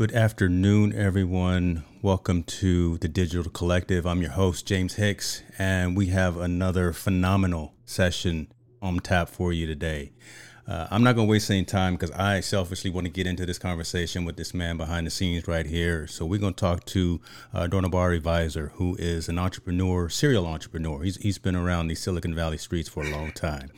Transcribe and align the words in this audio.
Good 0.00 0.12
afternoon, 0.12 0.94
everyone. 0.94 1.84
Welcome 2.00 2.44
to 2.44 2.96
the 2.96 3.06
Digital 3.06 3.52
Collective. 3.52 4.06
I'm 4.06 4.22
your 4.22 4.30
host, 4.30 4.66
James 4.66 4.94
Hicks, 4.94 5.42
and 5.58 5.94
we 5.94 6.06
have 6.06 6.38
another 6.38 6.94
phenomenal 6.94 7.74
session 7.84 8.50
on 8.80 9.00
tap 9.00 9.28
for 9.28 9.52
you 9.52 9.66
today. 9.66 10.12
Uh, 10.66 10.86
I'm 10.90 11.02
not 11.02 11.16
going 11.16 11.28
to 11.28 11.30
waste 11.30 11.50
any 11.50 11.66
time 11.66 11.96
because 11.96 12.12
I 12.12 12.40
selfishly 12.40 12.88
want 12.88 13.08
to 13.08 13.10
get 13.10 13.26
into 13.26 13.44
this 13.44 13.58
conversation 13.58 14.24
with 14.24 14.38
this 14.38 14.54
man 14.54 14.78
behind 14.78 15.06
the 15.06 15.10
scenes 15.10 15.46
right 15.46 15.66
here. 15.66 16.06
So 16.06 16.24
we're 16.24 16.40
going 16.40 16.54
to 16.54 16.60
talk 16.60 16.86
to 16.86 17.20
uh, 17.52 17.66
Dornubari 17.66 18.22
Vizor, 18.22 18.70
who 18.76 18.96
is 18.98 19.28
an 19.28 19.38
entrepreneur, 19.38 20.08
serial 20.08 20.46
entrepreneur. 20.46 21.02
He's, 21.02 21.16
he's 21.16 21.36
been 21.36 21.54
around 21.54 21.88
the 21.88 21.94
Silicon 21.94 22.34
Valley 22.34 22.56
streets 22.56 22.88
for 22.88 23.04
a 23.04 23.10
long 23.10 23.32
time. 23.32 23.70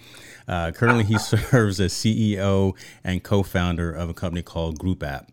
Uh, 0.46 0.70
currently, 0.70 1.02
he 1.02 1.18
serves 1.18 1.80
as 1.80 1.92
CEO 1.92 2.76
and 3.02 3.24
co-founder 3.24 3.92
of 3.92 4.08
a 4.08 4.14
company 4.14 4.42
called 4.42 4.78
Group 4.78 5.02
App. 5.02 5.32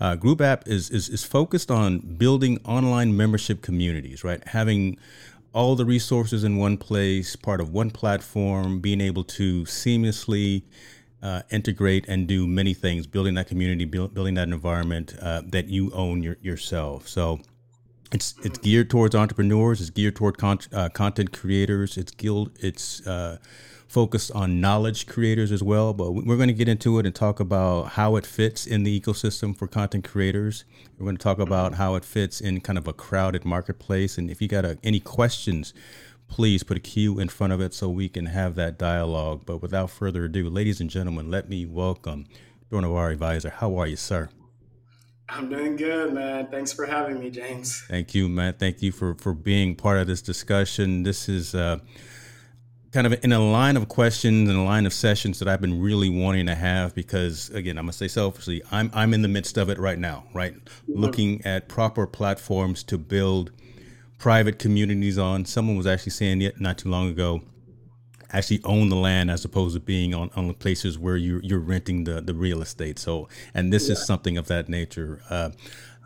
Uh, 0.00 0.14
Group 0.14 0.40
App 0.40 0.68
is, 0.68 0.90
is 0.90 1.08
is 1.08 1.24
focused 1.24 1.70
on 1.70 1.98
building 1.98 2.60
online 2.64 3.16
membership 3.16 3.62
communities, 3.62 4.22
right? 4.22 4.46
Having 4.48 4.98
all 5.52 5.74
the 5.74 5.84
resources 5.84 6.44
in 6.44 6.56
one 6.56 6.76
place, 6.76 7.34
part 7.34 7.60
of 7.60 7.72
one 7.72 7.90
platform, 7.90 8.80
being 8.80 9.00
able 9.00 9.24
to 9.24 9.64
seamlessly 9.64 10.62
uh, 11.22 11.42
integrate 11.50 12.06
and 12.08 12.28
do 12.28 12.46
many 12.46 12.74
things, 12.74 13.06
building 13.06 13.34
that 13.34 13.48
community, 13.48 13.84
build, 13.84 14.14
building 14.14 14.34
that 14.34 14.48
environment 14.48 15.16
uh, 15.20 15.42
that 15.46 15.66
you 15.66 15.90
own 15.92 16.22
your, 16.22 16.36
yourself. 16.42 17.08
So 17.08 17.40
it's 18.12 18.34
it's 18.44 18.58
geared 18.58 18.90
towards 18.90 19.14
entrepreneurs. 19.14 19.80
It's 19.80 19.90
geared 19.90 20.16
toward 20.16 20.38
con- 20.38 20.60
uh, 20.72 20.90
content 20.90 21.32
creators. 21.32 21.96
It's 21.96 22.12
guild. 22.12 22.52
It's 22.60 23.06
uh, 23.06 23.38
focused 23.88 24.30
on 24.32 24.60
knowledge 24.60 25.06
creators 25.06 25.50
as 25.50 25.62
well. 25.62 25.94
But 25.94 26.12
we're 26.12 26.36
going 26.36 26.48
to 26.48 26.54
get 26.54 26.68
into 26.68 26.98
it 26.98 27.06
and 27.06 27.14
talk 27.14 27.40
about 27.40 27.90
how 27.92 28.16
it 28.16 28.26
fits 28.26 28.66
in 28.66 28.84
the 28.84 29.00
ecosystem 29.00 29.56
for 29.56 29.66
content 29.66 30.06
creators. 30.06 30.64
We're 30.98 31.06
going 31.06 31.16
to 31.16 31.22
talk 31.22 31.38
about 31.38 31.74
how 31.74 31.94
it 31.94 32.04
fits 32.04 32.40
in 32.40 32.60
kind 32.60 32.78
of 32.78 32.86
a 32.86 32.92
crowded 32.92 33.44
marketplace. 33.44 34.18
And 34.18 34.30
if 34.30 34.42
you 34.42 34.48
got 34.48 34.64
a, 34.64 34.78
any 34.84 35.00
questions, 35.00 35.72
please 36.28 36.62
put 36.62 36.76
a 36.76 36.80
Q 36.80 37.18
in 37.18 37.28
front 37.28 37.52
of 37.52 37.60
it 37.60 37.72
so 37.72 37.88
we 37.88 38.08
can 38.08 38.26
have 38.26 38.54
that 38.56 38.78
dialogue. 38.78 39.42
But 39.46 39.62
without 39.62 39.90
further 39.90 40.26
ado, 40.26 40.48
ladies 40.48 40.80
and 40.80 40.90
gentlemen, 40.90 41.30
let 41.30 41.48
me 41.48 41.64
welcome 41.64 42.26
Dornubari 42.70 43.16
Vizor. 43.16 43.52
How 43.52 43.76
are 43.78 43.86
you, 43.86 43.96
sir? 43.96 44.28
I'm 45.30 45.50
doing 45.50 45.76
good, 45.76 46.14
man. 46.14 46.48
Thanks 46.50 46.72
for 46.72 46.86
having 46.86 47.20
me, 47.20 47.30
James. 47.30 47.84
Thank 47.88 48.14
you, 48.14 48.28
man. 48.28 48.54
Thank 48.54 48.82
you 48.82 48.92
for 48.92 49.14
for 49.14 49.34
being 49.34 49.74
part 49.74 49.98
of 49.98 50.06
this 50.06 50.22
discussion. 50.22 51.02
This 51.02 51.28
is 51.28 51.54
uh, 51.54 51.78
kind 52.92 53.06
of 53.06 53.22
in 53.24 53.32
a 53.32 53.38
line 53.38 53.76
of 53.76 53.88
questions 53.88 54.48
and 54.48 54.58
a 54.58 54.62
line 54.62 54.86
of 54.86 54.92
sessions 54.92 55.38
that 55.38 55.48
I've 55.48 55.60
been 55.60 55.80
really 55.80 56.08
wanting 56.08 56.46
to 56.46 56.54
have 56.54 56.94
because 56.94 57.50
again, 57.50 57.78
I'm 57.78 57.84
gonna 57.84 57.92
say 57.92 58.08
selfishly, 58.08 58.62
I'm 58.70 58.90
I'm 58.94 59.14
in 59.14 59.22
the 59.22 59.28
midst 59.28 59.58
of 59.58 59.68
it 59.68 59.78
right 59.78 59.98
now, 59.98 60.24
right? 60.32 60.54
Mm-hmm. 60.54 60.98
Looking 60.98 61.44
at 61.44 61.68
proper 61.68 62.06
platforms 62.06 62.82
to 62.84 62.98
build 62.98 63.52
private 64.18 64.58
communities 64.58 65.18
on. 65.18 65.44
Someone 65.44 65.76
was 65.76 65.86
actually 65.86 66.10
saying 66.10 66.42
it 66.42 66.60
not 66.60 66.78
too 66.78 66.88
long 66.88 67.08
ago, 67.08 67.42
actually 68.30 68.60
own 68.64 68.88
the 68.88 68.96
land 68.96 69.30
as 69.30 69.44
opposed 69.44 69.74
to 69.74 69.80
being 69.80 70.14
on, 70.14 70.30
on 70.34 70.48
the 70.48 70.54
places 70.54 70.98
where 70.98 71.16
you're 71.16 71.42
you're 71.42 71.58
renting 71.58 72.04
the, 72.04 72.20
the 72.20 72.34
real 72.34 72.62
estate. 72.62 72.98
So 72.98 73.28
and 73.54 73.72
this 73.72 73.88
yeah. 73.88 73.92
is 73.92 74.06
something 74.06 74.38
of 74.38 74.48
that 74.48 74.68
nature. 74.68 75.20
Uh, 75.28 75.50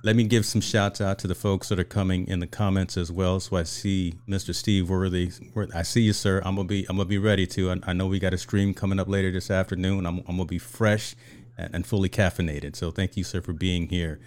let 0.04 0.16
me 0.16 0.24
give 0.24 0.44
some 0.44 0.60
shouts 0.60 1.00
out 1.00 1.18
to 1.20 1.28
the 1.28 1.34
folks 1.34 1.68
that 1.68 1.78
are 1.78 1.84
coming 1.84 2.26
in 2.26 2.40
the 2.40 2.46
comments 2.46 2.96
as 2.96 3.12
well. 3.12 3.38
So 3.38 3.56
I 3.56 3.62
see 3.62 4.14
Mr. 4.28 4.52
Steve 4.54 4.90
Worthy. 4.90 5.30
I 5.74 5.82
see 5.82 6.02
you, 6.02 6.12
sir. 6.12 6.42
I'm 6.44 6.56
gonna 6.56 6.66
be 6.66 6.84
I'm 6.88 6.96
gonna 6.96 7.08
be 7.08 7.18
ready 7.18 7.46
to. 7.48 7.70
I, 7.70 7.76
I 7.84 7.92
know 7.92 8.08
we 8.08 8.18
got 8.18 8.34
a 8.34 8.38
stream 8.38 8.74
coming 8.74 8.98
up 8.98 9.08
later 9.08 9.30
this 9.30 9.50
afternoon. 9.50 10.04
I'm, 10.06 10.18
I'm 10.28 10.36
gonna 10.36 10.44
be 10.44 10.58
fresh 10.58 11.14
and, 11.56 11.74
and 11.74 11.86
fully 11.86 12.08
caffeinated. 12.08 12.74
So 12.74 12.90
thank 12.90 13.16
you, 13.16 13.22
sir, 13.22 13.40
for 13.40 13.52
being 13.52 13.88
here. 13.88 14.18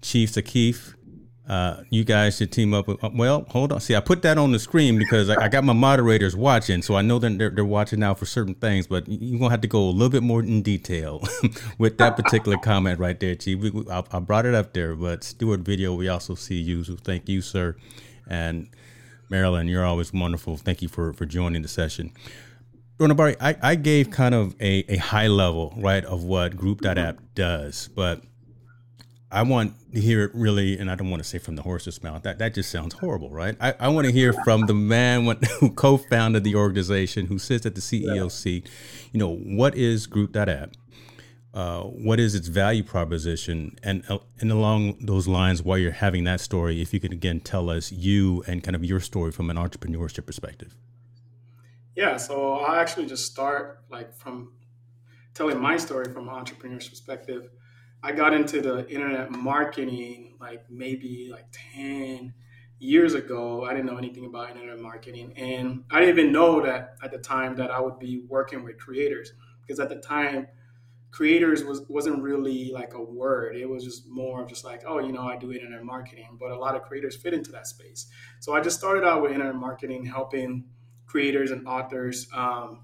Chief 0.00 0.30
Sakif, 0.32 0.94
uh, 1.48 1.82
you 1.90 2.04
guys 2.04 2.36
should 2.36 2.52
team 2.52 2.72
up. 2.72 2.86
With, 2.86 3.02
uh, 3.02 3.10
well, 3.12 3.44
hold 3.48 3.72
on. 3.72 3.80
See, 3.80 3.96
I 3.96 4.00
put 4.00 4.22
that 4.22 4.38
on 4.38 4.52
the 4.52 4.58
screen 4.58 4.98
because 4.98 5.28
I, 5.28 5.44
I 5.44 5.48
got 5.48 5.64
my 5.64 5.72
moderators 5.72 6.36
watching, 6.36 6.82
so 6.82 6.94
I 6.94 7.02
know 7.02 7.18
that 7.18 7.36
they're, 7.36 7.50
they're 7.50 7.64
watching 7.64 8.00
now 8.00 8.14
for 8.14 8.26
certain 8.26 8.54
things. 8.54 8.86
But 8.86 9.08
you're 9.08 9.40
gonna 9.40 9.50
have 9.50 9.60
to 9.62 9.68
go 9.68 9.80
a 9.80 9.90
little 9.90 10.08
bit 10.08 10.22
more 10.22 10.40
in 10.40 10.62
detail 10.62 11.22
with 11.78 11.98
that 11.98 12.16
particular 12.16 12.58
comment 12.62 13.00
right 13.00 13.18
there, 13.18 13.34
Chief. 13.34 13.58
We, 13.58 13.70
we, 13.70 13.90
I, 13.90 14.04
I, 14.12 14.20
brought 14.20 14.46
it 14.46 14.54
up 14.54 14.72
there, 14.72 14.94
but 14.94 15.24
Stewart 15.24 15.60
Video, 15.60 15.94
we 15.94 16.08
also 16.08 16.36
see 16.36 16.60
you. 16.60 16.84
So 16.84 16.94
thank 16.96 17.28
you, 17.28 17.40
sir. 17.40 17.76
And 18.28 18.68
Marilyn, 19.28 19.66
you're 19.66 19.84
always 19.84 20.12
wonderful. 20.12 20.56
Thank 20.56 20.80
you 20.80 20.88
for 20.88 21.12
for 21.12 21.26
joining 21.26 21.62
the 21.62 21.68
session. 21.68 22.12
I, 23.00 23.56
I 23.60 23.74
gave 23.74 24.10
kind 24.12 24.32
of 24.32 24.54
a, 24.60 24.84
a 24.88 24.96
high 24.96 25.26
level, 25.26 25.74
right, 25.76 26.04
of 26.04 26.22
what 26.22 26.56
Group.app 26.56 27.18
does, 27.34 27.88
but 27.88 28.22
I 29.32 29.42
want 29.42 29.74
to 29.92 30.00
hear 30.00 30.24
it 30.24 30.30
really, 30.34 30.78
and 30.78 30.90
I 30.90 30.94
don't 30.94 31.10
want 31.10 31.22
to 31.22 31.28
say 31.28 31.38
from 31.38 31.56
the 31.56 31.62
horse's 31.62 32.02
mouth. 32.02 32.22
That 32.22 32.38
that 32.38 32.54
just 32.54 32.70
sounds 32.70 32.94
horrible, 32.94 33.30
right? 33.30 33.56
I, 33.60 33.74
I 33.80 33.88
want 33.88 34.06
to 34.06 34.12
hear 34.12 34.34
from 34.44 34.66
the 34.66 34.74
man 34.74 35.24
who 35.60 35.70
co-founded 35.70 36.44
the 36.44 36.54
organization, 36.54 37.26
who 37.26 37.38
sits 37.38 37.64
at 37.64 37.74
the 37.74 37.80
CEO 37.80 38.30
seat. 38.30 38.68
You 39.10 39.18
know, 39.18 39.34
what 39.34 39.74
is 39.74 40.06
Group.app? 40.06 40.74
Uh, 41.54 41.82
what 41.82 42.18
is 42.18 42.34
its 42.34 42.48
value 42.48 42.82
proposition? 42.82 43.76
And 43.82 44.04
uh, 44.08 44.18
and 44.40 44.52
along 44.52 44.98
those 45.00 45.26
lines, 45.26 45.62
while 45.62 45.78
you're 45.78 45.92
having 45.92 46.24
that 46.24 46.40
story, 46.40 46.82
if 46.82 46.92
you 46.92 47.00
could 47.00 47.12
again 47.12 47.40
tell 47.40 47.70
us 47.70 47.90
you 47.90 48.44
and 48.46 48.62
kind 48.62 48.76
of 48.76 48.84
your 48.84 49.00
story 49.00 49.32
from 49.32 49.48
an 49.48 49.56
entrepreneurship 49.56 50.26
perspective. 50.26 50.76
Yeah, 51.96 52.16
so 52.18 52.54
I'll 52.54 52.76
actually 52.76 53.06
just 53.06 53.26
start 53.26 53.80
like 53.90 54.14
from 54.14 54.52
telling 55.34 55.58
my 55.58 55.76
story 55.76 56.12
from 56.12 56.28
an 56.28 56.34
entrepreneur's 56.34 56.88
perspective. 56.88 57.50
I 58.02 58.12
got 58.12 58.34
into 58.34 58.60
the 58.60 58.88
internet 58.88 59.30
marketing 59.30 60.34
like 60.40 60.64
maybe 60.68 61.28
like 61.30 61.46
10 61.74 62.34
years 62.78 63.14
ago. 63.14 63.64
I 63.64 63.70
didn't 63.70 63.86
know 63.86 63.96
anything 63.96 64.26
about 64.26 64.50
internet 64.50 64.80
marketing. 64.80 65.32
And 65.36 65.84
I 65.90 66.00
didn't 66.00 66.18
even 66.18 66.32
know 66.32 66.60
that 66.62 66.96
at 67.02 67.12
the 67.12 67.18
time 67.18 67.56
that 67.56 67.70
I 67.70 67.80
would 67.80 67.98
be 67.98 68.24
working 68.28 68.64
with 68.64 68.78
creators 68.78 69.32
because 69.60 69.78
at 69.78 69.88
the 69.88 70.00
time, 70.00 70.48
creators 71.12 71.62
was 71.62 71.82
wasn't 71.88 72.22
really 72.22 72.72
like 72.72 72.94
a 72.94 73.02
word 73.02 73.54
it 73.54 73.68
was 73.68 73.84
just 73.84 74.08
more 74.08 74.42
of 74.42 74.48
just 74.48 74.64
like 74.64 74.82
oh 74.86 74.98
you 74.98 75.12
know 75.12 75.28
i 75.28 75.36
do 75.36 75.52
internet 75.52 75.84
marketing 75.84 76.38
but 76.40 76.50
a 76.50 76.56
lot 76.56 76.74
of 76.74 76.82
creators 76.82 77.14
fit 77.14 77.34
into 77.34 77.52
that 77.52 77.66
space 77.66 78.06
so 78.40 78.54
i 78.54 78.60
just 78.62 78.78
started 78.78 79.04
out 79.04 79.20
with 79.20 79.30
internet 79.30 79.54
marketing 79.54 80.06
helping 80.06 80.64
creators 81.06 81.50
and 81.50 81.68
authors 81.68 82.26
um, 82.34 82.82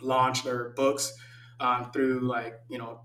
launch 0.00 0.44
their 0.44 0.70
books 0.70 1.12
um, 1.58 1.90
through 1.92 2.20
like 2.20 2.60
you 2.68 2.78
know 2.78 3.00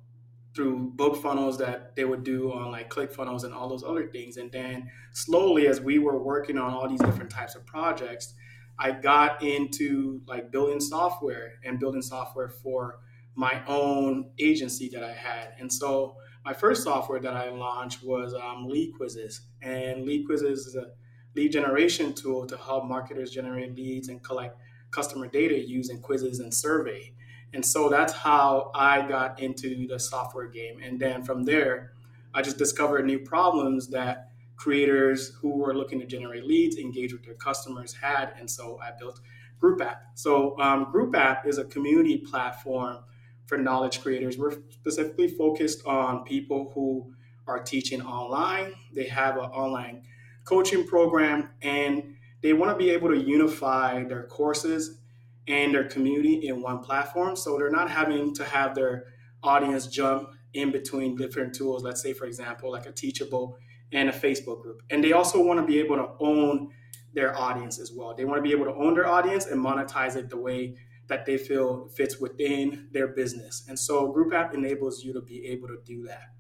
through 0.56 0.92
book 0.96 1.22
funnels 1.22 1.58
that 1.58 1.96
they 1.96 2.06
would 2.06 2.24
do 2.24 2.52
on 2.54 2.72
like 2.72 2.90
ClickFunnels 2.90 3.44
and 3.44 3.54
all 3.54 3.68
those 3.68 3.84
other 3.84 4.08
things. 4.08 4.38
And 4.38 4.52
then 4.52 4.90
slowly, 5.14 5.68
as 5.68 5.82
we 5.82 6.00
were 6.00 6.18
working 6.18 6.58
on 6.58 6.74
all 6.74 6.88
these 6.88 7.02
different 7.02 7.30
types 7.30 7.56
of 7.56 7.66
projects, 7.66 8.34
I 8.80 8.92
got 8.92 9.44
into 9.44 10.22
like 10.28 10.52
building 10.52 10.80
software 10.80 11.54
and 11.64 11.80
building 11.80 12.02
software 12.02 12.50
for 12.50 13.00
my 13.36 13.62
own 13.68 14.32
agency 14.40 14.90
that 14.94 15.04
I 15.04 15.12
had. 15.12 15.54
And 15.60 15.72
so 15.72 16.16
my 16.46 16.54
first 16.54 16.84
software 16.84 17.20
that 17.20 17.34
I 17.34 17.50
launched 17.50 18.04
was 18.04 18.34
um, 18.34 18.68
Lead 18.68 18.94
Quizzes. 18.96 19.42
And 19.62 20.06
Lead 20.06 20.26
Quizzes 20.26 20.68
is 20.68 20.76
a 20.76 20.88
lead 21.36 21.52
generation 21.52 22.14
tool 22.14 22.46
to 22.48 22.56
help 22.56 22.86
marketers 22.86 23.32
generate 23.32 23.76
leads 23.76 24.08
and 24.08 24.24
collect 24.24 24.58
customer 24.92 25.28
data 25.28 25.60
using 25.60 26.00
quizzes 26.00 26.40
and 26.40 26.54
survey. 26.54 27.12
And 27.56 27.66
so 27.66 27.88
that's 27.88 28.12
how 28.12 28.70
I 28.76 29.08
got 29.08 29.40
into 29.40 29.88
the 29.88 29.98
software 29.98 30.50
game. 30.50 30.82
And 30.84 31.00
then 31.00 31.24
from 31.24 31.44
there, 31.44 31.94
I 32.34 32.42
just 32.42 32.58
discovered 32.58 33.06
new 33.06 33.20
problems 33.20 33.88
that 33.92 34.32
creators 34.58 35.30
who 35.42 35.58
were 35.58 35.74
looking 35.74 36.02
to 36.02 36.06
generate 36.06 36.46
leads, 36.46 36.78
engage 36.78 37.14
with 37.14 37.24
their 37.24 37.36
customers 37.36 37.94
had. 37.94 38.34
And 38.38 38.52
so 38.52 38.78
I 38.84 38.92
built 39.00 39.22
Group 39.58 39.82
App. 39.82 40.02
So 40.16 40.60
um, 40.60 40.92
Group 40.92 41.16
App 41.16 41.48
is 41.48 41.58
a 41.58 41.64
community 41.64 42.18
platform 42.18 42.98
for 43.46 43.58
knowledge 43.58 44.02
creators. 44.02 44.38
We're 44.38 44.58
specifically 44.70 45.30
focused 45.30 45.86
on 45.86 46.26
people 46.26 46.74
who 46.76 47.14
are 47.48 47.60
teaching 47.64 48.02
online. 48.02 48.74
They 48.94 49.06
have 49.06 49.38
an 49.38 49.46
online 49.46 50.04
coaching 50.44 50.86
program 50.86 51.52
and 51.62 52.16
they 52.42 52.52
want 52.52 52.72
to 52.72 52.78
be 52.78 52.90
able 52.90 53.08
to 53.10 53.18
unify 53.18 54.04
their 54.04 54.24
courses 54.24 55.00
and 55.48 55.74
their 55.74 55.84
community 55.84 56.48
in 56.48 56.62
one 56.62 56.80
platform. 56.80 57.36
So 57.36 57.58
they're 57.58 57.70
not 57.70 57.90
having 57.90 58.34
to 58.36 58.44
have 58.46 58.76
their 58.76 59.06
audience 59.44 59.88
jump 59.88 60.30
in 60.54 60.72
between 60.72 61.16
different 61.16 61.54
tools. 61.54 61.84
Let's 61.84 62.02
say, 62.02 62.14
for 62.14 62.26
example, 62.26 62.72
like 62.72 62.86
a 62.86 62.92
Teachable 62.92 63.58
and 63.92 64.10
a 64.10 64.12
Facebook 64.12 64.62
group. 64.62 64.82
And 64.90 65.04
they 65.04 65.12
also 65.12 65.42
want 65.42 65.60
to 65.60 65.66
be 65.66 65.80
able 65.80 65.98
to 65.98 66.10
own 66.20 66.70
their 67.14 67.38
audience 67.38 67.80
as 67.80 67.92
well. 67.96 68.16
They 68.16 68.26
want 68.26 68.40
to 68.40 68.42
be 68.42 68.52
able 68.52 68.66
to 68.66 68.74
own 68.74 68.94
their 68.94 69.08
audience 69.08 69.46
and 69.46 69.64
monetize 69.64 70.16
it 70.16 70.30
the 70.30 70.38
way 70.38 70.76
that 71.08 71.26
they 71.26 71.38
feel 71.38 71.88
fits 71.90 72.20
within 72.20 72.88
their 72.92 73.10
business. 73.10 73.66
And 73.68 73.78
so 73.78 74.12
Group 74.12 74.34
App 74.34 74.54
enables 74.54 75.04
you 75.04 75.14
to 75.14 75.22
be 75.22 75.46
able 75.46 75.68
to 75.68 75.78
do 75.86 76.04
that. 76.08 76.32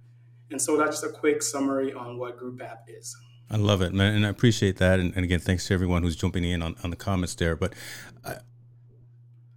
And 0.51 0.61
so 0.61 0.77
that's 0.77 1.01
just 1.01 1.03
a 1.03 1.17
quick 1.17 1.41
summary 1.41 1.93
on 1.93 2.17
what 2.17 2.37
Group 2.37 2.61
App 2.61 2.85
is. 2.87 3.15
I 3.49 3.57
love 3.57 3.81
it, 3.81 3.93
man, 3.93 4.15
and 4.15 4.25
I 4.25 4.29
appreciate 4.29 4.77
that. 4.77 4.99
And, 4.99 5.13
and 5.15 5.23
again, 5.23 5.39
thanks 5.39 5.67
to 5.67 5.73
everyone 5.73 6.01
who's 6.01 6.15
jumping 6.15 6.43
in 6.43 6.63
on, 6.63 6.75
on 6.83 6.89
the 6.89 6.95
comments 6.95 7.35
there. 7.35 7.55
But 7.55 7.73
I, 8.25 8.37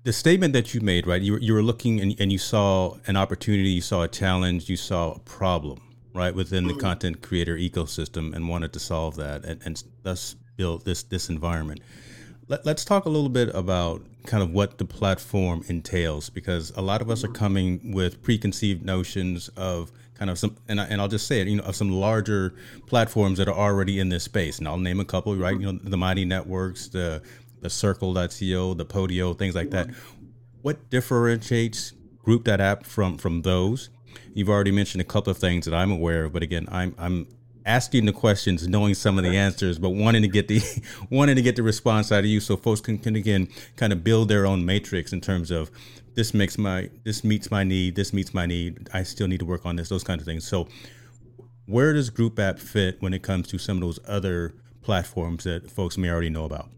the 0.08 0.12
statement 0.14 0.54
that 0.54 0.72
you 0.72 0.80
made, 0.80 1.06
right? 1.06 1.20
You 1.20 1.32
were, 1.32 1.38
you 1.38 1.52
were 1.52 1.62
looking 1.62 2.00
and, 2.00 2.18
and 2.18 2.32
you 2.32 2.38
saw 2.38 2.96
an 3.06 3.14
opportunity, 3.14 3.68
you 3.68 3.82
saw 3.82 4.04
a 4.04 4.08
challenge, 4.08 4.66
you 4.70 4.76
saw 4.78 5.12
a 5.12 5.18
problem, 5.18 5.82
right 6.14 6.34
within 6.34 6.66
the 6.66 6.72
mm. 6.72 6.80
content 6.80 7.20
creator 7.20 7.58
ecosystem 7.58 8.34
and 8.34 8.48
wanted 8.48 8.72
to 8.72 8.78
solve 8.78 9.16
that 9.16 9.44
and, 9.44 9.60
and 9.66 9.84
thus 10.04 10.34
build 10.56 10.86
this 10.86 11.02
this 11.02 11.28
environment. 11.28 11.80
Let, 12.48 12.66
us 12.66 12.86
talk 12.86 13.04
a 13.04 13.10
little 13.10 13.28
bit 13.28 13.50
about 13.54 14.00
kind 14.24 14.42
of 14.42 14.50
what 14.50 14.78
the 14.78 14.86
platform 14.86 15.62
entails 15.68 16.30
because 16.30 16.72
a 16.74 16.80
lot 16.80 17.02
of 17.02 17.10
us 17.10 17.22
are 17.22 17.28
mm. 17.28 17.34
coming 17.34 17.92
with 17.92 18.22
preconceived 18.22 18.86
notions 18.86 19.48
of 19.58 19.92
kind 20.14 20.30
of 20.30 20.38
some 20.38 20.56
and, 20.68 20.80
I, 20.80 20.84
and 20.84 21.02
I'll 21.02 21.08
just 21.08 21.26
say 21.26 21.42
it 21.42 21.48
you 21.48 21.56
know 21.56 21.64
of 21.64 21.76
some 21.76 21.90
larger 21.90 22.54
platforms 22.86 23.36
that 23.36 23.46
are 23.46 23.54
already 23.54 24.00
in 24.00 24.08
this 24.08 24.24
space 24.24 24.58
and 24.58 24.66
I'll 24.66 24.78
name 24.78 25.00
a 25.00 25.04
couple 25.04 25.36
right 25.36 25.54
mm. 25.54 25.60
you 25.60 25.72
know 25.72 25.78
the 25.82 25.98
Mighty 25.98 26.24
Networks 26.24 26.88
the 26.88 27.22
the 27.60 27.70
Circle.co 27.70 28.74
the 28.74 28.86
Podia 28.86 29.38
things 29.38 29.54
like 29.54 29.70
that 29.70 29.88
what 30.62 30.90
differentiates 30.90 31.92
Group.app 32.22 32.84
from 32.84 33.16
from 33.16 33.42
those 33.42 33.90
you've 34.34 34.50
already 34.50 34.70
mentioned 34.70 35.00
a 35.00 35.04
couple 35.04 35.30
of 35.30 35.38
things 35.38 35.64
that 35.64 35.74
I'm 35.74 35.90
aware 35.90 36.24
of 36.24 36.32
but 36.32 36.42
again 36.42 36.68
I'm 36.70 36.94
I'm 36.98 37.26
asking 37.68 38.06
the 38.06 38.12
questions, 38.12 38.66
knowing 38.66 38.94
some 38.94 39.18
of 39.18 39.24
the 39.24 39.36
answers, 39.36 39.78
but 39.78 39.90
wanting 39.90 40.22
to 40.22 40.28
get 40.28 40.48
the 40.48 40.60
wanting 41.10 41.36
to 41.36 41.42
get 41.42 41.54
the 41.54 41.62
response 41.62 42.10
out 42.10 42.20
of 42.20 42.24
you, 42.24 42.40
so 42.40 42.56
folks 42.56 42.80
can, 42.80 42.98
can 42.98 43.14
again 43.14 43.48
kind 43.76 43.92
of 43.92 44.02
build 44.02 44.28
their 44.28 44.46
own 44.46 44.64
matrix 44.64 45.12
in 45.12 45.20
terms 45.20 45.50
of 45.50 45.70
this 46.14 46.34
makes 46.34 46.58
my 46.58 46.90
this 47.04 47.22
meets 47.22 47.50
my 47.50 47.62
need, 47.62 47.94
this 47.94 48.12
meets 48.12 48.34
my 48.34 48.46
need. 48.46 48.88
I 48.92 49.02
still 49.02 49.28
need 49.28 49.40
to 49.40 49.46
work 49.46 49.66
on 49.66 49.76
this, 49.76 49.88
those 49.88 50.02
kinds 50.02 50.22
of 50.22 50.26
things. 50.26 50.46
So, 50.46 50.66
where 51.66 51.92
does 51.92 52.10
Group 52.10 52.38
App 52.38 52.58
fit 52.58 53.00
when 53.00 53.12
it 53.12 53.22
comes 53.22 53.46
to 53.48 53.58
some 53.58 53.76
of 53.76 53.82
those 53.82 54.00
other 54.08 54.54
platforms 54.80 55.44
that 55.44 55.70
folks 55.70 55.98
may 55.98 56.10
already 56.10 56.30
know 56.30 56.44
about? 56.44 56.70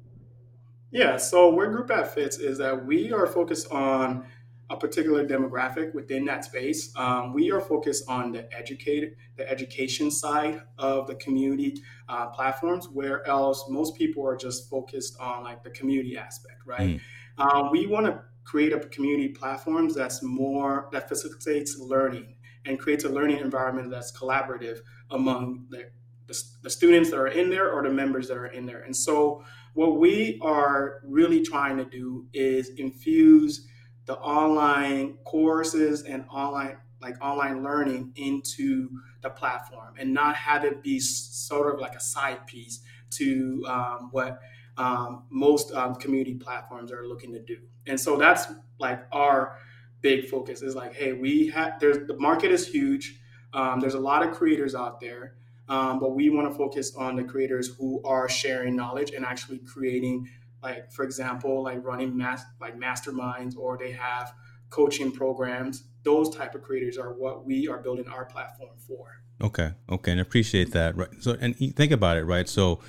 Yeah, 0.93 1.17
so 1.17 1.51
where 1.51 1.71
Group 1.71 1.91
App 1.91 2.09
fits 2.09 2.39
is 2.39 2.59
that 2.59 2.85
we 2.85 3.13
are 3.13 3.27
focused 3.27 3.71
on 3.71 4.27
a 4.71 4.77
particular 4.77 5.27
demographic 5.27 5.93
within 5.95 6.25
that 6.25 6.45
space. 6.45 6.93
Um, 6.97 7.33
we 7.33 7.51
are 7.51 7.61
focused 7.61 8.09
on 8.09 8.31
the 8.31 8.49
educated, 8.57 9.17
the 9.37 9.49
education 9.51 10.11
side 10.11 10.63
of 10.79 11.09
the 11.09 11.17
community 11.17 11.83
uh, 12.09 12.29
platforms, 12.29 12.89
where 12.89 13.27
else 13.27 13.65
most 13.69 13.97
people 13.97 14.25
are 14.27 14.37
just 14.37 14.71
focused 14.71 15.17
on 15.19 15.43
like 15.43 15.65
the 15.65 15.71
community 15.71 16.17
aspect, 16.17 16.63
right? 16.65 17.01
Mm. 17.39 17.55
Um, 17.55 17.71
we 17.73 17.87
want 17.87 18.07
to 18.07 18.23
create 18.45 18.73
a 18.73 18.79
community 18.79 19.29
platforms 19.29 19.95
that's 19.95 20.23
more 20.23 20.89
that 20.93 21.09
facilitates 21.09 21.79
learning 21.79 22.37
and 22.65 22.79
creates 22.79 23.05
a 23.05 23.09
learning 23.09 23.39
environment 23.39 23.91
that's 23.91 24.17
collaborative 24.17 24.79
among 25.11 25.67
the, 25.71 25.91
the, 26.27 26.43
the 26.63 26.71
students 26.71 27.11
that 27.11 27.19
are 27.19 27.29
in 27.29 27.51
there 27.51 27.73
or 27.73 27.83
the 27.83 27.91
members 27.91 28.29
that 28.29 28.37
are 28.37 28.47
in 28.47 28.67
there. 28.67 28.83
And 28.83 28.97
so, 28.97 29.43
what 29.75 29.99
we 29.99 30.39
are 30.43 31.01
really 31.05 31.43
trying 31.43 31.77
to 31.77 31.85
do 31.85 32.27
is 32.33 32.71
infuse 32.71 33.67
the 34.07 34.17
online 34.19 35.15
courses 35.25 36.03
and 36.03 36.25
online 36.31 36.77
like 37.01 37.15
online 37.23 37.63
learning 37.63 38.13
into 38.17 38.89
the 39.23 39.31
platform 39.31 39.95
and 39.99 40.13
not 40.13 40.37
have 40.37 40.65
it 40.65 40.83
be 40.83 41.01
sort 41.01 41.73
of 41.73 41.81
like 41.81 41.95
a 41.95 42.01
side 42.01 42.47
piece 42.47 42.81
to 43.11 43.65
um, 43.67 44.09
what 44.13 44.41
um, 44.77 45.25
most 45.31 45.73
um, 45.73 45.95
community 45.95 46.35
platforms 46.35 46.93
are 46.93 47.07
looking 47.07 47.33
to 47.33 47.41
do. 47.41 47.57
And 47.87 47.99
so 47.99 48.17
that's 48.17 48.47
like 48.79 49.07
our 49.13 49.57
big 50.03 50.29
focus 50.29 50.63
is 50.63 50.75
like 50.75 50.95
hey 50.95 51.13
we 51.13 51.47
have 51.49 51.79
there's 51.79 52.07
the 52.07 52.17
market 52.19 52.51
is 52.51 52.67
huge. 52.67 53.19
Um, 53.53 53.81
there's 53.81 53.95
a 53.95 54.01
lot 54.01 54.27
of 54.27 54.35
creators 54.35 54.75
out 54.75 55.01
there 55.01 55.35
um, 55.71 56.01
but 56.01 56.11
we 56.11 56.29
want 56.29 56.51
to 56.51 56.55
focus 56.55 56.95
on 56.97 57.15
the 57.15 57.23
creators 57.23 57.69
who 57.69 58.03
are 58.05 58.29
sharing 58.29 58.75
knowledge 58.75 59.13
and 59.13 59.25
actually 59.25 59.59
creating 59.61 60.29
like 60.63 60.93
for 60.93 61.05
example 61.05 61.63
like 61.63 61.83
running 61.85 62.15
mass 62.15 62.43
like 62.61 62.77
masterminds 62.77 63.57
or 63.57 63.79
they 63.79 63.93
have 63.93 64.35
coaching 64.69 65.11
programs 65.11 65.85
those 66.03 66.35
type 66.35 66.55
of 66.55 66.63
creators 66.63 66.99
are 66.99 67.15
what 67.15 67.47
we 67.47 67.69
are 67.69 67.79
building 67.79 68.07
our 68.09 68.27
platform 68.27 68.77
for 68.87 69.23
okay 69.41 69.71
okay 69.89 70.11
and 70.11 70.21
appreciate 70.21 70.73
that 70.73 70.97
right 70.97 71.09
so 71.21 71.37
and 71.41 71.57
think 71.77 71.93
about 71.93 72.17
it 72.17 72.25
right 72.25 72.49
so 72.49 72.81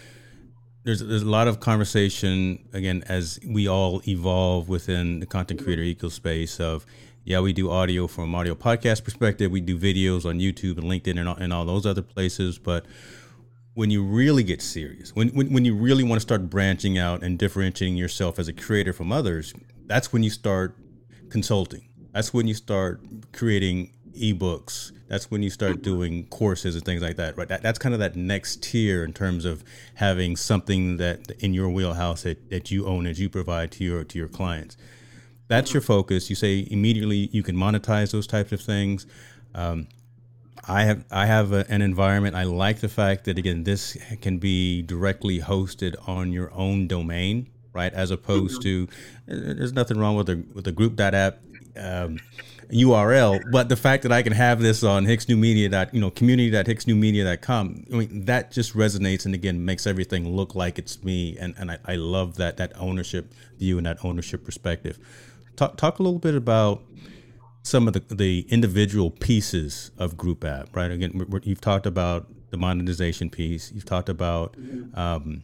there's 0.83 0.99
there's 1.01 1.21
a 1.21 1.29
lot 1.29 1.47
of 1.47 1.59
conversation 1.59 2.67
again 2.73 3.03
as 3.07 3.39
we 3.47 3.67
all 3.67 4.01
evolve 4.07 4.67
within 4.67 5.19
the 5.19 5.25
content 5.25 5.59
mm-hmm. 5.59 5.65
creator 5.65 5.83
eco 5.83 6.09
space 6.09 6.59
of 6.59 6.85
yeah 7.23 7.39
we 7.39 7.53
do 7.53 7.69
audio 7.69 8.07
from 8.07 8.33
audio 8.33 8.55
podcast 8.55 9.03
perspective 9.03 9.51
we 9.51 9.61
do 9.61 9.77
videos 9.77 10.25
on 10.25 10.39
youtube 10.39 10.77
and 10.77 10.83
linkedin 10.85 11.19
and 11.19 11.27
all, 11.29 11.35
and 11.35 11.53
all 11.53 11.65
those 11.65 11.85
other 11.85 12.01
places 12.01 12.57
but 12.57 12.85
when 13.73 13.89
you 13.89 14.03
really 14.03 14.43
get 14.43 14.61
serious, 14.61 15.15
when, 15.15 15.29
when, 15.29 15.51
when 15.53 15.65
you 15.65 15.75
really 15.75 16.03
want 16.03 16.17
to 16.17 16.21
start 16.21 16.49
branching 16.49 16.97
out 16.97 17.23
and 17.23 17.39
differentiating 17.39 17.95
yourself 17.95 18.37
as 18.37 18.47
a 18.47 18.53
creator 18.53 18.91
from 18.91 19.11
others, 19.11 19.53
that's 19.85 20.11
when 20.11 20.23
you 20.23 20.29
start 20.29 20.75
consulting. 21.29 21.87
That's 22.11 22.33
when 22.33 22.47
you 22.47 22.53
start 22.53 23.01
creating 23.31 23.93
ebooks. 24.13 24.91
That's 25.07 25.31
when 25.31 25.41
you 25.41 25.49
start 25.49 25.81
doing 25.81 26.25
courses 26.27 26.75
and 26.75 26.83
things 26.83 27.01
like 27.01 27.15
that, 27.15 27.37
right? 27.37 27.47
That, 27.47 27.61
that's 27.61 27.79
kind 27.79 27.93
of 27.93 27.99
that 27.99 28.15
next 28.15 28.61
tier 28.61 29.03
in 29.03 29.13
terms 29.13 29.45
of 29.45 29.63
having 29.95 30.35
something 30.35 30.97
that 30.97 31.31
in 31.39 31.53
your 31.53 31.69
wheelhouse 31.69 32.23
that, 32.23 32.49
that 32.49 32.71
you 32.71 32.85
own, 32.85 33.05
that 33.05 33.17
you 33.17 33.29
provide 33.29 33.71
to 33.73 33.83
your 33.83 34.03
to 34.03 34.17
your 34.17 34.27
clients. 34.27 34.77
That's 35.51 35.73
your 35.73 35.81
focus. 35.81 36.29
You 36.29 36.35
say 36.35 36.65
immediately 36.71 37.29
you 37.31 37.43
can 37.43 37.55
monetize 37.55 38.11
those 38.11 38.25
types 38.25 38.51
of 38.53 38.61
things. 38.61 39.05
Um, 39.53 39.87
I 40.67 40.83
have 40.83 41.03
I 41.11 41.25
have 41.25 41.51
a, 41.51 41.65
an 41.69 41.81
environment. 41.81 42.35
I 42.35 42.43
like 42.43 42.79
the 42.79 42.89
fact 42.89 43.25
that 43.25 43.37
again 43.37 43.63
this 43.63 43.97
can 44.21 44.37
be 44.37 44.81
directly 44.81 45.39
hosted 45.39 45.95
on 46.07 46.31
your 46.31 46.53
own 46.53 46.87
domain, 46.87 47.49
right? 47.73 47.93
As 47.93 48.11
opposed 48.11 48.61
to 48.61 48.87
there's 49.25 49.73
nothing 49.73 49.97
wrong 49.97 50.15
with 50.15 50.27
the 50.27 50.43
with 50.53 50.65
the 50.65 50.71
group.app 50.71 51.39
um, 51.77 52.19
URL, 52.69 53.41
but 53.51 53.67
the 53.67 53.75
fact 53.75 54.03
that 54.03 54.11
I 54.13 54.21
can 54.21 54.31
have 54.33 54.61
this 54.61 54.83
on 54.83 55.05
Hicks 55.05 55.27
New 55.27 55.35
Media 55.35 55.67
dot 55.67 55.93
you 55.93 55.99
know 55.99 56.11
community.hicksnewmedia.com, 56.11 57.85
I 57.91 57.95
mean 57.95 58.25
that 58.25 58.51
just 58.51 58.73
resonates 58.73 59.25
and 59.25 59.35
again 59.35 59.65
makes 59.65 59.85
everything 59.85 60.33
look 60.33 60.55
like 60.55 60.79
it's 60.79 61.03
me, 61.03 61.37
and 61.37 61.55
and 61.57 61.71
I, 61.71 61.79
I 61.85 61.95
love 61.95 62.35
that 62.35 62.57
that 62.57 62.71
ownership 62.77 63.33
view 63.57 63.77
and 63.77 63.85
that 63.85 64.05
ownership 64.05 64.45
perspective. 64.45 64.97
Talk 65.61 65.77
talk 65.77 65.99
a 65.99 66.01
little 66.01 66.17
bit 66.17 66.33
about 66.33 66.81
some 67.61 67.87
of 67.87 67.93
the, 67.93 67.99
the 67.99 68.47
individual 68.49 69.11
pieces 69.11 69.91
of 69.99 70.17
group 70.17 70.43
app 70.43 70.75
right? 70.75 70.89
Again 70.89 71.23
you've 71.43 71.61
talked 71.61 71.85
about 71.85 72.25
the 72.49 72.57
monetization 72.57 73.29
piece. 73.29 73.71
You've 73.71 73.85
talked 73.85 74.09
about 74.09 74.57
um, 74.95 75.43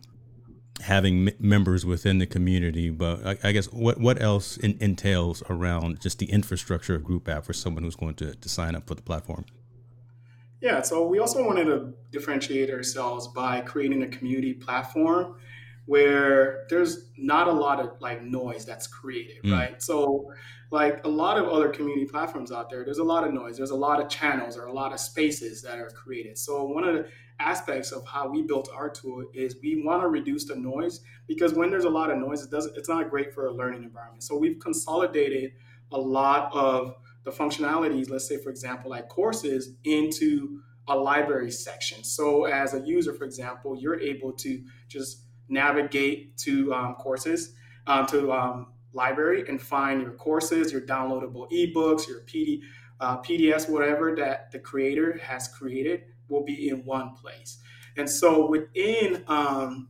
having 0.81 1.27
m- 1.27 1.35
members 1.39 1.85
within 1.85 2.17
the 2.17 2.25
community 2.25 2.89
but 2.89 3.27
I, 3.27 3.49
I, 3.49 3.51
guess 3.51 3.71
what 3.71 3.99
what 3.99 4.19
else 4.19 4.57
in, 4.57 4.79
entails 4.81 5.43
around 5.51 6.01
just 6.01 6.17
the 6.17 6.31
infrastructure 6.31 6.95
of 6.95 7.03
group 7.03 7.29
app 7.29 7.45
for 7.45 7.53
someone 7.53 7.83
who's 7.83 7.95
going 7.95 8.15
to, 8.15 8.33
to 8.33 8.49
sign 8.49 8.73
up 8.73 8.87
for 8.87 8.95
the 8.95 9.03
platform? 9.03 9.45
Yeah 10.61 10.81
so 10.81 11.05
we 11.05 11.19
also 11.19 11.45
wanted 11.45 11.65
to 11.65 11.93
differentiate 12.09 12.71
ourselves 12.71 13.27
by 13.27 13.61
creating 13.61 14.01
a 14.01 14.07
community 14.07 14.55
platform 14.55 15.35
where 15.87 16.65
there's 16.69 17.09
not 17.17 17.47
a 17.47 17.51
lot 17.51 17.79
of 17.79 17.99
like 17.99 18.21
noise 18.21 18.65
that's 18.65 18.85
created 18.85 19.41
mm. 19.43 19.51
right 19.51 19.81
so 19.81 20.29
like 20.69 21.03
a 21.05 21.07
lot 21.07 21.37
of 21.37 21.47
other 21.47 21.69
community 21.69 22.05
platforms 22.05 22.51
out 22.51 22.69
there, 22.69 22.83
there's 22.83 22.97
a 22.97 23.03
lot 23.03 23.25
of 23.25 23.33
noise. 23.33 23.57
There's 23.57 23.71
a 23.71 23.75
lot 23.75 24.01
of 24.01 24.09
channels 24.09 24.57
or 24.57 24.65
a 24.65 24.73
lot 24.73 24.91
of 24.91 24.99
spaces 24.99 25.61
that 25.61 25.79
are 25.79 25.89
created. 25.89 26.37
So 26.37 26.63
one 26.65 26.83
of 26.83 26.93
the 26.95 27.07
aspects 27.39 27.91
of 27.91 28.05
how 28.05 28.27
we 28.27 28.41
built 28.41 28.69
our 28.73 28.89
tool 28.89 29.23
is 29.33 29.55
we 29.61 29.83
want 29.83 30.01
to 30.01 30.09
reduce 30.09 30.45
the 30.45 30.55
noise 30.55 31.01
because 31.27 31.53
when 31.53 31.69
there's 31.69 31.85
a 31.85 31.89
lot 31.89 32.11
of 32.11 32.17
noise, 32.17 32.43
it 32.43 32.51
doesn't 32.51 32.75
it's 32.75 32.89
not 32.89 33.09
great 33.09 33.33
for 33.33 33.45
a 33.45 33.51
learning 33.51 33.83
environment. 33.83 34.23
So 34.23 34.37
we've 34.37 34.59
consolidated 34.59 35.53
a 35.91 35.97
lot 35.97 36.51
of 36.53 36.95
the 37.23 37.31
functionalities, 37.31 38.09
let's 38.09 38.27
say 38.27 38.37
for 38.37 38.49
example, 38.49 38.89
like 38.91 39.07
courses 39.07 39.75
into 39.85 40.59
a 40.89 40.95
library 40.95 41.51
section. 41.51 42.03
So 42.03 42.45
as 42.45 42.73
a 42.73 42.79
user, 42.79 43.13
for 43.13 43.23
example, 43.23 43.77
you're 43.77 43.99
able 43.99 44.33
to 44.33 44.63
just 44.89 45.26
navigate 45.49 46.37
to 46.37 46.73
um, 46.73 46.95
courses, 46.95 47.53
um, 47.85 48.05
to 48.07 48.31
um, 48.31 48.67
library 48.93 49.43
and 49.47 49.61
find 49.61 50.01
your 50.01 50.11
courses, 50.11 50.71
your 50.71 50.81
downloadable 50.81 51.49
ebooks, 51.51 52.07
your 52.07 52.21
PD, 52.21 52.61
uh, 52.99 53.17
PDFs, 53.17 53.69
whatever 53.69 54.15
that 54.15 54.51
the 54.51 54.59
creator 54.59 55.17
has 55.21 55.47
created 55.47 56.03
will 56.29 56.43
be 56.43 56.69
in 56.69 56.83
one 56.85 57.13
place. 57.13 57.59
And 57.95 58.09
so 58.09 58.47
within 58.49 59.23
um, 59.27 59.89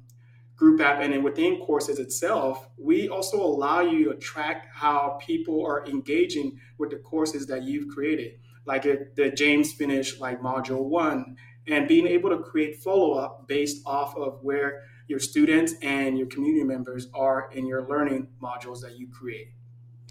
Group 0.55 0.81
App 0.81 1.01
and 1.01 1.13
then 1.13 1.23
within 1.23 1.59
courses 1.59 1.99
itself, 1.99 2.67
we 2.77 3.07
also 3.09 3.37
allow 3.37 3.81
you 3.81 4.11
to 4.11 4.17
track 4.17 4.67
how 4.73 5.19
people 5.21 5.65
are 5.65 5.85
engaging 5.85 6.59
with 6.77 6.89
the 6.89 6.97
courses 6.97 7.45
that 7.47 7.63
you've 7.63 7.93
created. 7.93 8.39
Like 8.65 8.83
the 8.83 9.31
James 9.35 9.71
finished 9.71 10.19
like 10.19 10.41
module 10.41 10.83
one, 10.83 11.37
and 11.67 11.87
being 11.87 12.07
able 12.07 12.29
to 12.29 12.39
create 12.39 12.77
follow 12.77 13.13
up 13.13 13.47
based 13.47 13.81
off 13.85 14.15
of 14.17 14.39
where 14.41 14.83
your 15.07 15.19
students 15.19 15.73
and 15.81 16.17
your 16.17 16.27
community 16.27 16.63
members 16.63 17.07
are 17.13 17.49
in 17.53 17.65
your 17.65 17.87
learning 17.87 18.27
modules 18.41 18.81
that 18.81 18.97
you 18.97 19.07
create. 19.07 19.49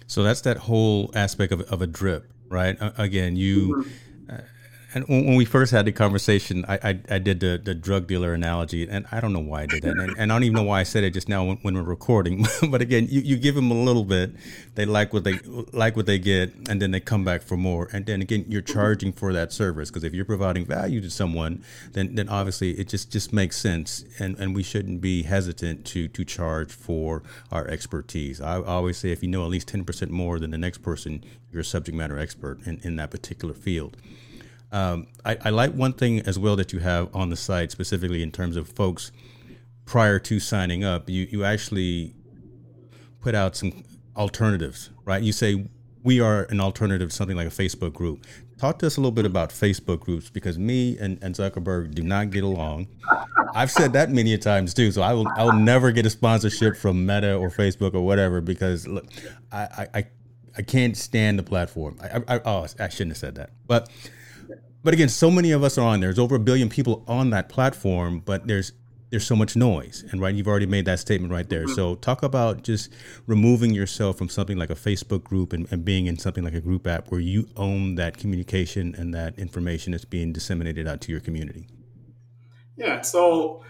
So 0.07 0.23
that's 0.23 0.41
that 0.41 0.57
whole 0.57 1.11
aspect 1.13 1.51
of, 1.51 1.61
of 1.61 1.81
a 1.81 1.87
drip, 1.87 2.31
right? 2.47 2.81
Uh, 2.81 2.91
again, 2.97 3.35
you. 3.35 3.75
Mm-hmm. 3.75 3.91
Uh, 4.29 4.41
and 4.93 5.05
when 5.07 5.35
we 5.35 5.43
first 5.43 5.71
had 5.71 5.85
the 5.85 5.91
conversation, 5.91 6.63
I, 6.67 6.75
I, 6.75 6.99
I, 7.09 7.19
did 7.19 7.41
the, 7.41 7.59
the 7.61 7.75
drug 7.75 8.07
dealer 8.07 8.33
analogy, 8.33 8.87
and 8.87 9.05
I 9.11 9.19
don't 9.19 9.33
know 9.33 9.41
why 9.41 9.63
I 9.63 9.65
did 9.65 9.83
that, 9.83 9.97
and, 9.97 10.15
and 10.17 10.31
I 10.31 10.35
don't 10.35 10.43
even 10.43 10.55
know 10.55 10.63
why 10.63 10.79
I 10.79 10.83
said 10.83 11.03
it 11.03 11.11
just 11.11 11.27
now 11.27 11.43
when, 11.43 11.57
when 11.57 11.75
we're 11.75 11.83
recording. 11.83 12.45
but 12.69 12.81
again, 12.81 13.07
you, 13.09 13.19
you 13.19 13.35
give 13.35 13.55
them 13.55 13.69
a 13.69 13.73
little 13.73 14.05
bit, 14.05 14.31
they 14.75 14.85
like 14.85 15.11
what 15.11 15.25
they 15.25 15.39
like 15.73 15.97
what 15.97 16.05
they 16.05 16.17
get, 16.17 16.53
and 16.69 16.81
then 16.81 16.91
they 16.91 17.01
come 17.01 17.25
back 17.25 17.41
for 17.41 17.57
more. 17.57 17.89
And 17.91 18.05
then 18.05 18.21
again, 18.21 18.45
you're 18.47 18.61
charging 18.61 19.11
for 19.11 19.33
that 19.33 19.51
service 19.51 19.89
because 19.89 20.05
if 20.05 20.13
you're 20.13 20.25
providing 20.25 20.65
value 20.65 21.01
to 21.01 21.09
someone, 21.09 21.63
then 21.91 22.15
then 22.15 22.29
obviously 22.29 22.71
it 22.79 22.87
just 22.87 23.11
just 23.11 23.33
makes 23.33 23.57
sense, 23.57 24.05
and, 24.19 24.39
and 24.39 24.55
we 24.55 24.63
shouldn't 24.63 25.01
be 25.01 25.23
hesitant 25.23 25.85
to 25.87 26.07
to 26.07 26.23
charge 26.23 26.71
for 26.71 27.23
our 27.51 27.67
expertise. 27.67 28.39
I 28.39 28.61
always 28.61 28.97
say 28.97 29.11
if 29.11 29.21
you 29.21 29.27
know 29.27 29.43
at 29.43 29.49
least 29.49 29.67
ten 29.67 29.83
percent 29.83 30.11
more 30.11 30.39
than 30.39 30.51
the 30.51 30.57
next 30.57 30.77
person, 30.77 31.25
you're 31.51 31.61
a 31.61 31.65
subject 31.65 31.97
matter 31.97 32.17
expert 32.17 32.65
in, 32.65 32.79
in 32.83 32.95
that 32.95 33.11
particular 33.11 33.53
field. 33.53 33.97
Um, 34.71 35.07
I, 35.23 35.37
I, 35.45 35.49
like 35.49 35.71
one 35.71 35.93
thing 35.93 36.19
as 36.21 36.37
well 36.37 36.57
that 36.57 36.73
you 36.73 36.79
have 36.79 37.15
on 37.15 37.29
the 37.29 37.37
site, 37.37 37.71
specifically 37.71 38.21
in 38.21 38.31
terms 38.31 38.57
of 38.57 38.67
folks 38.67 39.11
prior 39.85 40.19
to 40.19 40.39
signing 40.39 40.83
up. 40.83 41.09
You 41.09 41.27
you 41.31 41.43
actually 41.43 42.13
put 43.21 43.33
out 43.33 43.55
some 43.55 43.83
alternatives, 44.15 44.91
right? 45.05 45.23
You 45.23 45.31
say 45.31 45.69
we 46.03 46.19
are 46.19 46.43
an 46.49 46.59
alternative, 46.59 47.11
something 47.11 47.35
like 47.35 47.47
a 47.47 47.51
Facebook 47.51 47.93
group. 47.93 48.25
Talk 48.57 48.79
to 48.79 48.87
us 48.87 48.97
a 48.97 49.01
little 49.01 49.11
bit 49.11 49.25
about 49.25 49.49
Facebook 49.49 49.99
groups 49.99 50.29
because 50.29 50.57
me 50.57 50.97
and, 50.97 51.19
and 51.21 51.35
Zuckerberg 51.35 51.93
do 51.93 52.01
not 52.01 52.31
get 52.31 52.43
along. 52.43 52.87
I've 53.53 53.71
said 53.71 53.93
that 53.93 54.09
many 54.09 54.37
times 54.37 54.73
too, 54.73 54.91
so 54.91 55.01
I 55.01 55.13
will 55.13 55.27
I 55.37 55.43
will 55.43 55.53
never 55.53 55.91
get 55.91 56.05
a 56.05 56.09
sponsorship 56.09 56.75
from 56.75 57.05
Meta 57.05 57.35
or 57.35 57.49
Facebook 57.49 57.93
or 57.93 58.01
whatever 58.01 58.41
because 58.41 58.87
look, 58.87 59.05
I 59.51 59.87
I, 59.93 60.05
I 60.57 60.61
can't 60.63 60.97
stand 60.97 61.37
the 61.37 61.43
platform. 61.43 61.97
I, 62.01 62.35
I, 62.35 62.41
oh, 62.45 62.67
I 62.79 62.89
shouldn't 62.89 63.11
have 63.11 63.17
said 63.17 63.35
that, 63.35 63.51
but 63.67 63.89
but 64.83 64.93
again, 64.93 65.09
so 65.09 65.29
many 65.29 65.51
of 65.51 65.63
us 65.63 65.77
are 65.77 65.85
on 65.85 65.99
there. 65.99 66.09
There's 66.09 66.19
over 66.19 66.35
a 66.35 66.39
billion 66.39 66.69
people 66.69 67.03
on 67.07 67.29
that 67.31 67.49
platform, 67.49 68.19
but 68.19 68.47
there's 68.47 68.73
there's 69.09 69.25
so 69.25 69.35
much 69.35 69.55
noise. 69.55 70.03
And 70.11 70.19
right, 70.19 70.35
you've 70.35 70.47
already 70.47 70.65
made 70.65 70.85
that 70.85 70.99
statement 70.99 71.31
right 71.31 71.47
there. 71.47 71.65
Mm-hmm. 71.65 71.75
So 71.75 71.95
talk 71.95 72.23
about 72.23 72.63
just 72.63 72.91
removing 73.25 73.73
yourself 73.73 74.17
from 74.17 74.27
something 74.29 74.57
like 74.57 74.69
a 74.69 74.75
Facebook 74.75 75.23
group 75.23 75.53
and, 75.53 75.65
and 75.71 75.85
being 75.85 76.07
in 76.07 76.17
something 76.17 76.43
like 76.43 76.53
a 76.53 76.61
group 76.61 76.85
app 76.85 77.09
where 77.09 77.21
you 77.21 77.47
own 77.55 77.95
that 77.95 78.17
communication 78.17 78.93
and 78.97 79.13
that 79.13 79.39
information 79.39 79.93
that's 79.93 80.05
being 80.05 80.33
disseminated 80.33 80.87
out 80.87 80.99
to 81.01 81.11
your 81.11 81.21
community. 81.21 81.67
Yeah. 82.75 83.01
So 83.01 83.63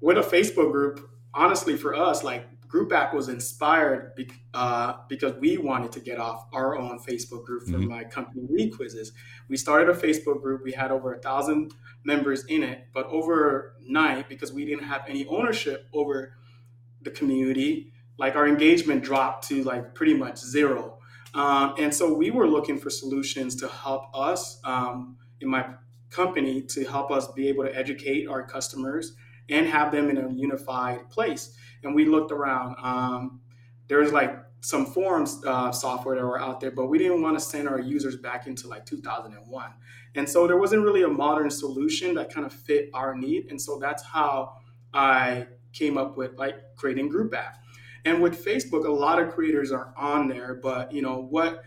with 0.00 0.18
a 0.18 0.22
Facebook 0.22 0.70
group, 0.72 1.08
honestly, 1.32 1.76
for 1.76 1.94
us, 1.94 2.22
like 2.22 2.46
Group 2.72 2.90
App 2.90 3.12
was 3.12 3.28
inspired 3.28 4.14
be, 4.14 4.30
uh, 4.54 4.94
because 5.06 5.34
we 5.34 5.58
wanted 5.58 5.92
to 5.92 6.00
get 6.00 6.18
off 6.18 6.46
our 6.54 6.74
own 6.74 6.98
Facebook 7.00 7.44
group 7.44 7.64
for 7.64 7.72
mm-hmm. 7.72 7.90
my 7.90 8.02
company 8.02 8.46
Lead 8.48 8.74
Quizzes. 8.74 9.12
We 9.50 9.58
started 9.58 9.90
a 9.90 9.94
Facebook 9.94 10.40
group. 10.40 10.62
We 10.64 10.72
had 10.72 10.90
over 10.90 11.12
a 11.12 11.18
thousand 11.18 11.74
members 12.02 12.46
in 12.46 12.62
it, 12.62 12.86
but 12.94 13.04
overnight, 13.08 14.26
because 14.30 14.54
we 14.54 14.64
didn't 14.64 14.84
have 14.84 15.02
any 15.06 15.26
ownership 15.26 15.86
over 15.92 16.32
the 17.02 17.10
community, 17.10 17.92
like 18.16 18.36
our 18.36 18.48
engagement 18.48 19.04
dropped 19.04 19.46
to 19.48 19.62
like 19.64 19.94
pretty 19.94 20.14
much 20.14 20.38
zero. 20.38 20.96
Um, 21.34 21.74
and 21.76 21.94
so 21.94 22.14
we 22.14 22.30
were 22.30 22.48
looking 22.48 22.78
for 22.78 22.88
solutions 22.88 23.54
to 23.56 23.68
help 23.68 24.04
us 24.14 24.58
um, 24.64 25.18
in 25.42 25.48
my 25.50 25.66
company 26.08 26.62
to 26.62 26.86
help 26.86 27.10
us 27.10 27.30
be 27.32 27.48
able 27.48 27.64
to 27.64 27.76
educate 27.76 28.28
our 28.28 28.42
customers 28.42 29.14
and 29.50 29.66
have 29.66 29.92
them 29.92 30.08
in 30.08 30.16
a 30.16 30.30
unified 30.32 31.10
place 31.10 31.54
and 31.82 31.94
we 31.94 32.04
looked 32.04 32.32
around. 32.32 32.76
Um, 32.82 33.40
there's 33.88 34.12
like 34.12 34.36
some 34.60 34.86
forums 34.86 35.42
uh, 35.44 35.72
software 35.72 36.16
that 36.16 36.24
were 36.24 36.40
out 36.40 36.60
there, 36.60 36.70
but 36.70 36.86
we 36.86 36.98
didn't 36.98 37.20
want 37.20 37.38
to 37.38 37.44
send 37.44 37.68
our 37.68 37.80
users 37.80 38.16
back 38.16 38.46
into 38.46 38.68
like 38.68 38.86
2001. 38.86 39.72
And 40.14 40.28
so 40.28 40.46
there 40.46 40.56
wasn't 40.56 40.84
really 40.84 41.02
a 41.02 41.08
modern 41.08 41.50
solution 41.50 42.14
that 42.14 42.32
kind 42.32 42.46
of 42.46 42.52
fit 42.52 42.90
our 42.94 43.14
need. 43.14 43.50
And 43.50 43.60
so 43.60 43.78
that's 43.78 44.02
how 44.02 44.56
I 44.94 45.46
came 45.72 45.98
up 45.98 46.16
with 46.16 46.38
like 46.38 46.56
creating 46.76 47.08
group 47.08 47.34
app. 47.34 47.58
And 48.04 48.22
with 48.22 48.44
Facebook, 48.44 48.86
a 48.86 48.90
lot 48.90 49.20
of 49.20 49.32
creators 49.32 49.72
are 49.72 49.94
on 49.96 50.28
there, 50.28 50.54
but 50.54 50.92
you 50.92 51.02
know 51.02 51.22
what 51.30 51.62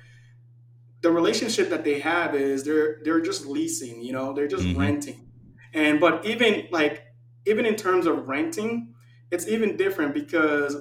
the 1.02 1.12
relationship 1.12 1.70
that 1.70 1.84
they 1.84 2.00
have 2.00 2.34
is 2.34 2.64
they're 2.64 2.98
they're 3.04 3.22
just 3.22 3.46
leasing, 3.46 4.02
you 4.02 4.12
know, 4.12 4.34
they're 4.34 4.48
just 4.48 4.64
mm-hmm. 4.64 4.80
renting. 4.80 5.30
And 5.74 6.00
but 6.00 6.26
even 6.26 6.68
like 6.72 7.04
even 7.46 7.66
in 7.66 7.76
terms 7.76 8.06
of 8.06 8.28
renting, 8.28 8.95
it's 9.32 9.48
even 9.48 9.77
different 9.77 10.13
because 10.13 10.77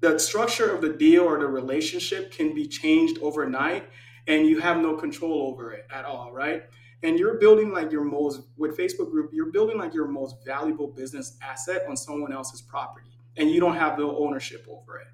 the 0.00 0.18
structure 0.18 0.70
of 0.74 0.80
the 0.80 0.88
deal 0.88 1.22
or 1.22 1.38
the 1.38 1.46
relationship 1.46 2.32
can 2.32 2.54
be 2.54 2.66
changed 2.66 3.18
overnight 3.20 3.88
and 4.26 4.46
you 4.46 4.60
have 4.60 4.78
no 4.78 4.96
control 4.96 5.48
over 5.48 5.72
it 5.72 5.86
at 5.90 6.04
all, 6.04 6.32
right? 6.32 6.64
And 7.02 7.18
you're 7.18 7.38
building 7.38 7.72
like 7.72 7.90
your 7.90 8.04
most, 8.04 8.42
with 8.56 8.76
Facebook 8.76 9.10
group, 9.10 9.30
you're 9.32 9.50
building 9.50 9.78
like 9.78 9.94
your 9.94 10.06
most 10.06 10.36
valuable 10.44 10.88
business 10.88 11.36
asset 11.42 11.82
on 11.88 11.96
someone 11.96 12.32
else's 12.32 12.60
property 12.60 13.10
and 13.36 13.50
you 13.50 13.60
don't 13.60 13.76
have 13.76 13.96
the 13.96 14.04
ownership 14.04 14.66
over 14.68 14.98
it. 14.98 15.06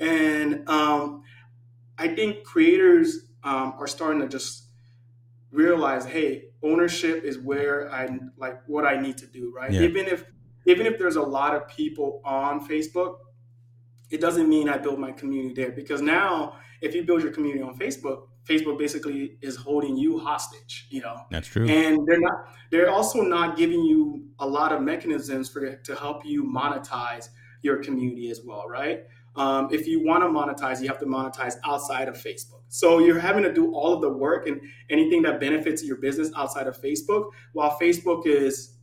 And 0.00 0.68
um, 0.68 1.22
I 1.98 2.08
think 2.08 2.44
creators 2.44 3.26
um, 3.42 3.74
are 3.78 3.86
starting 3.86 4.20
to 4.20 4.28
just 4.28 4.64
realize, 5.50 6.04
hey, 6.04 6.44
ownership 6.62 7.24
is 7.24 7.38
where 7.38 7.92
I 7.92 8.18
like 8.36 8.62
what 8.66 8.86
I 8.86 9.00
need 9.00 9.18
to 9.18 9.26
do, 9.26 9.52
right? 9.54 9.70
Yeah. 9.72 9.82
Even 9.82 10.06
if 10.06 10.24
even 10.66 10.86
if 10.86 10.98
there's 10.98 11.16
a 11.16 11.22
lot 11.22 11.54
of 11.54 11.68
people 11.68 12.20
on 12.24 12.66
Facebook, 12.68 13.18
it 14.10 14.20
doesn't 14.20 14.48
mean 14.48 14.68
I 14.68 14.76
build 14.78 14.98
my 14.98 15.12
community 15.12 15.54
there 15.54 15.72
because 15.72 16.02
now 16.02 16.56
if 16.80 16.94
you 16.94 17.04
build 17.04 17.22
your 17.22 17.32
community 17.32 17.62
on 17.62 17.78
Facebook, 17.78 18.26
Facebook 18.44 18.78
basically 18.78 19.38
is 19.42 19.56
holding 19.56 19.96
you 19.96 20.18
hostage, 20.18 20.86
you 20.90 21.00
know. 21.00 21.20
That's 21.30 21.46
true. 21.46 21.68
And 21.68 22.06
they're 22.06 22.20
not 22.20 22.48
they're 22.70 22.90
also 22.90 23.22
not 23.22 23.56
giving 23.56 23.82
you 23.82 24.24
a 24.38 24.46
lot 24.46 24.72
of 24.72 24.82
mechanisms 24.82 25.48
for 25.48 25.76
to 25.76 25.94
help 25.94 26.24
you 26.24 26.44
monetize 26.44 27.28
your 27.62 27.82
community 27.82 28.30
as 28.30 28.40
well, 28.44 28.66
right? 28.68 29.04
Um, 29.36 29.68
if 29.70 29.86
you 29.86 30.04
want 30.04 30.24
to 30.24 30.28
monetize, 30.28 30.82
you 30.82 30.88
have 30.88 30.98
to 30.98 31.06
monetize 31.06 31.54
outside 31.64 32.08
of 32.08 32.16
Facebook. 32.16 32.62
So 32.68 32.98
you're 32.98 33.18
having 33.18 33.44
to 33.44 33.52
do 33.52 33.72
all 33.72 33.92
of 33.94 34.00
the 34.00 34.08
work 34.08 34.48
and 34.48 34.60
anything 34.88 35.22
that 35.22 35.38
benefits 35.38 35.84
your 35.84 35.98
business 35.98 36.32
outside 36.36 36.66
of 36.66 36.80
Facebook, 36.80 37.30
while 37.52 37.78
Facebook 37.80 38.26
is 38.26 38.76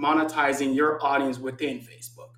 monetizing 0.00 0.74
your 0.74 1.04
audience 1.04 1.38
within 1.38 1.78
Facebook. 1.78 2.30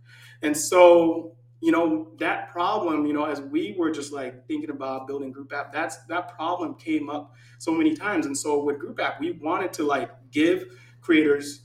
And 0.43 0.57
so, 0.57 1.37
you 1.61 1.73
know, 1.73 2.13
that 2.19 2.51
problem, 2.51 3.07
you 3.07 3.13
know, 3.13 3.25
as 3.25 3.41
we 3.41 3.75
were 3.79 3.91
just 3.91 4.13
like 4.13 4.47
thinking 4.47 4.71
about 4.71 5.07
building 5.07 5.33
group 5.33 5.53
app, 5.53 5.73
that's 5.73 5.97
that 6.05 6.35
problem 6.37 6.75
came 6.75 7.11
up 7.11 7.35
so 7.59 7.73
many 7.73 7.95
times. 7.95 8.27
And 8.27 8.37
so 8.37 8.63
with 8.63 8.79
group 8.79 9.01
app, 9.01 9.21
we 9.21 9.33
wanted 9.33 9.73
to 9.75 9.83
like 9.85 10.11
give 10.31 10.67
creators 11.01 11.63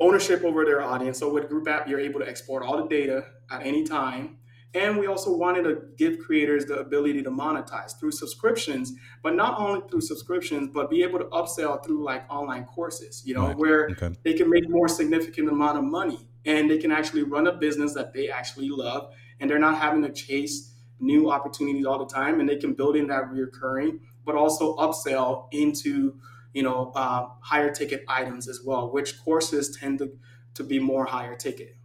ownership 0.00 0.42
over 0.44 0.64
their 0.64 0.82
audience. 0.82 1.18
So 1.18 1.32
with 1.32 1.48
group 1.48 1.68
app, 1.68 1.88
you're 1.88 2.00
able 2.00 2.20
to 2.20 2.28
export 2.28 2.62
all 2.62 2.76
the 2.82 2.88
data 2.88 3.26
at 3.50 3.64
any 3.64 3.84
time 3.84 4.37
and 4.74 4.98
we 4.98 5.06
also 5.06 5.34
wanted 5.34 5.62
to 5.62 5.82
give 5.96 6.18
creators 6.18 6.66
the 6.66 6.74
ability 6.78 7.22
to 7.22 7.30
monetize 7.30 7.98
through 7.98 8.12
subscriptions, 8.12 8.92
but 9.22 9.34
not 9.34 9.58
only 9.58 9.80
through 9.88 10.02
subscriptions, 10.02 10.68
but 10.72 10.90
be 10.90 11.02
able 11.02 11.18
to 11.18 11.24
upsell 11.26 11.82
through 11.84 12.04
like 12.04 12.30
online 12.30 12.64
courses, 12.64 13.22
you 13.24 13.34
know, 13.34 13.48
right. 13.48 13.56
where 13.56 13.88
okay. 13.90 14.14
they 14.24 14.34
can 14.34 14.50
make 14.50 14.68
more 14.68 14.88
significant 14.88 15.48
amount 15.48 15.78
of 15.78 15.84
money 15.84 16.28
and 16.44 16.70
they 16.70 16.76
can 16.76 16.92
actually 16.92 17.22
run 17.22 17.46
a 17.46 17.52
business 17.52 17.94
that 17.94 18.12
they 18.12 18.28
actually 18.28 18.68
love 18.68 19.12
and 19.40 19.48
they're 19.48 19.58
not 19.58 19.78
having 19.78 20.02
to 20.02 20.12
chase 20.12 20.74
new 21.00 21.30
opportunities 21.30 21.86
all 21.86 21.98
the 21.98 22.12
time 22.12 22.38
and 22.38 22.48
they 22.48 22.56
can 22.56 22.74
build 22.74 22.94
in 22.94 23.06
that 23.06 23.24
reoccurring, 23.30 24.00
but 24.26 24.34
also 24.34 24.76
upsell 24.76 25.48
into, 25.50 26.14
you 26.52 26.62
know, 26.62 26.92
uh, 26.94 27.26
higher 27.40 27.72
ticket 27.72 28.04
items 28.06 28.48
as 28.48 28.60
well, 28.62 28.92
which 28.92 29.18
courses 29.24 29.74
tend 29.80 29.98
to, 29.98 30.12
to 30.52 30.62
be 30.62 30.78
more 30.78 31.06
higher 31.06 31.34
ticket. 31.34 31.77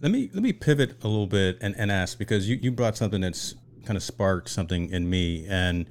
Let 0.00 0.12
me 0.12 0.30
let 0.32 0.42
me 0.42 0.52
pivot 0.52 1.02
a 1.02 1.08
little 1.08 1.26
bit 1.26 1.58
and, 1.60 1.74
and 1.76 1.90
ask 1.90 2.18
because 2.18 2.48
you, 2.48 2.58
you 2.60 2.70
brought 2.70 2.96
something 2.96 3.20
that's 3.20 3.54
kind 3.84 3.96
of 3.96 4.02
sparked 4.02 4.48
something 4.48 4.90
in 4.90 5.08
me 5.10 5.46
and 5.48 5.86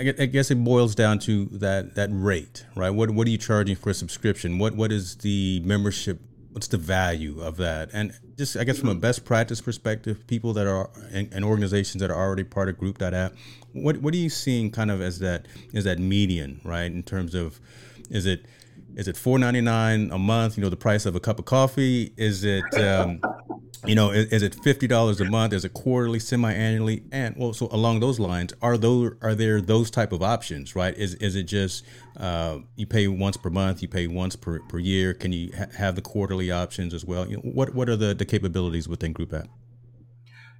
I 0.00 0.26
guess 0.26 0.50
it 0.52 0.62
boils 0.62 0.94
down 0.94 1.18
to 1.20 1.46
that 1.46 1.96
that 1.96 2.10
rate, 2.12 2.64
right? 2.76 2.90
What 2.90 3.10
what 3.10 3.26
are 3.26 3.30
you 3.30 3.38
charging 3.38 3.74
for 3.74 3.90
a 3.90 3.94
subscription? 3.94 4.58
What 4.58 4.76
what 4.76 4.92
is 4.92 5.16
the 5.16 5.60
membership? 5.64 6.20
What's 6.52 6.68
the 6.68 6.78
value 6.78 7.40
of 7.40 7.56
that? 7.56 7.90
And 7.92 8.12
just 8.36 8.56
I 8.56 8.62
guess 8.62 8.78
from 8.78 8.90
a 8.90 8.94
best 8.94 9.24
practice 9.24 9.60
perspective, 9.60 10.24
people 10.28 10.52
that 10.52 10.68
are 10.68 10.90
and, 11.12 11.44
organizations 11.44 12.00
that 12.00 12.10
are 12.10 12.16
already 12.16 12.44
part 12.44 12.68
of 12.68 12.78
Group.app, 12.78 13.32
what 13.72 13.96
what 13.98 14.14
are 14.14 14.18
you 14.18 14.30
seeing 14.30 14.70
kind 14.70 14.92
of 14.92 15.00
as 15.00 15.18
that 15.18 15.46
as 15.74 15.82
that 15.82 15.98
median, 15.98 16.60
right? 16.62 16.92
In 16.92 17.02
terms 17.02 17.34
of, 17.34 17.58
is 18.08 18.24
it 18.24 18.46
is 18.98 19.06
it 19.06 19.16
four 19.16 19.38
ninety 19.38 19.60
nine 19.60 20.10
a 20.10 20.18
month? 20.18 20.58
You 20.58 20.64
know, 20.64 20.68
the 20.68 20.76
price 20.76 21.06
of 21.06 21.14
a 21.14 21.20
cup 21.20 21.38
of 21.38 21.44
coffee. 21.44 22.12
Is 22.16 22.42
it, 22.42 22.64
um, 22.74 23.20
you 23.86 23.94
know, 23.94 24.10
is, 24.10 24.26
is 24.32 24.42
it 24.42 24.56
fifty 24.56 24.88
dollars 24.88 25.20
a 25.20 25.24
month? 25.24 25.52
Is 25.52 25.64
it 25.64 25.72
quarterly, 25.72 26.18
semi 26.18 26.52
annually? 26.52 27.04
And 27.12 27.36
well, 27.36 27.52
so 27.52 27.68
along 27.70 28.00
those 28.00 28.18
lines, 28.18 28.52
are 28.60 28.76
those 28.76 29.12
are 29.22 29.36
there 29.36 29.60
those 29.60 29.88
type 29.88 30.10
of 30.10 30.20
options? 30.20 30.74
Right? 30.74 30.98
Is 30.98 31.14
is 31.14 31.36
it 31.36 31.44
just 31.44 31.86
uh, 32.16 32.58
you 32.74 32.86
pay 32.86 33.06
once 33.06 33.36
per 33.36 33.50
month, 33.50 33.82
you 33.82 33.88
pay 33.88 34.08
once 34.08 34.34
per, 34.34 34.58
per 34.58 34.80
year? 34.80 35.14
Can 35.14 35.30
you 35.30 35.52
ha- 35.56 35.66
have 35.76 35.94
the 35.94 36.02
quarterly 36.02 36.50
options 36.50 36.92
as 36.92 37.04
well? 37.04 37.24
You 37.24 37.36
know, 37.36 37.42
what 37.42 37.72
what 37.74 37.88
are 37.88 37.96
the 37.96 38.14
the 38.14 38.24
capabilities 38.24 38.88
within 38.88 39.12
Group 39.12 39.32
App? 39.32 39.46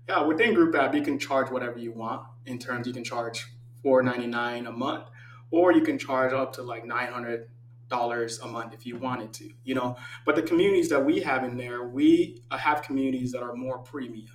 Yeah, 0.09 0.23
within 0.23 0.55
Group 0.55 0.77
App, 0.77 0.95
you 0.95 1.03
can 1.03 1.19
charge 1.19 1.51
whatever 1.51 1.77
you 1.77 1.91
want. 1.91 2.23
In 2.47 2.61
terms, 2.61 2.87
you 2.87 2.93
can 2.93 3.03
charge 3.03 3.49
four 3.83 4.01
ninety 4.01 4.29
nine 4.29 4.69
a 4.69 4.73
month 4.73 5.09
or 5.51 5.73
you 5.73 5.81
can 5.81 5.99
charge 5.99 6.33
up 6.33 6.53
to 6.53 6.63
like 6.63 6.85
900 6.85 7.49
dollars 7.89 8.39
a 8.41 8.47
month 8.47 8.75
if 8.75 8.85
you 8.87 8.97
wanted 8.97 9.33
to 9.33 9.51
you 9.65 9.75
know? 9.75 9.97
But 10.25 10.37
the 10.37 10.43
communities 10.43 10.89
that 10.91 11.05
we 11.05 11.21
have 11.21 11.45
in 11.45 11.57
there 11.57 11.89
we 11.89 12.43
have 12.51 12.83
communities 12.83 13.33
that 13.33 13.43
are 13.43 13.55
more 13.55 13.79
premium. 13.79 14.35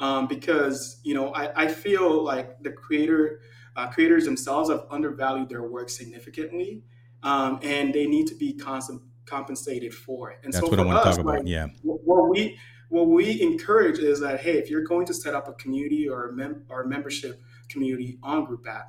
Um, 0.00 0.26
because 0.26 1.00
you 1.04 1.14
know 1.14 1.32
I, 1.32 1.64
I 1.64 1.68
feel 1.68 2.24
like 2.24 2.62
the 2.62 2.72
creator 2.72 3.40
uh, 3.76 3.88
creators 3.88 4.24
themselves 4.24 4.70
have 4.70 4.84
undervalued 4.90 5.48
their 5.48 5.62
work 5.62 5.88
significantly 5.90 6.82
um, 7.22 7.60
and 7.62 7.94
they 7.94 8.06
need 8.06 8.26
to 8.28 8.34
be 8.34 8.52
constant, 8.52 9.00
compensated 9.26 9.94
for 9.94 10.30
it. 10.30 10.38
And 10.44 10.52
that's 10.52 10.64
so 10.64 10.70
what 10.70 10.80
i 10.80 10.84
want 10.84 10.98
us, 10.98 11.04
to 11.04 11.10
talk 11.10 11.20
about 11.20 11.38
like, 11.38 11.48
yeah. 11.48 11.68
what 11.82 12.28
we 12.28 12.58
what 12.88 13.08
we 13.08 13.40
encourage 13.40 13.98
is 13.98 14.20
that 14.20 14.40
hey 14.40 14.58
if 14.58 14.68
you're 14.68 14.84
going 14.84 15.06
to 15.06 15.14
set 15.14 15.34
up 15.34 15.48
a 15.48 15.52
community 15.54 16.08
or 16.08 16.28
a, 16.28 16.32
mem- 16.32 16.64
or 16.68 16.82
a 16.82 16.88
membership 16.88 17.40
community 17.68 18.18
on 18.22 18.44
group 18.44 18.66
app 18.68 18.88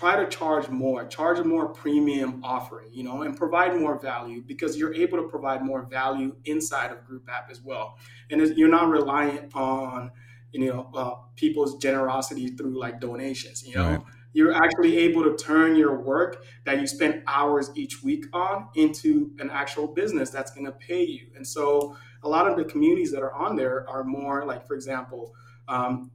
try 0.00 0.16
to 0.16 0.26
charge 0.30 0.66
more, 0.70 1.04
charge 1.04 1.38
a 1.38 1.44
more 1.44 1.68
premium 1.68 2.40
offering, 2.42 2.88
you 2.90 3.04
know, 3.04 3.20
and 3.20 3.36
provide 3.36 3.78
more 3.78 4.00
value 4.00 4.42
because 4.46 4.78
you're 4.78 4.94
able 4.94 5.18
to 5.18 5.28
provide 5.28 5.62
more 5.62 5.82
value 5.82 6.34
inside 6.46 6.90
of 6.90 7.04
Group 7.04 7.28
App 7.28 7.50
as 7.50 7.60
well. 7.60 7.98
And 8.30 8.40
you're 8.56 8.70
not 8.70 8.88
reliant 8.88 9.54
on, 9.54 10.10
you 10.52 10.66
know, 10.66 10.90
uh, 10.94 11.16
people's 11.36 11.76
generosity 11.82 12.48
through 12.48 12.80
like 12.80 12.98
donations, 12.98 13.62
you 13.66 13.74
know. 13.74 13.90
Right. 13.90 14.00
You're 14.32 14.54
actually 14.54 14.96
able 14.96 15.22
to 15.24 15.36
turn 15.36 15.76
your 15.76 16.00
work 16.00 16.46
that 16.64 16.80
you 16.80 16.86
spend 16.86 17.22
hours 17.26 17.70
each 17.74 18.02
week 18.02 18.24
on 18.32 18.68
into 18.76 19.32
an 19.38 19.50
actual 19.50 19.86
business 19.86 20.30
that's 20.30 20.52
going 20.52 20.64
to 20.64 20.72
pay 20.72 21.04
you. 21.04 21.26
And 21.36 21.46
so 21.46 21.94
a 22.22 22.28
lot 22.28 22.48
of 22.48 22.56
the 22.56 22.64
communities 22.64 23.12
that 23.12 23.22
are 23.22 23.34
on 23.34 23.54
there 23.54 23.86
are 23.86 24.04
more 24.04 24.46
like, 24.46 24.66
for 24.66 24.74
example, 24.74 25.34
um, 25.68 26.10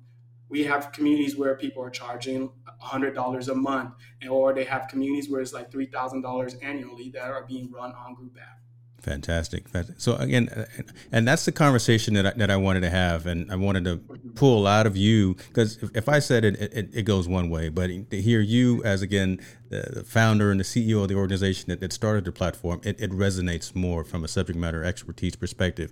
we 0.49 0.63
have 0.63 0.91
communities 0.91 1.35
where 1.35 1.55
people 1.55 1.83
are 1.83 1.89
charging 1.89 2.51
$100 2.83 3.47
a 3.47 3.55
month 3.55 3.93
or 4.29 4.53
they 4.53 4.63
have 4.63 4.87
communities 4.87 5.29
where 5.29 5.41
it's 5.41 5.53
like 5.53 5.71
$3000 5.71 6.63
annually 6.63 7.09
that 7.09 7.31
are 7.31 7.43
being 7.43 7.71
run 7.71 7.93
on 7.93 8.13
group 8.13 8.37
app. 8.39 8.59
Fantastic. 9.05 9.65
So 9.97 10.15
again 10.15 10.49
uh, 10.49 10.65
and 11.11 11.27
that's 11.27 11.45
the 11.45 11.51
conversation 11.51 12.15
that 12.15 12.25
I, 12.25 12.31
that 12.37 12.49
I 12.49 12.57
wanted 12.57 12.81
to 12.81 12.89
have 12.89 13.27
and 13.27 13.51
i 13.51 13.55
wanted 13.55 13.83
to 13.83 13.97
pull 14.33 14.65
out 14.65 14.87
of 14.87 14.97
you 14.97 15.35
because 15.35 15.77
if, 15.93 16.09
i 16.09 16.17
said 16.19 16.43
it, 16.43 16.55
it, 16.59 16.89
it 16.91 17.03
goes 17.03 17.27
one 17.27 17.49
way 17.49 17.69
but 17.69 17.89
to 18.09 18.21
hear 18.21 18.41
you 18.41 18.83
as 18.83 19.01
again 19.01 19.39
the 19.69 20.03
founder 20.05 20.51
and 20.51 20.59
the 20.59 20.63
ceo 20.63 21.03
of 21.03 21.07
the 21.07 21.15
organization 21.15 21.69
that, 21.69 21.79
that 21.79 21.93
started 21.93 22.25
the 22.25 22.31
platform 22.31 22.81
it, 22.83 22.99
it 22.99 23.11
resonates 23.11 23.75
more 23.75 24.03
from 24.03 24.23
a 24.23 24.27
subject 24.27 24.57
matter 24.57 24.83
expertise 24.83 25.35
perspective 25.35 25.91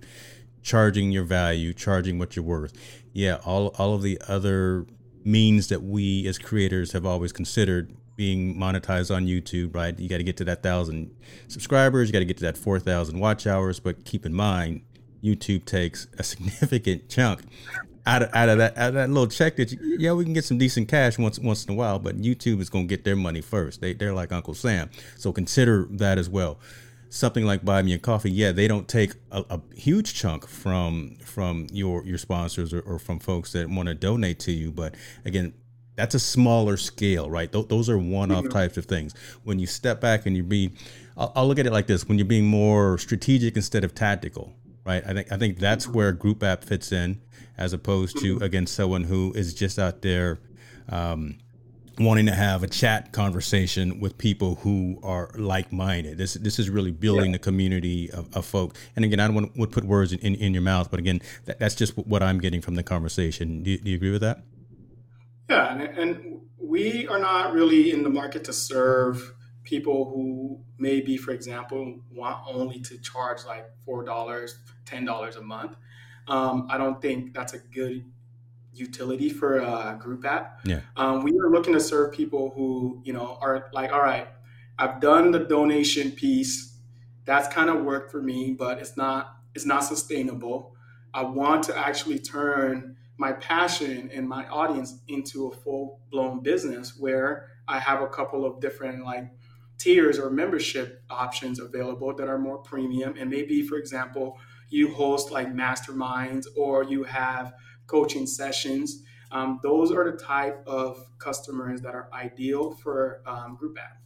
charging 0.64 1.12
your 1.12 1.22
value, 1.22 1.72
charging 1.72 2.18
what 2.18 2.34
you're 2.34 2.44
worth. 2.44 2.72
Yeah, 3.12 3.38
all 3.44 3.68
all 3.78 3.94
of 3.94 4.02
the 4.02 4.20
other 4.26 4.86
means 5.24 5.68
that 5.68 5.82
we 5.82 6.26
as 6.26 6.38
creators 6.38 6.92
have 6.92 7.06
always 7.06 7.32
considered 7.32 7.94
being 8.16 8.56
monetized 8.56 9.14
on 9.14 9.26
YouTube, 9.26 9.74
right? 9.74 9.96
You 9.98 10.08
got 10.08 10.18
to 10.18 10.24
get 10.24 10.36
to 10.38 10.44
that 10.44 10.62
thousand 10.62 11.14
subscribers, 11.48 12.08
you 12.08 12.12
got 12.12 12.20
to 12.20 12.24
get 12.24 12.36
to 12.38 12.44
that 12.44 12.56
4,000 12.56 13.18
watch 13.18 13.46
hours. 13.46 13.80
But 13.80 14.04
keep 14.04 14.24
in 14.24 14.32
mind, 14.32 14.82
YouTube 15.22 15.64
takes 15.64 16.06
a 16.18 16.22
significant 16.24 17.08
chunk 17.08 17.42
out 18.06 18.22
of, 18.22 18.34
out 18.34 18.48
of 18.48 18.58
that 18.58 18.76
out 18.76 18.88
of 18.88 18.94
that 18.94 19.08
little 19.08 19.26
check 19.26 19.56
that 19.56 19.72
you, 19.72 19.78
yeah 19.98 20.12
we 20.12 20.24
can 20.24 20.34
get 20.34 20.44
some 20.44 20.58
decent 20.58 20.88
cash 20.88 21.18
once 21.18 21.38
once 21.38 21.64
in 21.64 21.72
a 21.72 21.76
while, 21.76 21.98
but 21.98 22.20
YouTube 22.20 22.60
is 22.60 22.70
going 22.70 22.86
to 22.86 22.88
get 22.88 23.04
their 23.04 23.16
money 23.16 23.40
first. 23.40 23.80
They 23.80 23.94
they're 23.94 24.14
like 24.14 24.32
Uncle 24.32 24.54
Sam, 24.54 24.90
so 25.16 25.32
consider 25.32 25.86
that 25.90 26.18
as 26.18 26.28
well 26.28 26.58
something 27.14 27.46
like 27.46 27.64
buy 27.64 27.80
me 27.80 27.94
a 27.94 27.98
coffee 27.98 28.30
yeah 28.30 28.50
they 28.50 28.66
don't 28.66 28.88
take 28.88 29.12
a, 29.30 29.44
a 29.50 29.60
huge 29.76 30.14
chunk 30.14 30.48
from 30.48 31.14
from 31.24 31.68
your 31.70 32.04
your 32.04 32.18
sponsors 32.18 32.74
or, 32.74 32.80
or 32.80 32.98
from 32.98 33.20
folks 33.20 33.52
that 33.52 33.70
want 33.70 33.88
to 33.88 33.94
donate 33.94 34.40
to 34.40 34.50
you 34.50 34.72
but 34.72 34.96
again 35.24 35.54
that's 35.94 36.16
a 36.16 36.18
smaller 36.18 36.76
scale 36.76 37.30
right 37.30 37.52
Th- 37.52 37.68
those 37.68 37.88
are 37.88 37.96
one-off 37.96 38.44
mm-hmm. 38.44 38.52
types 38.52 38.76
of 38.76 38.86
things 38.86 39.14
when 39.44 39.60
you 39.60 39.66
step 39.66 40.00
back 40.00 40.26
and 40.26 40.36
you 40.36 40.42
be 40.42 40.72
I'll, 41.16 41.32
I'll, 41.36 41.46
look 41.46 41.60
at 41.60 41.66
it 41.66 41.72
like 41.72 41.86
this 41.86 42.08
when 42.08 42.18
you're 42.18 42.24
being 42.24 42.46
more 42.46 42.98
strategic 42.98 43.54
instead 43.54 43.84
of 43.84 43.94
tactical 43.94 44.52
right 44.84 45.04
i 45.06 45.14
think 45.14 45.30
i 45.30 45.36
think 45.36 45.60
that's 45.60 45.86
where 45.86 46.10
group 46.10 46.42
app 46.42 46.64
fits 46.64 46.90
in 46.90 47.20
as 47.56 47.72
opposed 47.72 48.18
to 48.18 48.34
mm-hmm. 48.34 48.44
again 48.44 48.66
someone 48.66 49.04
who 49.04 49.32
is 49.36 49.54
just 49.54 49.78
out 49.78 50.02
there 50.02 50.40
um, 50.88 51.38
wanting 51.98 52.26
to 52.26 52.34
have 52.34 52.62
a 52.62 52.66
chat 52.66 53.12
conversation 53.12 54.00
with 54.00 54.18
people 54.18 54.56
who 54.56 54.98
are 55.02 55.30
like-minded. 55.36 56.18
This 56.18 56.34
this 56.34 56.58
is 56.58 56.68
really 56.68 56.90
building 56.90 57.30
yeah. 57.30 57.36
a 57.36 57.38
community 57.38 58.10
of, 58.10 58.34
of 58.34 58.44
folk. 58.44 58.74
And 58.96 59.04
again, 59.04 59.20
I 59.20 59.26
don't 59.26 59.34
want 59.34 59.54
to 59.54 59.66
put 59.66 59.84
words 59.84 60.12
in, 60.12 60.18
in, 60.20 60.34
in 60.36 60.52
your 60.52 60.62
mouth, 60.62 60.90
but 60.90 60.98
again, 60.98 61.20
that, 61.44 61.58
that's 61.58 61.74
just 61.74 61.96
what 61.96 62.22
I'm 62.22 62.40
getting 62.40 62.60
from 62.60 62.74
the 62.74 62.82
conversation. 62.82 63.62
Do 63.62 63.70
you, 63.70 63.78
do 63.78 63.90
you 63.90 63.96
agree 63.96 64.10
with 64.10 64.22
that? 64.22 64.42
Yeah, 65.48 65.74
and, 65.74 65.98
and 65.98 66.40
we 66.58 67.06
are 67.08 67.18
not 67.18 67.52
really 67.52 67.92
in 67.92 68.02
the 68.02 68.10
market 68.10 68.44
to 68.44 68.52
serve 68.52 69.34
people 69.62 70.10
who 70.10 70.60
maybe, 70.78 71.16
for 71.16 71.30
example, 71.32 72.00
want 72.12 72.38
only 72.46 72.80
to 72.80 72.98
charge 72.98 73.44
like 73.46 73.66
four 73.84 74.04
dollars, 74.04 74.58
ten 74.84 75.04
dollars 75.04 75.36
a 75.36 75.42
month. 75.42 75.76
Um, 76.26 76.66
I 76.70 76.78
don't 76.78 77.00
think 77.00 77.34
that's 77.34 77.52
a 77.52 77.58
good 77.58 78.04
utility 78.74 79.28
for 79.30 79.58
a 79.58 79.96
group 80.00 80.24
app. 80.24 80.60
Yeah. 80.64 80.80
Um, 80.96 81.22
we 81.22 81.32
are 81.38 81.50
looking 81.50 81.72
to 81.74 81.80
serve 81.80 82.12
people 82.12 82.52
who, 82.54 83.00
you 83.04 83.12
know, 83.12 83.38
are 83.40 83.70
like, 83.72 83.92
all 83.92 84.02
right, 84.02 84.28
I've 84.78 85.00
done 85.00 85.30
the 85.30 85.40
donation 85.40 86.10
piece. 86.10 86.76
That's 87.24 87.48
kind 87.48 87.70
of 87.70 87.84
worked 87.84 88.10
for 88.10 88.22
me, 88.22 88.54
but 88.58 88.78
it's 88.78 88.96
not 88.96 89.36
it's 89.54 89.66
not 89.66 89.84
sustainable. 89.84 90.74
I 91.12 91.22
want 91.22 91.62
to 91.64 91.78
actually 91.78 92.18
turn 92.18 92.96
my 93.16 93.32
passion 93.32 94.10
and 94.12 94.28
my 94.28 94.46
audience 94.48 94.98
into 95.06 95.46
a 95.46 95.54
full 95.54 96.00
blown 96.10 96.42
business 96.42 96.98
where 96.98 97.48
I 97.68 97.78
have 97.78 98.02
a 98.02 98.08
couple 98.08 98.44
of 98.44 98.60
different 98.60 99.04
like 99.04 99.30
tiers 99.78 100.18
or 100.18 100.30
membership 100.30 101.02
options 101.10 101.60
available 101.60 102.14
that 102.14 102.28
are 102.28 102.38
more 102.38 102.58
premium. 102.58 103.14
And 103.18 103.30
maybe, 103.30 103.62
for 103.62 103.76
example, 103.76 104.38
you 104.68 104.92
host 104.92 105.30
like 105.30 105.52
masterminds 105.52 106.46
or 106.56 106.82
you 106.82 107.04
have 107.04 107.54
coaching 107.86 108.26
sessions. 108.26 109.02
Um, 109.30 109.60
those 109.62 109.90
are 109.90 110.10
the 110.10 110.16
type 110.16 110.62
of 110.66 111.06
customers 111.18 111.80
that 111.82 111.94
are 111.94 112.08
ideal 112.12 112.72
for 112.72 113.20
um, 113.26 113.56
Group 113.56 113.78
App. 113.78 113.98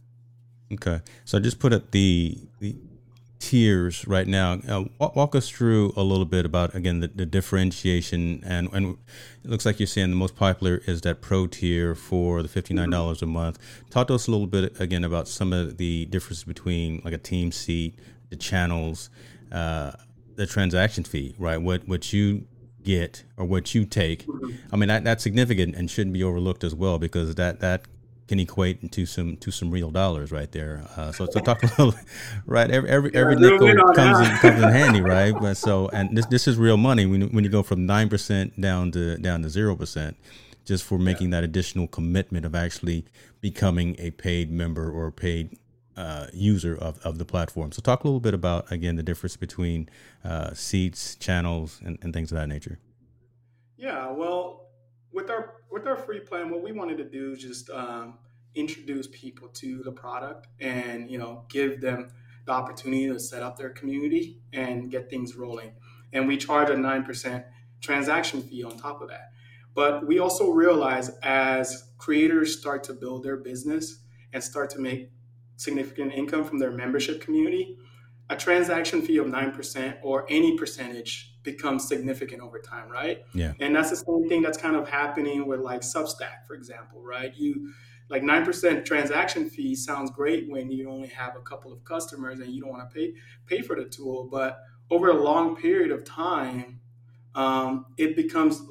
Okay, 0.73 1.01
so 1.25 1.37
I 1.37 1.41
just 1.41 1.59
put 1.59 1.73
up 1.73 1.91
the 1.91 2.37
the 2.59 2.75
tiers 3.39 4.05
right 4.05 4.27
now. 4.27 4.59
Uh, 4.67 4.83
walk, 4.99 5.35
us 5.35 5.49
through 5.49 5.93
a 5.95 6.03
little 6.03 6.25
bit 6.25 6.45
about 6.45 6.75
again 6.75 6.99
the, 6.99 7.07
the, 7.07 7.25
differentiation 7.25 8.43
and 8.45 8.69
and 8.73 8.97
it 9.43 9.49
looks 9.49 9.65
like 9.65 9.79
you're 9.79 9.87
saying 9.87 10.09
the 10.09 10.15
most 10.15 10.35
popular 10.35 10.81
is 10.85 11.01
that 11.01 11.21
pro 11.21 11.47
tier 11.47 11.95
for 11.95 12.43
the 12.43 12.47
fifty 12.47 12.73
nine 12.73 12.89
dollars 12.89 13.19
mm-hmm. 13.19 13.29
a 13.29 13.39
month. 13.39 13.59
Talk 13.89 14.07
to 14.07 14.15
us 14.15 14.27
a 14.27 14.31
little 14.31 14.47
bit 14.47 14.79
again 14.79 15.03
about 15.03 15.27
some 15.27 15.53
of 15.53 15.77
the 15.77 16.05
differences 16.05 16.43
between 16.43 17.01
like 17.03 17.13
a 17.13 17.17
team 17.17 17.51
seat, 17.51 17.97
the 18.29 18.35
channels, 18.35 19.09
uh, 19.51 19.91
the 20.35 20.45
transaction 20.45 21.03
fee, 21.03 21.33
right? 21.39 21.57
What 21.57 21.87
what 21.87 22.13
you 22.13 22.45
get 22.83 23.23
or 23.37 23.45
what 23.45 23.73
you 23.75 23.85
take, 23.85 24.25
mm-hmm. 24.25 24.55
I 24.71 24.77
mean 24.77 24.89
that, 24.89 25.03
that's 25.03 25.23
significant 25.23 25.75
and 25.75 25.89
shouldn't 25.89 26.13
be 26.13 26.23
overlooked 26.23 26.63
as 26.63 26.75
well 26.75 26.99
because 26.99 27.35
that 27.35 27.59
that 27.59 27.83
can 28.29 28.39
equate 28.39 28.77
into 28.83 29.07
some 29.07 29.35
to 29.37 29.49
some 29.49 29.71
real 29.71 29.89
dollars 29.89 30.31
right 30.31 30.51
there. 30.51 30.83
Uh, 30.95 31.11
so 31.11 31.25
to 31.25 31.41
talk 31.41 31.63
a 31.63 31.65
little, 31.83 31.99
right? 32.45 32.69
Every 32.69 32.89
every, 32.89 33.15
every 33.15 33.35
nickel 33.35 33.73
comes 33.93 34.19
in, 34.19 34.37
comes 34.37 34.61
in 34.61 34.69
handy, 34.69 35.01
right? 35.17 35.33
But 35.33 35.57
so 35.57 35.89
and 35.89 36.15
this 36.15 36.27
this 36.27 36.47
is 36.47 36.55
real 36.55 36.77
money 36.77 37.07
when 37.07 37.29
when 37.31 37.43
you 37.43 37.49
go 37.49 37.63
from 37.63 37.85
nine 37.85 38.07
percent 38.07 38.59
down 38.61 38.91
to 38.91 39.17
down 39.17 39.41
to 39.41 39.49
zero 39.49 39.75
percent, 39.75 40.15
just 40.63 40.83
for 40.83 40.99
making 40.99 41.29
yeah. 41.29 41.37
that 41.37 41.43
additional 41.43 41.87
commitment 41.87 42.45
of 42.45 42.53
actually 42.53 43.03
becoming 43.41 43.95
a 43.97 44.11
paid 44.11 44.51
member 44.51 44.91
or 44.91 45.09
paid 45.09 45.57
uh, 45.97 46.27
user 46.33 46.75
of, 46.75 46.99
of 46.99 47.17
the 47.17 47.25
platform. 47.25 47.71
So 47.71 47.81
talk 47.81 48.03
a 48.03 48.07
little 48.07 48.19
bit 48.19 48.33
about 48.33 48.71
again 48.71 48.95
the 48.95 49.03
difference 49.03 49.35
between 49.35 49.89
uh, 50.23 50.53
seats, 50.53 51.15
channels, 51.15 51.81
and, 51.83 51.97
and 52.01 52.13
things 52.13 52.31
of 52.31 52.37
that 52.37 52.47
nature. 52.47 52.79
Yeah, 53.77 54.11
well, 54.11 54.67
with 55.11 55.29
our 55.29 55.55
with 55.71 55.87
our 55.87 55.95
free 55.95 56.19
plan, 56.19 56.49
what 56.49 56.61
we 56.61 56.71
wanted 56.71 56.97
to 56.97 57.03
do 57.03 57.33
is 57.33 57.39
just 57.39 57.69
um, 57.69 58.17
introduce 58.55 59.07
people 59.07 59.47
to 59.49 59.83
the 59.83 59.91
product 59.91 60.47
and 60.59 61.09
you 61.09 61.17
know 61.17 61.45
give 61.49 61.81
them 61.81 62.09
the 62.45 62.51
opportunity 62.51 63.07
to 63.07 63.19
set 63.19 63.43
up 63.43 63.57
their 63.57 63.69
community 63.69 64.39
and 64.53 64.89
get 64.89 65.09
things 65.09 65.35
rolling. 65.35 65.71
And 66.13 66.27
we 66.27 66.37
charge 66.37 66.69
a 66.69 66.77
nine 66.77 67.03
percent 67.03 67.45
transaction 67.81 68.41
fee 68.41 68.63
on 68.63 68.77
top 68.77 69.01
of 69.01 69.09
that. 69.09 69.31
But 69.75 70.05
we 70.05 70.19
also 70.19 70.49
realize 70.49 71.09
as 71.21 71.91
creators 71.97 72.59
start 72.59 72.83
to 72.85 72.93
build 72.93 73.23
their 73.23 73.37
business 73.37 73.99
and 74.33 74.43
start 74.43 74.69
to 74.71 74.79
make 74.79 75.11
significant 75.59 76.13
income 76.13 76.45
from 76.45 76.57
their 76.57 76.71
membership 76.71 77.19
community, 77.21 77.77
a 78.29 78.35
transaction 78.35 79.01
fee 79.01 79.17
of 79.17 79.27
9% 79.27 79.97
or 80.03 80.25
any 80.29 80.57
percentage 80.57 81.35
becomes 81.43 81.85
significant 81.85 82.41
over 82.41 82.59
time, 82.59 82.89
right? 82.89 83.23
Yeah. 83.33 83.53
And 83.59 83.75
that's 83.75 83.89
the 83.89 83.97
same 83.97 84.29
thing 84.29 84.41
that's 84.41 84.57
kind 84.57 84.77
of 84.77 84.87
happening 84.87 85.47
with 85.47 85.59
like 85.59 85.81
Substack, 85.81 86.45
for 86.47 86.53
example, 86.53 87.01
right? 87.03 87.35
You 87.35 87.73
like 88.07 88.23
9% 88.23 88.85
transaction 88.85 89.49
fee 89.49 89.75
sounds 89.75 90.11
great 90.11 90.49
when 90.49 90.71
you 90.71 90.89
only 90.89 91.09
have 91.09 91.35
a 91.35 91.41
couple 91.41 91.73
of 91.73 91.83
customers 91.83 92.39
and 92.39 92.53
you 92.53 92.61
don't 92.61 92.71
want 92.71 92.89
to 92.89 92.95
pay 92.95 93.13
pay 93.45 93.61
for 93.61 93.75
the 93.75 93.85
tool, 93.85 94.29
but 94.31 94.59
over 94.89 95.09
a 95.09 95.21
long 95.21 95.57
period 95.57 95.91
of 95.91 96.05
time, 96.05 96.79
um, 97.35 97.85
it 97.97 98.15
becomes 98.15 98.61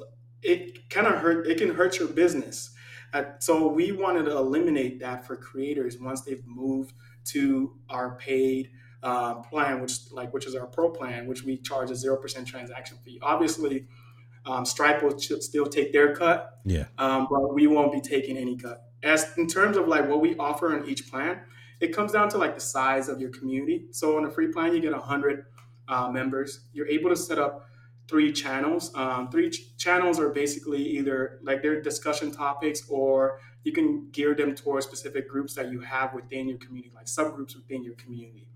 it 0.41 0.89
kind 0.89 1.05
of 1.05 1.15
hurt 1.15 1.45
it 1.45 1.59
can 1.59 1.75
hurt 1.75 1.99
your 1.99 2.07
business 2.07 2.71
Uh, 3.13 3.23
so 3.39 3.67
we 3.67 3.91
wanted 3.91 4.25
to 4.25 4.37
eliminate 4.37 4.99
that 4.99 5.25
for 5.25 5.35
creators 5.35 5.97
once 5.99 6.21
they've 6.21 6.45
moved 6.45 6.93
to 7.25 7.73
our 7.89 8.15
paid 8.15 8.69
uh, 9.03 9.35
plan, 9.35 9.81
which 9.81 10.11
like 10.11 10.33
which 10.33 10.45
is 10.45 10.55
our 10.55 10.67
pro 10.67 10.89
plan, 10.89 11.27
which 11.27 11.43
we 11.43 11.57
charge 11.57 11.89
a 11.91 11.95
zero 11.95 12.17
percent 12.17 12.47
transaction 12.47 12.97
fee. 13.03 13.19
Obviously, 13.21 13.87
um, 14.45 14.65
Stripe 14.65 15.01
will 15.01 15.17
still 15.17 15.65
take 15.65 15.93
their 15.93 16.15
cut, 16.15 16.59
yeah, 16.65 16.85
um, 16.97 17.27
but 17.29 17.53
we 17.53 17.67
won't 17.67 17.91
be 17.91 18.01
taking 18.01 18.37
any 18.37 18.57
cut. 18.57 18.83
As 19.03 19.37
in 19.37 19.47
terms 19.47 19.77
of 19.77 19.87
like 19.87 20.07
what 20.07 20.21
we 20.21 20.35
offer 20.37 20.73
on 20.73 20.87
each 20.87 21.09
plan, 21.09 21.39
it 21.79 21.95
comes 21.95 22.11
down 22.11 22.29
to 22.29 22.37
like 22.37 22.55
the 22.55 22.61
size 22.61 23.07
of 23.07 23.21
your 23.21 23.29
community. 23.29 23.87
So 23.91 24.17
on 24.17 24.25
a 24.25 24.29
free 24.29 24.51
plan, 24.51 24.73
you 24.73 24.81
get 24.81 24.93
hundred 24.93 25.45
uh, 25.87 26.09
members. 26.11 26.61
You're 26.73 26.87
able 26.87 27.09
to 27.09 27.15
set 27.15 27.39
up 27.39 27.68
three 28.09 28.31
channels. 28.33 28.91
Um, 28.95 29.29
three 29.29 29.51
ch- 29.51 29.77
channels 29.77 30.19
are 30.19 30.29
basically 30.29 30.81
either 30.81 31.39
like 31.43 31.61
their 31.61 31.79
discussion 31.79 32.31
topics, 32.31 32.89
or 32.89 33.39
you 33.63 33.71
can 33.71 34.09
gear 34.11 34.33
them 34.33 34.55
towards 34.55 34.87
specific 34.87 35.29
groups 35.29 35.53
that 35.53 35.71
you 35.71 35.79
have 35.81 36.13
within 36.13 36.49
your 36.49 36.57
community, 36.57 36.91
like 36.95 37.05
subgroups 37.05 37.55
within 37.55 37.83
your 37.83 37.93
community. 37.95 38.47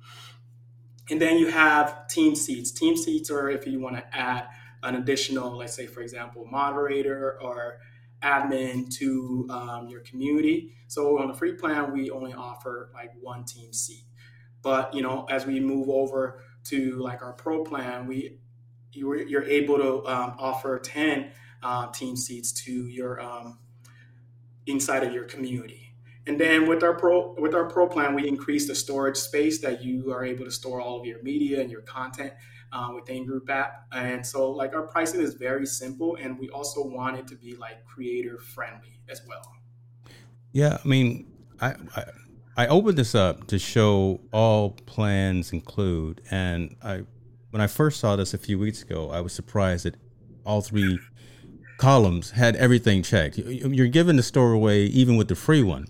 And 1.09 1.21
then 1.21 1.37
you 1.37 1.47
have 1.47 2.07
team 2.07 2.33
seats. 2.35 2.71
Team 2.71 2.97
seats 2.97 3.29
are 3.29 3.49
if 3.49 3.67
you 3.67 3.79
want 3.79 3.97
to 3.97 4.17
add 4.17 4.47
an 4.81 4.95
additional, 4.95 5.55
let's 5.57 5.75
say, 5.75 5.85
for 5.85 6.01
example, 6.01 6.45
moderator 6.45 7.39
or 7.41 7.79
admin 8.23 8.89
to 8.95 9.45
um, 9.49 9.87
your 9.87 9.99
community. 9.99 10.73
So 10.87 11.19
on 11.19 11.27
the 11.27 11.33
free 11.33 11.53
plan, 11.53 11.93
we 11.93 12.09
only 12.09 12.33
offer 12.33 12.89
like 12.93 13.11
one 13.21 13.43
team 13.43 13.71
seat. 13.73 14.05
But 14.61 14.93
you 14.93 15.01
know, 15.01 15.25
as 15.29 15.45
we 15.45 15.59
move 15.59 15.89
over 15.89 16.41
to 16.65 16.97
like 16.99 17.21
our 17.21 17.33
pro 17.33 17.63
plan, 17.63 18.07
we 18.07 18.39
you're, 18.93 19.27
you're 19.27 19.43
able 19.43 19.77
to 19.77 20.07
um, 20.07 20.35
offer 20.39 20.79
ten 20.79 21.31
uh, 21.61 21.87
team 21.91 22.15
seats 22.15 22.51
to 22.51 22.87
your 22.87 23.21
um, 23.21 23.59
inside 24.65 25.03
of 25.03 25.13
your 25.13 25.25
community. 25.25 25.95
And 26.25 26.39
then 26.39 26.67
with 26.67 26.83
our 26.83 26.93
pro 26.93 27.33
with 27.37 27.53
our 27.53 27.65
pro 27.65 27.87
plan, 27.87 28.15
we 28.15 28.27
increase 28.27 28.67
the 28.67 28.75
storage 28.75 29.17
space 29.17 29.59
that 29.61 29.83
you 29.83 30.13
are 30.13 30.23
able 30.23 30.45
to 30.45 30.51
store 30.51 30.79
all 30.79 30.99
of 30.99 31.05
your 31.05 31.21
media 31.21 31.59
and 31.59 31.69
your 31.69 31.81
content 31.81 32.31
uh, 32.71 32.91
within 32.95 33.25
Group 33.25 33.49
App. 33.49 33.87
And 33.91 34.25
so, 34.25 34.49
like 34.51 34.73
our 34.73 34.83
pricing 34.83 35.19
is 35.19 35.33
very 35.33 35.65
simple, 35.65 36.15
and 36.15 36.39
we 36.39 36.49
also 36.49 36.85
want 36.85 37.17
it 37.17 37.27
to 37.27 37.35
be 37.35 37.55
like 37.55 37.83
creator 37.85 38.39
friendly 38.39 38.99
as 39.09 39.21
well. 39.27 39.53
Yeah, 40.53 40.77
I 40.83 40.87
mean, 40.87 41.27
I, 41.59 41.75
I 41.95 42.03
I 42.55 42.67
opened 42.67 42.97
this 42.97 43.15
up 43.15 43.47
to 43.47 43.59
show 43.59 44.21
all 44.31 44.71
plans 44.71 45.51
include, 45.51 46.21
and 46.31 46.77
I 46.81 47.03
when 47.53 47.61
I 47.61 47.67
first 47.67 47.99
saw 47.99 48.15
this 48.15 48.33
a 48.33 48.39
few 48.39 48.57
weeks 48.57 48.81
ago, 48.81 49.11
I 49.11 49.21
was 49.21 49.31
surprised 49.31 49.85
that 49.85 49.93
all 50.43 50.61
three 50.61 50.97
columns 51.77 52.31
had 52.31 52.55
everything 52.55 53.03
checked. 53.03 53.37
You're 53.37 53.89
giving 53.89 54.15
the 54.15 54.23
store 54.23 54.53
away 54.53 54.85
even 54.85 55.17
with 55.17 55.27
the 55.27 55.35
free 55.35 55.61
one. 55.61 55.85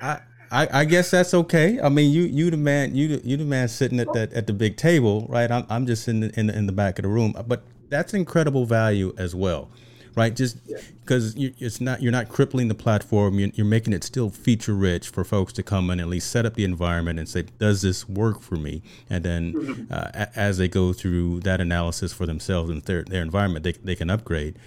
I, 0.00 0.20
I, 0.50 0.68
I 0.80 0.84
guess 0.86 1.10
that's 1.10 1.34
okay. 1.34 1.78
I 1.78 1.90
mean, 1.90 2.10
you 2.10 2.22
you 2.22 2.50
the 2.50 2.56
man 2.56 2.94
you 2.94 3.20
you 3.22 3.36
the 3.36 3.44
man 3.44 3.68
sitting 3.68 4.00
at 4.00 4.10
that 4.14 4.32
at 4.32 4.46
the 4.46 4.54
big 4.54 4.78
table, 4.78 5.26
right? 5.28 5.50
I'm 5.50 5.66
I'm 5.68 5.84
just 5.84 6.08
in 6.08 6.20
the, 6.20 6.40
in 6.40 6.46
the, 6.46 6.56
in 6.56 6.64
the 6.64 6.72
back 6.72 6.98
of 6.98 7.02
the 7.02 7.10
room, 7.10 7.34
but 7.46 7.64
that's 7.90 8.14
incredible 8.14 8.64
value 8.64 9.12
as 9.18 9.34
well, 9.34 9.68
right? 10.18 10.34
Just 10.34 10.58
because 11.00 11.36
yeah. 11.36 11.48
you, 11.48 11.54
it's 11.66 11.80
not 11.80 12.02
you're 12.02 12.12
not 12.12 12.28
crippling 12.28 12.66
the 12.66 12.74
platform, 12.74 13.38
you're, 13.38 13.50
you're, 13.54 13.66
making 13.66 13.92
it 13.92 14.02
still 14.02 14.30
feature 14.30 14.74
rich 14.74 15.08
for 15.08 15.22
folks 15.24 15.52
to 15.54 15.62
come 15.62 15.84
in 15.86 15.92
and 15.92 16.00
at 16.00 16.08
least 16.08 16.30
set 16.30 16.44
up 16.44 16.54
the 16.54 16.64
environment 16.64 17.18
and 17.20 17.28
say, 17.28 17.44
does 17.58 17.82
this 17.82 18.08
work 18.08 18.42
for 18.42 18.56
me? 18.56 18.82
And 19.08 19.24
then 19.24 19.52
mm-hmm. 19.52 19.92
uh, 19.92 20.10
a, 20.14 20.38
as 20.38 20.58
they 20.58 20.68
go 20.68 20.92
through 20.92 21.40
that 21.40 21.60
analysis 21.60 22.12
for 22.12 22.26
themselves 22.26 22.68
and 22.68 22.82
their 22.82 23.04
their 23.04 23.22
environment, 23.22 23.62
they 23.62 23.72
they 23.72 23.94
can 23.94 24.10
upgrade 24.10 24.58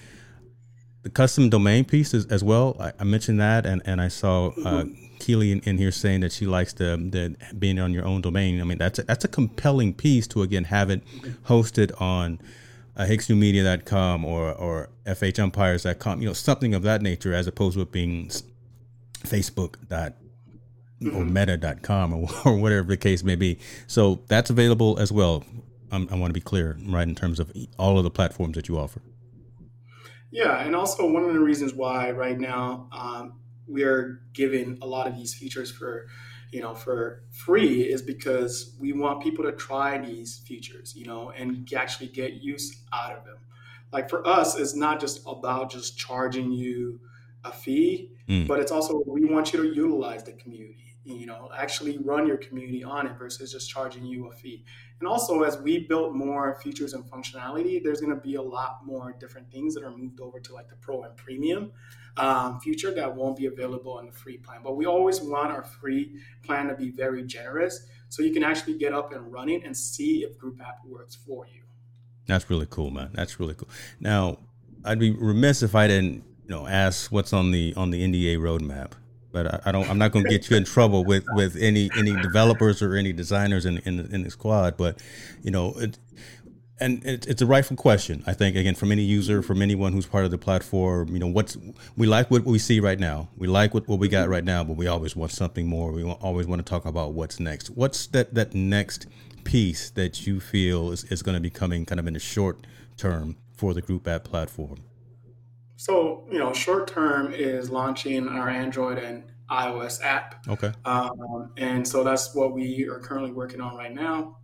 the 1.03 1.09
custom 1.09 1.49
domain 1.49 1.83
piece 1.83 2.13
is, 2.13 2.25
as 2.27 2.43
well. 2.43 2.77
I, 2.79 2.93
I, 2.99 3.03
mentioned 3.03 3.39
that, 3.39 3.65
and, 3.65 3.81
and 3.85 3.99
I 3.99 4.07
saw 4.07 4.51
uh, 4.63 4.85
Keely 5.19 5.51
in, 5.51 5.59
in, 5.61 5.79
here 5.79 5.91
saying 5.91 6.21
that 6.21 6.31
she 6.31 6.45
likes 6.45 6.73
the, 6.73 6.95
the 6.95 7.35
being 7.55 7.79
on 7.79 7.91
your 7.91 8.05
own 8.05 8.21
domain. 8.21 8.61
I 8.61 8.65
mean, 8.65 8.77
that's 8.77 8.99
a, 8.99 9.03
that's 9.03 9.25
a 9.25 9.27
compelling 9.27 9.95
piece 9.95 10.27
to 10.27 10.43
again 10.43 10.65
have 10.65 10.89
it 10.91 11.01
hosted 11.45 11.99
on 11.99 12.39
uh, 12.95 13.05
HicksNewMedia.com 13.05 14.25
or 14.25 14.53
or 14.53 14.89
FHUmpires.com. 15.05 16.21
You 16.21 16.27
know, 16.27 16.33
something 16.33 16.73
of 16.73 16.83
that 16.83 17.01
nature, 17.01 17.33
as 17.33 17.47
opposed 17.47 17.75
to 17.75 17.81
it 17.81 17.91
being 17.91 18.29
Facebook 19.23 19.87
dot 19.87 20.15
or 21.13 21.25
Meta.com 21.25 22.13
or, 22.13 22.29
or 22.45 22.57
whatever 22.57 22.87
the 22.87 22.97
case 22.97 23.23
may 23.23 23.35
be. 23.35 23.57
So 23.87 24.21
that's 24.27 24.49
available 24.49 24.99
as 24.99 25.11
well. 25.11 25.43
I'm, 25.91 26.07
I 26.11 26.15
want 26.15 26.29
to 26.29 26.33
be 26.33 26.41
clear, 26.41 26.77
right, 26.85 27.07
in 27.07 27.15
terms 27.15 27.39
of 27.39 27.51
all 27.77 27.97
of 27.97 28.03
the 28.03 28.11
platforms 28.11 28.55
that 28.55 28.67
you 28.67 28.77
offer. 28.77 29.01
Yeah, 30.31 30.59
and 30.59 30.75
also 30.75 31.09
one 31.09 31.23
of 31.23 31.33
the 31.33 31.39
reasons 31.39 31.73
why 31.73 32.11
right 32.11 32.39
now 32.39 32.87
um, 32.93 33.39
we're 33.67 34.21
giving 34.33 34.77
a 34.81 34.85
lot 34.85 35.07
of 35.07 35.15
these 35.15 35.33
features 35.33 35.69
for 35.69 36.07
you 36.51 36.61
know 36.61 36.75
for 36.75 37.23
free 37.31 37.81
is 37.81 38.01
because 38.01 38.75
we 38.79 38.93
want 38.93 39.23
people 39.23 39.43
to 39.43 39.51
try 39.53 39.97
these 39.97 40.39
features 40.45 40.93
you 40.95 41.05
know 41.05 41.31
and 41.31 41.71
actually 41.75 42.07
get 42.07 42.33
use 42.33 42.83
out 42.93 43.17
of 43.17 43.25
them. 43.25 43.37
Like 43.91 44.09
for 44.09 44.25
us 44.27 44.57
it's 44.57 44.75
not 44.75 44.99
just 44.99 45.21
about 45.25 45.71
just 45.71 45.97
charging 45.97 46.51
you 46.51 46.99
a 47.43 47.51
fee 47.51 48.11
mm. 48.29 48.47
but 48.47 48.59
it's 48.59 48.71
also 48.71 49.03
we 49.07 49.25
want 49.25 49.53
you 49.53 49.63
to 49.63 49.73
utilize 49.73 50.23
the 50.23 50.33
community 50.33 50.95
you 51.03 51.25
know 51.25 51.49
actually 51.57 51.97
run 51.99 52.27
your 52.27 52.37
community 52.37 52.83
on 52.83 53.07
it 53.07 53.17
versus 53.17 53.51
just 53.51 53.69
charging 53.69 54.05
you 54.05 54.29
a 54.29 54.31
fee. 54.31 54.63
And 54.99 55.07
also 55.07 55.41
as 55.41 55.57
we 55.57 55.87
build 55.87 56.15
more 56.15 56.59
features 56.61 56.93
and 56.93 57.03
functionality 57.05 57.81
there's 57.83 58.01
going 58.01 58.13
to 58.13 58.21
be 58.21 58.35
a 58.35 58.41
lot 58.41 58.85
more 58.85 59.15
different 59.19 59.51
things 59.51 59.73
that 59.75 59.83
are 59.83 59.95
moved 59.95 60.19
over 60.19 60.39
to 60.39 60.53
like 60.53 60.69
the 60.69 60.75
pro 60.75 61.03
and 61.03 61.15
premium 61.17 61.71
um, 62.17 62.59
feature 62.59 62.93
that 62.93 63.15
won't 63.15 63.37
be 63.37 63.45
available 63.45 63.99
in 63.99 64.05
the 64.05 64.11
free 64.11 64.37
plan 64.37 64.61
but 64.63 64.75
we 64.75 64.85
always 64.85 65.21
want 65.21 65.51
our 65.51 65.63
free 65.63 66.19
plan 66.43 66.67
to 66.67 66.75
be 66.75 66.89
very 66.89 67.23
generous 67.23 67.87
so 68.09 68.21
you 68.21 68.33
can 68.33 68.43
actually 68.43 68.77
get 68.77 68.93
up 68.93 69.13
and 69.13 69.31
running 69.31 69.63
and 69.63 69.75
see 69.75 70.23
if 70.23 70.37
group 70.37 70.59
app 70.61 70.79
works 70.85 71.15
for 71.15 71.45
you 71.47 71.61
that's 72.27 72.49
really 72.49 72.67
cool 72.69 72.89
man 72.89 73.09
that's 73.13 73.39
really 73.39 73.53
cool 73.53 73.69
now 73.99 74.37
i'd 74.85 74.99
be 74.99 75.11
remiss 75.11 75.63
if 75.63 75.75
i 75.75 75.87
didn't 75.87 76.23
you 76.43 76.49
know 76.49 76.67
ask 76.67 77.11
what's 77.11 77.33
on 77.33 77.51
the 77.51 77.73
on 77.75 77.91
the 77.91 78.01
nda 78.01 78.37
roadmap 78.37 78.91
but 79.31 79.47
I, 79.47 79.69
I, 79.69 79.71
don't. 79.71 79.89
I'm 79.89 79.97
not 79.97 80.11
going 80.11 80.25
to 80.25 80.29
get 80.29 80.49
you 80.49 80.57
in 80.57 80.65
trouble 80.65 81.05
with, 81.05 81.23
with 81.33 81.55
any 81.55 81.89
any 81.97 82.13
developers 82.21 82.81
or 82.81 82.95
any 82.95 83.13
designers 83.13 83.65
in 83.65 83.77
in, 83.79 83.99
in 84.13 84.23
the 84.23 84.31
squad. 84.31 84.77
But 84.77 85.01
you 85.41 85.51
know, 85.51 85.73
it, 85.77 85.97
and 86.81 87.05
it, 87.05 87.27
it's 87.27 87.41
a 87.41 87.45
rightful 87.45 87.77
question. 87.77 88.23
I 88.27 88.33
think 88.33 88.55
again 88.55 88.75
from 88.75 88.91
any 88.91 89.03
user, 89.03 89.41
from 89.41 89.61
anyone 89.61 89.93
who's 89.93 90.05
part 90.05 90.25
of 90.25 90.31
the 90.31 90.37
platform. 90.37 91.09
You 91.09 91.19
know, 91.19 91.27
what's 91.27 91.57
we 91.95 92.07
like 92.07 92.29
what 92.31 92.43
we 92.43 92.59
see 92.59 92.79
right 92.79 92.99
now. 92.99 93.29
We 93.37 93.47
like 93.47 93.73
what, 93.73 93.87
what 93.87 93.99
we 93.99 94.07
got 94.07 94.27
right 94.27 94.43
now, 94.43 94.63
but 94.63 94.75
we 94.75 94.87
always 94.87 95.15
want 95.15 95.31
something 95.31 95.67
more. 95.67 95.91
We 95.91 96.03
always 96.03 96.47
want 96.47 96.65
to 96.65 96.69
talk 96.69 96.85
about 96.85 97.13
what's 97.13 97.39
next. 97.39 97.69
What's 97.69 98.07
that 98.07 98.33
that 98.33 98.53
next 98.53 99.07
piece 99.43 99.89
that 99.91 100.27
you 100.27 100.39
feel 100.39 100.91
is, 100.91 101.03
is 101.05 101.21
going 101.21 101.35
to 101.35 101.41
be 101.41 101.49
coming 101.49 101.85
kind 101.85 101.99
of 101.99 102.07
in 102.07 102.13
the 102.13 102.19
short 102.19 102.65
term 102.97 103.37
for 103.55 103.73
the 103.73 103.81
group 103.81 104.07
app 104.07 104.23
platform? 104.23 104.79
So, 105.77 106.27
you 106.31 106.37
know, 106.37 106.53
short 106.53 106.87
term 106.87 107.33
is 107.33 107.69
launching 107.69 108.27
our 108.27 108.49
Android 108.49 108.99
and 108.99 109.23
iOS 109.49 110.03
app. 110.03 110.47
Okay. 110.47 110.71
Um, 110.85 111.51
and 111.57 111.87
so 111.87 112.03
that's 112.03 112.35
what 112.35 112.53
we 112.53 112.87
are 112.87 112.99
currently 112.99 113.31
working 113.31 113.61
on 113.61 113.75
right 113.75 113.93
now. 113.93 114.37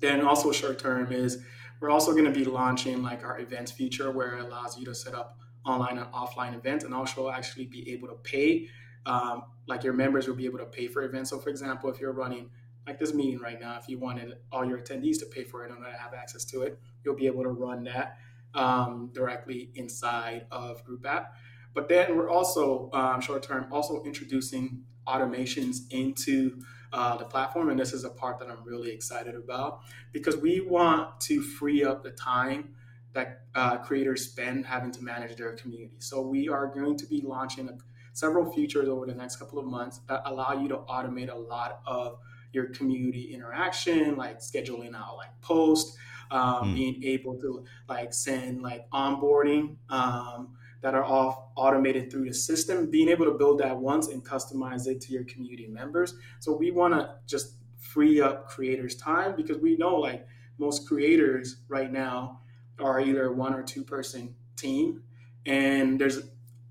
Then 0.00 0.22
also 0.22 0.52
short 0.52 0.78
term 0.78 1.12
is 1.12 1.42
we're 1.80 1.90
also 1.90 2.12
going 2.12 2.24
to 2.24 2.30
be 2.30 2.44
launching 2.44 3.02
like 3.02 3.24
our 3.24 3.38
events 3.40 3.72
feature 3.72 4.10
where 4.10 4.36
it 4.36 4.44
allows 4.44 4.78
you 4.78 4.84
to 4.86 4.94
set 4.94 5.14
up 5.14 5.38
online 5.66 5.98
and 5.98 6.06
offline 6.12 6.54
events 6.54 6.84
and 6.84 6.94
also 6.94 7.30
actually 7.30 7.66
be 7.66 7.90
able 7.92 8.08
to 8.08 8.14
pay. 8.14 8.68
Um, 9.06 9.44
like 9.66 9.84
your 9.84 9.92
members 9.92 10.26
will 10.26 10.34
be 10.34 10.46
able 10.46 10.58
to 10.58 10.66
pay 10.66 10.88
for 10.88 11.02
events. 11.02 11.30
So, 11.30 11.38
for 11.38 11.50
example, 11.50 11.90
if 11.90 12.00
you're 12.00 12.12
running 12.12 12.50
like 12.86 12.98
this 12.98 13.14
meeting 13.14 13.40
right 13.40 13.60
now, 13.60 13.78
if 13.78 13.88
you 13.88 13.98
wanted 13.98 14.34
all 14.52 14.64
your 14.64 14.78
attendees 14.78 15.18
to 15.20 15.26
pay 15.26 15.44
for 15.44 15.64
it 15.64 15.70
and 15.70 15.84
have 15.84 16.14
access 16.14 16.44
to 16.46 16.62
it, 16.62 16.78
you'll 17.04 17.16
be 17.16 17.26
able 17.26 17.42
to 17.42 17.48
run 17.48 17.84
that 17.84 18.18
um, 18.54 19.10
directly 19.12 19.70
inside 19.74 20.46
of 20.50 20.84
Group 20.84 21.06
App. 21.06 21.34
But 21.74 21.88
then 21.88 22.16
we're 22.16 22.30
also 22.30 22.90
um, 22.92 23.20
short 23.20 23.42
term 23.42 23.66
also 23.72 24.02
introducing 24.04 24.84
automations 25.06 25.78
into 25.90 26.60
uh, 26.94 27.16
the 27.16 27.24
platform, 27.24 27.70
and 27.70 27.78
this 27.78 27.92
is 27.92 28.04
a 28.04 28.08
part 28.08 28.38
that 28.38 28.48
I'm 28.48 28.64
really 28.64 28.92
excited 28.92 29.34
about 29.34 29.80
because 30.12 30.36
we 30.36 30.60
want 30.60 31.20
to 31.22 31.42
free 31.42 31.84
up 31.84 32.04
the 32.04 32.12
time 32.12 32.70
that 33.14 33.42
uh, 33.56 33.78
creators 33.78 34.24
spend 34.30 34.64
having 34.64 34.92
to 34.92 35.02
manage 35.02 35.36
their 35.36 35.54
community. 35.54 35.96
So 35.98 36.22
we 36.22 36.48
are 36.48 36.68
going 36.68 36.96
to 36.98 37.06
be 37.06 37.20
launching 37.20 37.68
a, 37.68 37.72
several 38.12 38.52
features 38.52 38.88
over 38.88 39.06
the 39.06 39.14
next 39.14 39.36
couple 39.36 39.58
of 39.58 39.66
months 39.66 40.00
that 40.08 40.22
allow 40.24 40.52
you 40.52 40.68
to 40.68 40.76
automate 40.88 41.32
a 41.32 41.36
lot 41.36 41.80
of 41.84 42.18
your 42.52 42.66
community 42.66 43.34
interaction, 43.34 44.14
like 44.16 44.38
scheduling 44.38 44.94
out 44.94 45.16
like 45.16 45.40
posts, 45.40 45.96
um, 46.30 46.70
mm. 46.70 46.74
being 46.76 47.02
able 47.02 47.36
to 47.40 47.64
like 47.88 48.14
send 48.14 48.62
like 48.62 48.88
onboarding 48.90 49.76
um, 49.90 50.56
that 50.84 50.94
are 50.94 51.02
all 51.02 51.50
automated 51.56 52.10
through 52.10 52.26
the 52.26 52.34
system, 52.34 52.90
being 52.90 53.08
able 53.08 53.24
to 53.24 53.30
build 53.30 53.58
that 53.58 53.74
once 53.74 54.08
and 54.08 54.22
customize 54.22 54.86
it 54.86 55.00
to 55.00 55.14
your 55.14 55.24
community 55.24 55.66
members. 55.66 56.14
So 56.40 56.54
we 56.54 56.72
want 56.72 56.92
to 56.92 57.14
just 57.26 57.54
free 57.78 58.20
up 58.20 58.48
creators' 58.48 58.94
time 58.94 59.34
because 59.34 59.56
we 59.56 59.78
know 59.78 59.96
like 59.96 60.26
most 60.58 60.86
creators 60.86 61.62
right 61.68 61.90
now 61.90 62.40
are 62.78 63.00
either 63.00 63.32
one 63.32 63.54
or 63.54 63.62
two 63.62 63.82
person 63.82 64.34
team 64.56 65.02
and 65.46 65.98
there's 65.98 66.20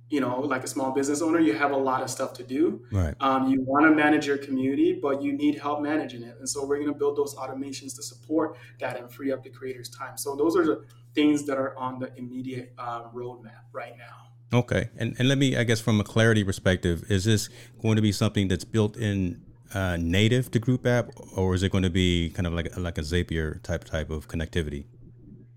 you 0.10 0.19
know, 0.19 0.41
like 0.41 0.63
a 0.63 0.67
small 0.67 0.91
business 0.91 1.23
owner, 1.23 1.39
you 1.39 1.54
have 1.56 1.71
a 1.71 1.78
lot 1.78 2.04
of 2.04 2.10
stuff 2.10 2.34
to 2.34 2.43
do. 2.43 2.84
Right. 2.91 3.15
Um, 3.19 3.49
you 3.49 3.62
want 3.62 3.88
to 3.88 3.95
manage 3.95 4.28
your 4.28 4.38
community, 4.38 4.99
but 5.02 5.23
you 5.23 5.34
need 5.34 5.58
help 5.58 5.82
managing 5.82 6.21
it. 6.21 6.36
And 6.38 6.47
so 6.47 6.63
we're 6.63 6.76
going 6.76 6.93
to 6.93 6.93
build 6.93 7.17
those 7.17 7.34
automations 7.34 7.95
to 7.95 8.04
support 8.04 8.58
that 8.80 8.99
and 8.99 9.12
free 9.12 9.32
up 9.32 9.43
the 9.43 9.49
creator's 9.49 9.89
time. 9.89 10.15
So 10.17 10.36
those 10.36 10.56
are 10.56 10.65
the 10.65 10.86
things 11.13 11.45
that 11.45 11.58
are 11.58 11.78
on 11.78 11.99
the 11.99 12.15
immediate 12.17 12.73
um, 12.78 13.06
roadmap 13.13 13.63
right 13.71 13.97
now. 13.97 14.58
Okay. 14.58 14.89
And, 14.97 15.15
and 15.17 15.28
let 15.28 15.38
me, 15.38 15.58
I 15.58 15.63
guess, 15.63 15.82
from 15.82 15.99
a 15.99 16.04
clarity 16.04 16.43
perspective, 16.43 17.06
is 17.10 17.26
this 17.26 17.49
going 17.82 17.95
to 17.95 18.02
be 18.02 18.12
something 18.12 18.47
that's 18.47 18.63
built 18.63 18.97
in 18.97 19.41
uh, 19.73 19.97
native 19.97 20.52
to 20.52 20.60
Group 20.60 20.86
App, 20.86 21.10
or 21.36 21.56
is 21.56 21.63
it 21.63 21.71
going 21.71 21.84
to 21.84 21.89
be 21.89 22.30
kind 22.30 22.45
of 22.45 22.54
like 22.54 22.78
like 22.78 22.97
a 22.97 23.02
Zapier 23.02 23.62
type 23.63 23.84
type 23.84 24.12
of 24.12 24.28
connectivity? 24.28 24.86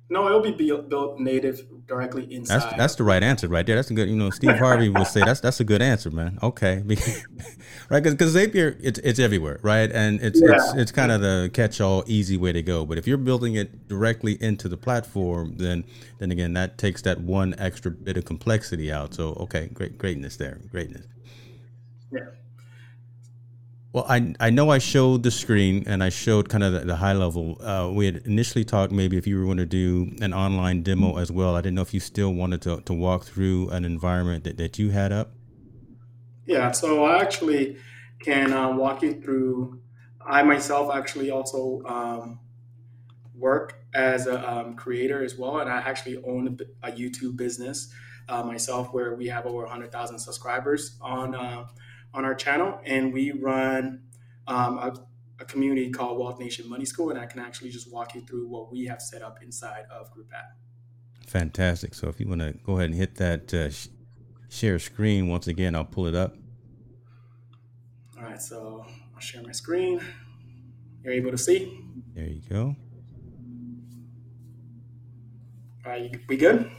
No, 0.09 0.27
it'll 0.27 0.41
be 0.41 0.53
built 0.53 1.19
native 1.19 1.67
directly 1.89 2.33
inside. 2.33 2.61
That's 2.61 2.77
that's 2.77 2.95
the 2.95 3.03
right 3.03 3.23
answer 3.23 3.49
right 3.49 3.67
there. 3.67 3.75
That's 3.75 3.91
a 3.91 3.95
good. 3.95 4.09
You 4.09 4.15
know, 4.15 4.31
Steve 4.31 4.57
Harvey 4.57 4.89
would 4.89 5.07
say 5.09 5.21
that's 5.21 5.41
that's 5.41 5.59
a 5.59 5.65
good 5.65 5.83
answer, 5.83 6.13
man. 6.13 6.39
Okay, 6.45 6.83
right? 7.91 8.03
Because 8.03 8.35
Zapier 8.35 8.77
it's 8.81 9.01
it's 9.01 9.19
everywhere, 9.19 9.59
right? 9.63 9.91
And 9.91 10.21
it's 10.23 10.41
yeah. 10.41 10.55
it's 10.55 10.75
it's 10.75 10.93
kind 10.93 11.11
of 11.11 11.23
the 11.23 11.51
catch-all, 11.53 12.05
easy 12.07 12.37
way 12.37 12.53
to 12.53 12.63
go. 12.63 12.87
But 12.87 12.99
if 12.99 13.09
you're 13.09 13.19
building 13.19 13.57
it 13.57 13.89
directly 13.89 14.41
into 14.41 14.69
the 14.69 14.77
platform, 14.77 15.57
then 15.57 15.83
then 16.21 16.31
again 16.31 16.53
that 16.53 16.79
takes 16.79 17.03
that 17.03 17.21
one 17.21 17.57
extra 17.59 17.91
bit 17.91 18.17
of 18.17 18.25
complexity 18.25 18.93
out. 18.93 19.13
So 19.13 19.33
okay, 19.41 19.69
great 19.75 19.99
greatness 19.99 20.37
there, 20.37 20.61
greatness. 20.71 21.07
Yeah. 22.13 22.21
Well, 23.97 24.05
I, 24.11 24.35
I 24.39 24.51
know 24.51 24.69
I 24.69 24.77
showed 24.77 25.23
the 25.23 25.31
screen 25.31 25.85
and 25.87 26.05
I 26.05 26.11
showed 26.11 26.51
kind 26.51 26.63
of 26.63 26.75
the, 26.75 26.81
the 26.81 26.97
high 26.97 27.15
level. 27.15 27.57
Uh, 27.63 27.91
we 27.91 28.05
had 28.05 28.17
initially 28.27 28.63
talked 28.63 28.93
maybe 28.93 29.17
if 29.17 29.27
you 29.27 29.39
were 29.39 29.47
going 29.47 29.57
to 29.57 29.65
do 29.65 30.15
an 30.21 30.35
online 30.35 30.83
demo 30.83 31.17
as 31.17 31.33
well. 31.33 31.57
I 31.57 31.63
didn't 31.63 31.77
know 31.77 31.81
if 31.81 31.95
you 31.95 32.01
still 32.01 32.35
wanted 32.35 32.61
to, 32.61 32.83
to 32.83 32.93
walk 32.93 33.25
through 33.25 33.71
an 33.71 33.87
environment 33.87 34.45
that, 34.45 34.59
that 34.59 34.79
you 34.79 34.91
had 34.91 35.13
up. 35.13 35.31
Yeah, 36.45 36.73
so 36.73 37.07
I 37.07 37.23
actually 37.23 37.79
can 38.21 38.53
uh, 38.53 38.77
walk 38.77 39.01
you 39.01 39.19
through. 39.19 39.81
I 40.21 40.43
myself 40.43 40.95
actually 40.95 41.31
also 41.31 41.81
um, 41.87 42.41
work 43.35 43.83
as 43.95 44.27
a 44.27 44.47
um, 44.47 44.77
creator 44.77 45.25
as 45.25 45.39
well, 45.39 45.61
and 45.61 45.71
I 45.71 45.79
actually 45.79 46.19
own 46.19 46.59
a, 46.83 46.89
a 46.89 46.93
YouTube 46.93 47.39
business 47.39 47.91
uh, 48.29 48.43
myself 48.43 48.93
where 48.93 49.15
we 49.15 49.29
have 49.29 49.47
over 49.47 49.63
100,000 49.63 50.19
subscribers 50.19 50.99
on 51.01 51.35
uh, 51.35 51.65
on 52.17 52.25
our 52.25 52.35
channel, 52.35 52.81
and 52.85 53.13
we 53.13 53.31
run 53.31 54.03
um, 54.49 54.79
a, 54.79 54.97
a, 55.39 55.45
community 55.45 55.91
called 55.91 56.19
Wealth 56.19 56.41
Nation 56.41 56.69
Money 56.69 56.87
School, 56.87 57.11
and 57.11 57.19
I 57.19 57.27
can 57.27 57.41
actually 57.41 57.69
just 57.69 57.93
walk 57.93 58.15
you 58.15 58.23
through 58.23 58.49
what 58.49 58.73
we 58.73 58.87
have 58.87 59.03
set 59.03 59.23
up 59.23 59.39
inside 59.43 59.85
of 59.91 60.11
Group 60.11 60.29
App. 60.35 60.57
Fantastic. 61.27 61.93
So 61.93 62.09
if 62.09 62.19
you 62.19 62.27
want 62.27 62.41
to 62.41 62.55
go 62.65 62.79
ahead 62.79 62.87
and 62.87 62.95
hit 62.95 63.17
that 63.17 63.53
uh, 63.53 63.71
sh- 63.71 63.89
share 64.49 64.79
screen 64.79 65.29
once 65.29 65.47
again, 65.47 65.77
I'll 65.77 65.85
pull 65.85 66.07
it 66.07 66.15
up. 66.15 66.37
All 68.17 68.25
right, 68.25 68.41
so 68.41 68.87
I'll 69.15 69.21
share 69.21 69.43
my 69.43 69.53
screen. 69.53 70.01
You're 71.05 71.13
able 71.13 71.33
to 71.33 71.39
see. 71.39 71.85
There 72.15 72.25
you 72.25 72.41
go. 72.49 72.77
All 75.85 75.93
right, 75.93 76.19
we 76.29 76.37
good? 76.39 76.71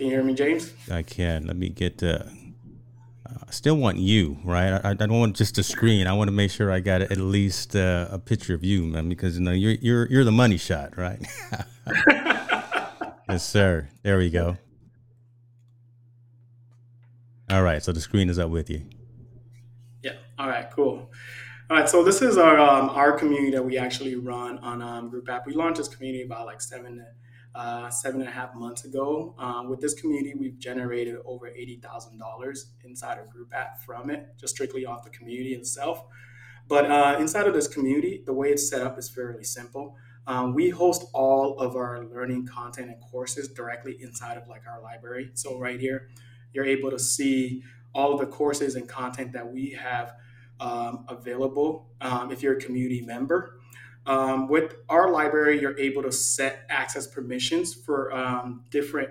Can 0.00 0.06
you 0.06 0.14
hear 0.14 0.24
me, 0.24 0.32
James? 0.32 0.72
I 0.90 1.02
can. 1.02 1.46
Let 1.46 1.56
me 1.56 1.68
get. 1.68 2.02
Uh, 2.02 2.22
I 3.26 3.50
still 3.50 3.76
want 3.76 3.98
you, 3.98 4.38
right? 4.46 4.80
I, 4.82 4.92
I, 4.92 4.94
don't 4.94 5.20
want 5.20 5.36
just 5.36 5.58
a 5.58 5.62
screen. 5.62 6.06
I 6.06 6.14
want 6.14 6.28
to 6.28 6.32
make 6.32 6.50
sure 6.50 6.72
I 6.72 6.80
got 6.80 7.02
at 7.02 7.18
least 7.18 7.76
uh, 7.76 8.08
a 8.10 8.18
picture 8.18 8.54
of 8.54 8.64
you, 8.64 8.84
man, 8.84 9.10
because 9.10 9.38
you 9.38 9.44
know 9.44 9.50
you're 9.50 9.72
you're 9.72 10.06
you're 10.06 10.24
the 10.24 10.32
money 10.32 10.56
shot, 10.56 10.96
right? 10.96 11.20
yes, 13.28 13.46
sir. 13.46 13.90
There 14.02 14.16
we 14.16 14.30
go. 14.30 14.56
All 17.50 17.62
right, 17.62 17.82
so 17.82 17.92
the 17.92 18.00
screen 18.00 18.30
is 18.30 18.38
up 18.38 18.48
with 18.48 18.70
you. 18.70 18.86
Yeah. 20.02 20.14
All 20.38 20.48
right. 20.48 20.70
Cool. 20.70 21.10
All 21.68 21.76
right. 21.76 21.90
So 21.90 22.02
this 22.02 22.22
is 22.22 22.38
our 22.38 22.58
um, 22.58 22.88
our 22.88 23.12
community 23.12 23.50
that 23.50 23.62
we 23.62 23.76
actually 23.76 24.14
run 24.14 24.56
on 24.60 24.80
um, 24.80 25.10
Group 25.10 25.28
App. 25.28 25.46
We 25.46 25.52
launched 25.52 25.76
this 25.76 25.88
community 25.88 26.24
about 26.24 26.46
like 26.46 26.62
seven 26.62 27.04
uh, 27.54 27.90
seven 27.90 28.20
and 28.20 28.28
a 28.28 28.32
half 28.32 28.54
months 28.54 28.84
ago. 28.84 29.34
Um, 29.38 29.68
with 29.68 29.80
this 29.80 29.94
community, 29.94 30.34
we've 30.38 30.58
generated 30.58 31.16
over 31.24 31.46
$80,000 31.46 32.64
inside 32.84 33.18
our 33.18 33.26
group 33.26 33.52
app 33.54 33.80
from 33.80 34.10
it, 34.10 34.28
just 34.38 34.54
strictly 34.54 34.86
off 34.86 35.04
the 35.04 35.10
community 35.10 35.54
itself. 35.54 36.04
But 36.68 36.90
uh, 36.90 37.16
inside 37.18 37.48
of 37.48 37.54
this 37.54 37.66
community, 37.66 38.22
the 38.24 38.32
way 38.32 38.48
it's 38.50 38.68
set 38.68 38.82
up 38.82 38.98
is 38.98 39.10
fairly 39.10 39.42
simple. 39.42 39.96
Um, 40.26 40.54
we 40.54 40.70
host 40.70 41.04
all 41.12 41.58
of 41.58 41.74
our 41.74 42.04
learning 42.04 42.46
content 42.46 42.90
and 42.90 43.00
courses 43.00 43.48
directly 43.48 43.96
inside 44.00 44.36
of 44.36 44.46
like 44.46 44.62
our 44.68 44.80
library. 44.80 45.30
So 45.34 45.58
right 45.58 45.80
here, 45.80 46.08
you're 46.52 46.66
able 46.66 46.90
to 46.90 46.98
see 46.98 47.64
all 47.92 48.12
of 48.12 48.20
the 48.20 48.26
courses 48.26 48.76
and 48.76 48.88
content 48.88 49.32
that 49.32 49.50
we 49.50 49.70
have 49.70 50.12
um, 50.60 51.04
available 51.08 51.88
um, 52.00 52.30
if 52.30 52.42
you're 52.42 52.56
a 52.56 52.60
community 52.60 53.00
member. 53.00 53.59
Um, 54.06 54.48
with 54.48 54.74
our 54.88 55.10
library, 55.10 55.60
you're 55.60 55.78
able 55.78 56.02
to 56.02 56.12
set 56.12 56.66
access 56.68 57.06
permissions 57.06 57.74
for 57.74 58.12
um, 58.12 58.64
different 58.70 59.10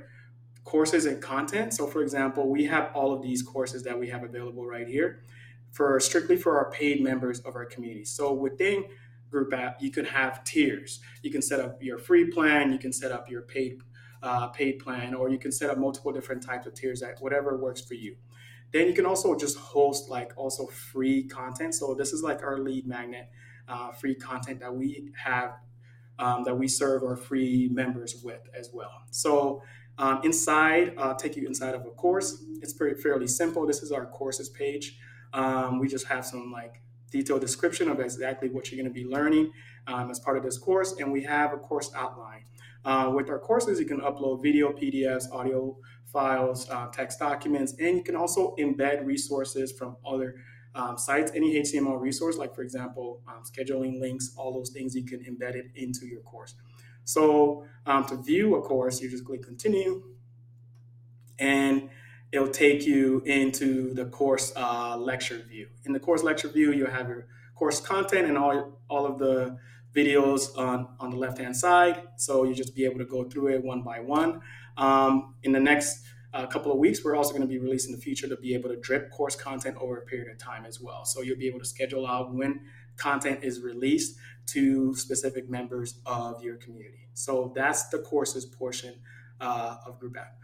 courses 0.63 1.05
and 1.05 1.21
content. 1.21 1.73
So, 1.73 1.87
for 1.87 2.01
example, 2.01 2.49
we 2.49 2.65
have 2.65 2.91
all 2.93 3.13
of 3.13 3.21
these 3.21 3.41
courses 3.41 3.83
that 3.83 3.99
we 3.99 4.09
have 4.09 4.23
available 4.23 4.65
right 4.65 4.87
here 4.87 5.23
for 5.71 5.99
strictly 5.99 6.35
for 6.35 6.57
our 6.57 6.71
paid 6.71 7.01
members 7.01 7.39
of 7.41 7.55
our 7.55 7.65
community. 7.65 8.05
So, 8.05 8.33
within 8.33 8.85
Group 9.29 9.53
App, 9.53 9.81
you 9.81 9.91
can 9.91 10.05
have 10.05 10.43
tiers. 10.43 10.99
You 11.21 11.31
can 11.31 11.41
set 11.41 11.59
up 11.59 11.81
your 11.81 11.99
free 11.99 12.31
plan, 12.31 12.71
you 12.71 12.79
can 12.79 12.91
set 12.91 13.11
up 13.11 13.29
your 13.29 13.43
paid 13.43 13.81
uh, 14.21 14.47
paid 14.47 14.79
plan, 14.79 15.13
or 15.13 15.29
you 15.29 15.37
can 15.37 15.51
set 15.51 15.69
up 15.69 15.77
multiple 15.77 16.11
different 16.11 16.43
types 16.43 16.67
of 16.67 16.73
tiers 16.73 16.99
that 16.99 17.15
whatever 17.19 17.55
works 17.57 17.81
for 17.81 17.93
you. 17.93 18.15
Then 18.71 18.87
you 18.87 18.93
can 18.93 19.05
also 19.05 19.35
just 19.35 19.57
host 19.57 20.09
like 20.09 20.33
also 20.35 20.67
free 20.67 21.23
content. 21.23 21.73
So 21.73 21.95
this 21.95 22.11
is 22.11 22.21
like 22.21 22.43
our 22.43 22.59
lead 22.59 22.85
magnet 22.85 23.29
uh, 23.69 23.91
free 23.91 24.15
content 24.15 24.59
that 24.59 24.73
we 24.73 25.11
have 25.23 25.53
um, 26.17 26.43
that 26.43 26.55
we 26.55 26.67
serve 26.67 27.03
our 27.03 27.15
free 27.15 27.69
members 27.71 28.21
with 28.23 28.41
as 28.53 28.71
well. 28.73 28.91
So 29.11 29.63
um, 29.97 30.19
inside, 30.23 30.93
I'll 30.97 31.15
take 31.15 31.35
you 31.35 31.47
inside 31.47 31.75
of 31.75 31.85
a 31.85 31.91
course. 31.91 32.43
It's 32.61 32.73
pretty 32.73 33.01
fairly 33.01 33.27
simple. 33.27 33.65
This 33.65 33.81
is 33.81 33.91
our 33.91 34.05
courses 34.05 34.49
page. 34.49 34.97
Um, 35.33 35.79
we 35.79 35.87
just 35.87 36.07
have 36.07 36.25
some 36.25 36.51
like 36.51 36.81
detailed 37.11 37.41
description 37.41 37.89
of 37.89 37.99
exactly 37.99 38.49
what 38.49 38.71
you're 38.71 38.81
going 38.81 38.93
to 38.93 39.03
be 39.03 39.07
learning 39.07 39.51
um, 39.87 40.11
as 40.11 40.19
part 40.19 40.37
of 40.37 40.43
this 40.43 40.57
course, 40.57 40.95
and 40.99 41.11
we 41.11 41.23
have 41.23 41.53
a 41.53 41.57
course 41.57 41.91
outline. 41.95 42.43
Uh, 42.85 43.11
with 43.13 43.29
our 43.29 43.39
courses, 43.39 43.79
you 43.79 43.85
can 43.85 43.99
upload 43.99 44.41
video, 44.41 44.71
PDFs, 44.71 45.31
audio 45.31 45.77
files, 46.11 46.69
uh, 46.69 46.87
text 46.87 47.19
documents, 47.19 47.75
and 47.79 47.97
you 47.97 48.03
can 48.03 48.15
also 48.15 48.55
embed 48.57 49.05
resources 49.05 49.71
from 49.71 49.97
other 50.05 50.35
um, 50.75 50.97
sites, 50.97 51.31
any 51.35 51.59
HTML 51.61 51.99
resource, 51.99 52.37
like 52.37 52.53
for 52.53 52.61
example, 52.61 53.21
um, 53.27 53.43
scheduling 53.43 53.99
links, 53.99 54.33
all 54.37 54.53
those 54.53 54.69
things 54.69 54.95
you 54.95 55.03
can 55.03 55.19
embed 55.21 55.55
it 55.55 55.65
into 55.75 56.05
your 56.05 56.21
course. 56.21 56.55
So 57.03 57.65
um, 57.85 58.05
to 58.05 58.17
view 58.17 58.55
a 58.55 58.61
course, 58.61 59.01
you 59.01 59.09
just 59.09 59.25
click 59.25 59.43
continue 59.43 60.03
and 61.39 61.89
it'll 62.31 62.47
take 62.47 62.85
you 62.85 63.21
into 63.25 63.93
the 63.93 64.05
course 64.05 64.53
uh, 64.55 64.95
lecture 64.97 65.41
view. 65.49 65.69
In 65.85 65.93
the 65.93 65.99
course 65.99 66.23
lecture 66.23 66.49
view, 66.49 66.71
you'll 66.71 66.91
have 66.91 67.07
your 67.07 67.27
course 67.55 67.81
content 67.81 68.27
and 68.27 68.37
all, 68.37 68.79
all 68.89 69.05
of 69.05 69.17
the 69.17 69.57
videos 69.95 70.55
on, 70.57 70.87
on 70.99 71.09
the 71.09 71.17
left-hand 71.17 71.55
side. 71.55 72.03
So 72.17 72.43
you 72.43 72.53
just 72.53 72.75
be 72.75 72.85
able 72.85 72.99
to 72.99 73.05
go 73.05 73.23
through 73.23 73.55
it 73.55 73.63
one 73.63 73.81
by 73.81 73.99
one. 74.01 74.41
Um, 74.77 75.33
in 75.43 75.51
the 75.51 75.59
next 75.59 76.03
a 76.33 76.47
couple 76.47 76.71
of 76.71 76.77
weeks, 76.77 77.03
we're 77.03 77.15
also 77.15 77.31
going 77.31 77.41
to 77.41 77.47
be 77.47 77.57
releasing 77.57 77.91
the 77.91 78.01
feature 78.01 78.27
to 78.27 78.37
be 78.37 78.53
able 78.53 78.69
to 78.69 78.75
drip 78.75 79.11
course 79.11 79.35
content 79.35 79.77
over 79.79 79.97
a 79.97 80.01
period 80.01 80.31
of 80.31 80.37
time 80.37 80.65
as 80.65 80.79
well. 80.79 81.05
So 81.05 81.21
you'll 81.21 81.37
be 81.37 81.47
able 81.47 81.59
to 81.59 81.65
schedule 81.65 82.05
out 82.05 82.33
when 82.33 82.61
content 82.97 83.39
is 83.43 83.61
released 83.61 84.17
to 84.47 84.95
specific 84.95 85.49
members 85.49 85.99
of 86.05 86.43
your 86.43 86.57
community. 86.57 87.07
So 87.13 87.51
that's 87.55 87.89
the 87.89 87.99
courses 87.99 88.45
portion 88.45 88.95
uh, 89.41 89.77
of 89.85 89.99
Group 89.99 90.17
App. 90.17 90.35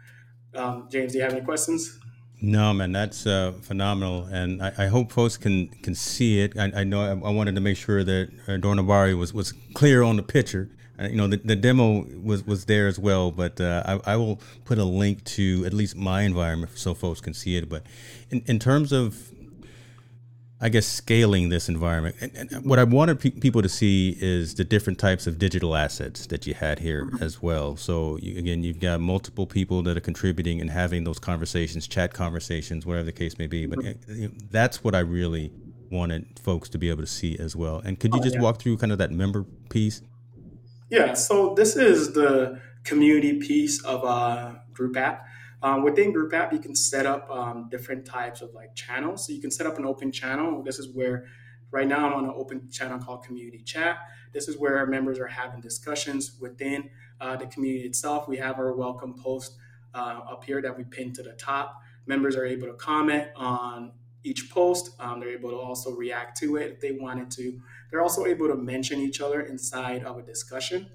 Um, 0.60 0.88
James, 0.91 1.12
do 1.12 1.19
you 1.19 1.24
have 1.24 1.34
any 1.34 1.41
questions? 1.41 2.00
No, 2.41 2.74
man, 2.74 2.91
that's 2.91 3.26
uh, 3.26 3.54
phenomenal, 3.62 4.26
and 4.26 4.62
I, 4.62 4.74
I, 4.78 4.88
hope 4.88 5.12
folks 5.12 5.38
can 5.38 5.69
can 5.84 5.95
see 5.95 6.41
it. 6.41 6.58
I, 6.58 6.82
I 6.82 6.84
know 6.84 7.02
I, 7.02 7.12
I, 7.12 7.32
wanted 7.32 7.56
to 7.56 7.62
make 7.62 7.78
sure 7.78 8.04
that 8.04 8.30
uh, 8.45 8.52
Dornubari 8.52 9.17
was 9.17 9.34
was 9.34 9.54
clear 9.74 10.04
on 10.04 10.17
the 10.17 10.24
picture 10.24 10.69
uh, 10.99 11.08
you 11.08 11.17
know, 11.17 11.27
the, 11.27 11.38
the 11.38 11.55
demo 11.55 12.05
was, 12.23 12.45
was 12.45 12.65
there 12.65 12.88
as 12.88 12.97
well, 12.97 13.31
but 13.31 13.60
uh, 13.60 13.99
I, 14.05 14.13
I 14.13 14.15
will 14.15 14.39
put 14.63 14.77
a 14.77 14.84
link 14.84 15.23
to 15.25 15.63
at 15.65 15.73
least 15.73 15.95
my 15.95 16.21
environment 16.21 16.77
so 16.77 16.93
folks 16.93 17.21
can 17.21 17.34
see 17.34 17.58
it. 17.58 17.67
But 17.67 17.84
in, 18.29 18.43
in 18.45 18.60
terms 18.60 18.91
of, 18.91 19.31
I 20.62 20.69
guess, 20.69 20.88
scaling 20.88 21.49
this 21.49 21.67
environment, 21.67 22.15
and, 22.21 22.36
and 22.36 22.65
what 22.65 22.79
I 22.79 22.86
wanted 22.86 23.19
pe- 23.19 23.31
people 23.31 23.62
to 23.62 23.67
see 23.67 24.17
is 24.21 24.55
the 24.55 24.63
different 24.63 24.97
types 24.97 25.27
of 25.27 25.38
digital 25.38 25.75
assets 25.75 26.27
that 26.27 26.47
you 26.47 26.53
had 26.53 26.79
here 26.79 27.10
as 27.19 27.41
well. 27.41 27.75
So, 27.75 28.17
you, 28.21 28.39
again, 28.39 28.63
you've 28.63 28.79
got 28.79 29.01
multiple 29.01 29.45
people 29.45 29.84
that 29.84 29.97
are 29.97 30.01
contributing 30.01 30.62
and 30.62 30.69
having 30.69 31.03
those 31.03 31.19
conversations, 31.19 31.88
chat 31.88 32.13
conversations, 32.13 32.86
whatever 32.86 33.03
the 33.03 33.12
case 33.12 33.38
may 33.38 33.47
be. 33.47 33.65
But 33.65 33.86
uh, 33.86 33.93
that's 34.49 34.81
what 34.81 34.95
I 34.95 34.99
really 34.99 35.51
wanted 35.91 36.39
folks 36.39 36.69
to 36.69 36.77
be 36.77 36.89
able 36.89 37.01
to 37.01 37.08
see 37.08 37.38
as 37.38 37.55
well. 37.55 37.79
And 37.79 37.99
could 37.99 38.13
you 38.13 38.21
oh, 38.21 38.23
just 38.23 38.36
yeah. 38.36 38.41
walk 38.41 38.60
through 38.60 38.77
kind 38.77 38.93
of 38.93 38.97
that 38.99 39.12
member 39.12 39.43
piece? 39.69 40.01
Yeah, 40.89 41.13
so 41.15 41.56
this 41.56 41.76
is 41.76 42.13
the 42.13 42.62
community 42.84 43.39
piece 43.39 43.84
of 43.84 44.04
a 44.04 44.62
group 44.71 44.98
app. 44.98 45.26
Um, 45.63 45.84
within 45.84 46.12
Group 46.12 46.32
App, 46.34 46.54
you 46.54 46.60
can 46.60 46.76
set 46.76 47.08
up 47.08 47.28
um, 47.32 47.69
different 47.71 48.06
types 48.06 48.41
of 48.41 48.54
like 48.54 48.76
channels. 48.76 49.26
So 49.26 49.34
you 49.34 49.41
can 49.41 49.50
set 49.50 49.65
up 49.65 49.80
an 49.80 49.86
open 49.86 50.12
channel. 50.12 50.62
This 50.62 50.78
is 50.78 50.93
where 50.93 51.26
right 51.71 51.88
now 51.88 52.06
I'm 52.06 52.13
on 52.13 52.26
an 52.26 52.34
open 52.36 52.69
channel 52.69 53.00
called 53.00 53.24
Community 53.24 53.63
Chat. 53.63 53.98
This 54.32 54.48
is 54.48 54.60
where 54.60 54.78
our 54.78 54.86
members 54.86 55.17
are 55.17 55.28
having 55.28 55.60
discussions 55.62 56.38
within 56.39 56.89
uh, 57.19 57.36
the 57.36 57.48
community 57.48 57.88
itself. 57.88 58.28
We 58.28 58.38
have 58.38 58.60
our 58.60 58.76
welcome 58.76 59.15
post 59.15 59.58
uh, 59.95 60.19
up 60.30 60.43
here 60.43 60.62
that 60.62 60.78
we 60.78 60.84
pin 60.84 61.13
to 61.13 61.24
the 61.24 61.34
top. 61.34 61.82
Members 62.06 62.36
are 62.36 62.45
able 62.45 62.67
to 62.67 62.74
comment 62.74 63.30
on 63.36 63.91
each 64.24 64.52
post. 64.52 64.91
Um, 65.00 65.19
they're 65.19 65.30
able 65.30 65.50
to 65.50 65.58
also 65.58 65.91
react 65.95 66.38
to 66.41 66.58
it 66.58 66.74
if 66.74 66.80
they 66.80 66.91
wanted 66.91 67.32
to. 67.32 67.60
They're 67.95 68.01
also 68.01 68.25
able 68.25 68.49
to 68.49 68.58
mention 68.58 68.99
each 68.99 69.21
other 69.21 69.39
inside 69.39 70.03
of 70.03 70.17
a 70.17 70.21
discussion 70.21 70.89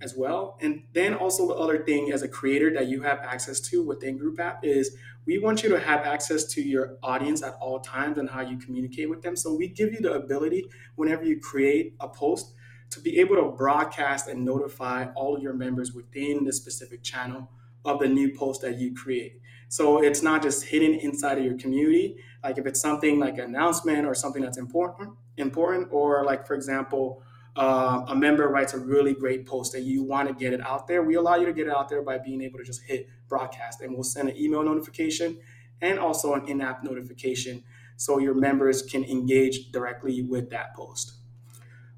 as 0.00 0.16
well. 0.16 0.58
And 0.60 0.82
then 0.94 1.14
also 1.14 1.46
the 1.46 1.54
other 1.54 1.84
thing 1.84 2.10
as 2.10 2.22
a 2.22 2.28
creator 2.28 2.74
that 2.74 2.88
you 2.88 3.02
have 3.02 3.20
access 3.20 3.60
to 3.68 3.84
within 3.84 4.18
Group 4.18 4.40
App 4.40 4.64
is 4.64 4.96
we 5.26 5.38
want 5.38 5.62
you 5.62 5.68
to 5.68 5.78
have 5.78 6.00
access 6.00 6.44
to 6.54 6.60
your 6.60 6.98
audience 7.04 7.40
at 7.40 7.54
all 7.60 7.78
times 7.78 8.18
and 8.18 8.28
how 8.28 8.40
you 8.40 8.58
communicate 8.58 9.10
with 9.10 9.22
them. 9.22 9.36
So 9.36 9.54
we 9.54 9.68
give 9.68 9.92
you 9.92 10.00
the 10.00 10.14
ability 10.14 10.64
whenever 10.96 11.22
you 11.22 11.38
create 11.38 11.94
a 12.00 12.08
post 12.08 12.52
to 12.90 13.00
be 13.00 13.20
able 13.20 13.36
to 13.36 13.56
broadcast 13.56 14.26
and 14.26 14.44
notify 14.44 15.06
all 15.14 15.36
of 15.36 15.40
your 15.40 15.54
members 15.54 15.92
within 15.92 16.42
the 16.42 16.52
specific 16.52 17.04
channel 17.04 17.48
of 17.84 18.00
the 18.00 18.08
new 18.08 18.36
post 18.36 18.62
that 18.62 18.76
you 18.76 18.92
create. 18.92 19.40
So 19.68 20.02
it's 20.02 20.20
not 20.20 20.42
just 20.42 20.64
hidden 20.64 20.94
inside 20.94 21.38
of 21.38 21.44
your 21.44 21.56
community. 21.56 22.16
Like 22.42 22.58
if 22.58 22.66
it's 22.66 22.80
something 22.80 23.20
like 23.20 23.34
an 23.34 23.44
announcement 23.44 24.04
or 24.04 24.16
something 24.16 24.42
that's 24.42 24.58
important, 24.58 25.10
important, 25.36 25.88
or 25.90 26.24
like 26.24 26.46
for 26.46 26.54
example, 26.54 27.22
uh, 27.56 28.04
a 28.08 28.14
member 28.14 28.48
writes 28.48 28.72
a 28.72 28.78
really 28.78 29.12
great 29.12 29.46
post 29.46 29.74
and 29.74 29.84
you 29.84 30.02
want 30.02 30.28
to 30.28 30.34
get 30.34 30.52
it 30.52 30.60
out 30.62 30.86
there, 30.86 31.02
we 31.02 31.16
allow 31.16 31.36
you 31.36 31.46
to 31.46 31.52
get 31.52 31.66
it 31.66 31.72
out 31.72 31.88
there 31.88 32.02
by 32.02 32.18
being 32.18 32.42
able 32.42 32.58
to 32.58 32.64
just 32.64 32.82
hit 32.82 33.08
broadcast 33.28 33.80
and 33.82 33.92
we'll 33.92 34.02
send 34.02 34.28
an 34.28 34.36
email 34.36 34.62
notification 34.62 35.38
and 35.80 35.98
also 35.98 36.32
an 36.34 36.48
in-app 36.48 36.82
notification 36.82 37.62
so 37.96 38.18
your 38.18 38.34
members 38.34 38.82
can 38.82 39.04
engage 39.04 39.70
directly 39.70 40.22
with 40.22 40.50
that 40.50 40.74
post. 40.74 41.14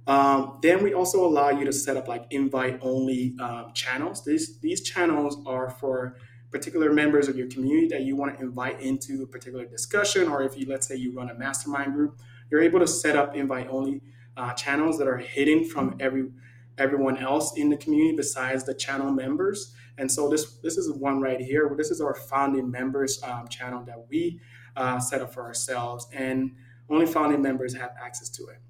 Um, 0.07 0.59
then 0.61 0.83
we 0.83 0.92
also 0.92 1.25
allow 1.25 1.51
you 1.51 1.64
to 1.64 1.73
set 1.73 1.97
up 1.97 2.09
like 2.09 2.27
invite 2.31 2.79
only 2.83 3.35
um, 3.40 3.73
channels. 3.75 4.25
These, 4.25 4.59
these 4.59 4.83
channels 4.83 5.38
are 5.47 5.70
for 5.70 6.16
particular 6.51 6.92
members 6.92 7.27
of 7.29 7.37
your 7.37 7.49
community 7.49 7.88
that 7.88 8.03
you 8.03 8.14
want 8.16 8.37
to 8.37 8.44
invite 8.44 8.81
into 8.81 9.23
a 9.23 9.27
particular 9.27 9.64
discussion, 9.64 10.29
or 10.29 10.42
if 10.42 10.59
you, 10.59 10.66
let's 10.68 10.87
say, 10.87 10.94
you 10.94 11.12
run 11.12 11.31
a 11.31 11.35
mastermind 11.35 11.94
group, 11.94 12.18
you're 12.54 12.62
able 12.62 12.78
to 12.78 12.86
set 12.86 13.16
up 13.16 13.34
invite 13.34 13.66
only 13.68 14.00
uh, 14.36 14.52
channels 14.52 14.96
that 14.96 15.08
are 15.08 15.16
hidden 15.16 15.64
from 15.64 15.96
every 15.98 16.30
everyone 16.78 17.18
else 17.18 17.56
in 17.56 17.68
the 17.68 17.76
community 17.76 18.14
besides 18.16 18.62
the 18.62 18.72
channel 18.72 19.10
members. 19.10 19.74
And 19.98 20.10
so 20.10 20.28
this 20.28 20.58
this 20.62 20.76
is 20.76 20.92
one 20.92 21.20
right 21.20 21.40
here. 21.40 21.74
This 21.76 21.90
is 21.90 22.00
our 22.00 22.14
founding 22.14 22.70
members 22.70 23.20
um, 23.24 23.48
channel 23.48 23.82
that 23.86 24.06
we 24.08 24.40
uh, 24.76 25.00
set 25.00 25.20
up 25.20 25.34
for 25.34 25.42
ourselves, 25.42 26.06
and 26.12 26.52
only 26.88 27.06
founding 27.06 27.42
members 27.42 27.74
have 27.74 27.90
access 28.00 28.28
to 28.28 28.44
it. 28.46 28.60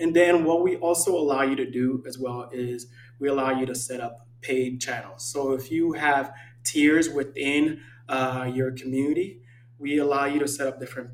And 0.00 0.14
then 0.16 0.42
what 0.42 0.64
we 0.64 0.74
also 0.74 1.14
allow 1.14 1.42
you 1.42 1.54
to 1.54 1.70
do 1.70 2.02
as 2.08 2.18
well 2.18 2.50
is 2.52 2.88
we 3.20 3.28
allow 3.28 3.56
you 3.56 3.66
to 3.66 3.74
set 3.76 4.00
up 4.00 4.26
paid 4.40 4.80
channels. 4.80 5.22
So 5.32 5.52
if 5.52 5.70
you 5.70 5.92
have 5.92 6.34
tiers 6.64 7.08
within 7.08 7.82
uh, 8.08 8.50
your 8.52 8.72
community, 8.72 9.42
we 9.78 9.98
allow 9.98 10.24
you 10.24 10.40
to 10.40 10.48
set 10.48 10.66
up 10.66 10.80
different 10.80 11.10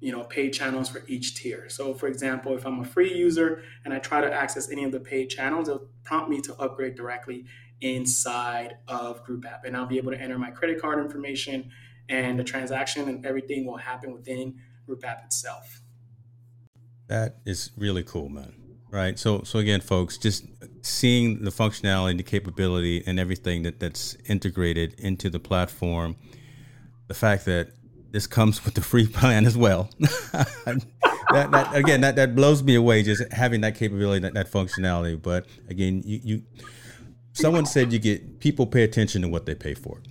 you 0.00 0.10
know 0.10 0.24
paid 0.24 0.50
channels 0.50 0.88
for 0.88 1.02
each 1.06 1.34
tier. 1.34 1.68
So 1.68 1.94
for 1.94 2.06
example 2.06 2.56
if 2.56 2.66
i'm 2.66 2.80
a 2.80 2.84
free 2.84 3.14
user 3.14 3.62
and 3.84 3.94
i 3.94 3.98
try 3.98 4.20
to 4.20 4.32
access 4.32 4.70
any 4.70 4.84
of 4.84 4.92
the 4.92 5.00
paid 5.00 5.28
channels 5.28 5.68
it'll 5.68 5.88
prompt 6.04 6.30
me 6.30 6.40
to 6.42 6.54
upgrade 6.56 6.94
directly 6.96 7.44
inside 7.80 8.76
of 8.88 9.24
group 9.24 9.46
app 9.46 9.64
and 9.64 9.76
i'll 9.76 9.86
be 9.86 9.98
able 9.98 10.12
to 10.12 10.20
enter 10.20 10.38
my 10.38 10.50
credit 10.50 10.80
card 10.80 10.98
information 10.98 11.70
and 12.10 12.38
the 12.38 12.44
transaction 12.44 13.08
and 13.08 13.24
everything 13.24 13.64
will 13.64 13.76
happen 13.76 14.12
within 14.12 14.56
group 14.84 15.04
app 15.04 15.24
itself. 15.24 15.80
That 17.06 17.36
is 17.46 17.70
really 17.76 18.02
cool 18.02 18.28
man. 18.28 18.54
Right? 18.90 19.18
So 19.18 19.42
so 19.44 19.60
again 19.60 19.80
folks 19.80 20.18
just 20.18 20.44
seeing 20.82 21.44
the 21.44 21.50
functionality 21.50 22.16
the 22.16 22.24
capability 22.24 23.04
and 23.06 23.20
everything 23.20 23.62
that 23.62 23.78
that's 23.78 24.16
integrated 24.26 24.94
into 24.98 25.30
the 25.30 25.38
platform 25.38 26.16
the 27.06 27.14
fact 27.14 27.44
that 27.44 27.68
this 28.12 28.26
comes 28.26 28.64
with 28.64 28.74
the 28.74 28.80
free 28.80 29.06
plan 29.18 29.46
as 29.46 29.56
well. 29.56 29.90
that, 30.32 30.84
that, 31.32 31.74
again, 31.74 32.00
that, 32.00 32.16
that 32.16 32.34
blows 32.34 32.62
me 32.62 32.74
away 32.74 33.02
just 33.02 33.32
having 33.32 33.60
that 33.62 33.76
capability, 33.76 34.20
that, 34.20 34.34
that 34.34 34.50
functionality. 34.50 35.20
But 35.20 35.46
again, 35.68 36.02
you, 36.04 36.20
you 36.22 36.42
someone 37.32 37.66
said 37.66 37.92
you 37.92 37.98
get 37.98 38.40
people 38.40 38.66
pay 38.66 38.82
attention 38.82 39.22
to 39.22 39.28
what 39.28 39.46
they 39.46 39.54
pay 39.54 39.74
for. 39.74 40.02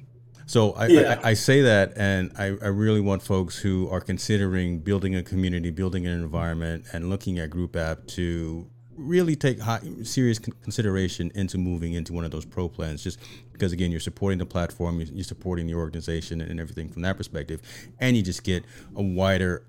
So 0.45 0.71
I, 0.71 0.87
yeah. 0.87 1.19
I, 1.23 1.29
I, 1.29 1.33
say 1.35 1.61
that, 1.61 1.93
and 1.95 2.31
I, 2.35 2.45
I 2.45 2.69
really 2.69 3.01
want 3.01 3.21
folks 3.21 3.59
who 3.59 3.87
are 3.89 4.01
considering 4.01 4.79
building 4.79 5.15
a 5.15 5.21
community, 5.21 5.69
building 5.69 6.07
an 6.07 6.13
environment, 6.13 6.85
and 6.91 7.07
looking 7.07 7.37
at 7.37 7.51
Group 7.51 7.75
App 7.75 8.07
to 8.07 8.67
really 8.95 9.35
take 9.35 9.59
high, 9.59 9.79
serious 10.01 10.39
consideration 10.39 11.31
into 11.35 11.59
moving 11.59 11.93
into 11.93 12.13
one 12.13 12.25
of 12.25 12.31
those 12.31 12.45
pro 12.45 12.67
plans 12.67 13.03
just 13.03 13.19
because 13.59 13.73
again 13.73 13.91
you're 13.91 13.99
supporting 13.99 14.39
the 14.39 14.45
platform 14.45 15.01
you're, 15.01 15.23
supporting 15.23 15.67
the 15.67 15.73
organization 15.73 16.41
and 16.41 16.59
everything 16.59 16.89
from 16.89 17.01
that 17.01 17.17
perspective 17.17 17.61
and 17.99 18.15
you 18.15 18.23
just 18.23 18.43
get 18.43 18.63
a 18.95 19.03
wider 19.03 19.65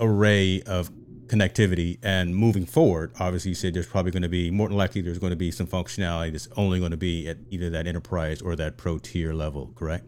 array 0.00 0.62
of 0.62 0.90
connectivity 1.26 1.98
and 2.02 2.34
moving 2.34 2.64
forward 2.64 3.12
obviously 3.18 3.48
you 3.48 3.54
said 3.54 3.74
there's 3.74 3.86
probably 3.86 4.12
going 4.12 4.22
to 4.22 4.28
be 4.28 4.50
more 4.50 4.68
than 4.68 4.76
likely 4.76 5.00
there's 5.00 5.18
going 5.18 5.30
to 5.30 5.36
be 5.36 5.50
some 5.50 5.66
functionality 5.66 6.30
that's 6.30 6.48
only 6.56 6.78
going 6.78 6.92
to 6.92 6.96
be 6.96 7.28
at 7.28 7.36
either 7.50 7.68
that 7.68 7.86
enterprise 7.86 8.40
or 8.40 8.54
that 8.54 8.76
pro 8.76 8.96
tier 8.98 9.34
level 9.34 9.72
correct 9.74 10.04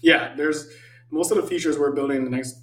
yeah 0.00 0.34
there's 0.36 0.68
most 1.10 1.30
of 1.30 1.38
the 1.38 1.46
features 1.46 1.78
we're 1.78 1.92
building 1.92 2.18
in 2.18 2.24
the 2.24 2.30
next 2.30 2.60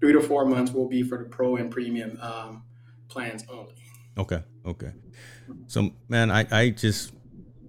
three 0.00 0.14
to 0.14 0.20
four 0.20 0.46
months 0.46 0.72
will 0.72 0.88
be 0.88 1.02
for 1.02 1.18
the 1.18 1.24
pro 1.24 1.56
and 1.56 1.70
premium 1.70 2.18
um, 2.22 2.62
plans 3.08 3.44
only 3.50 3.74
Okay. 4.18 4.42
Okay. 4.66 4.92
So, 5.66 5.90
man, 6.08 6.30
I, 6.30 6.46
I 6.50 6.70
just, 6.70 7.12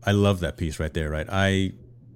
I 0.03 0.11
love 0.11 0.39
that 0.41 0.57
piece 0.57 0.79
right 0.79 0.93
there, 0.93 1.09
right? 1.09 1.27
I 1.29 1.73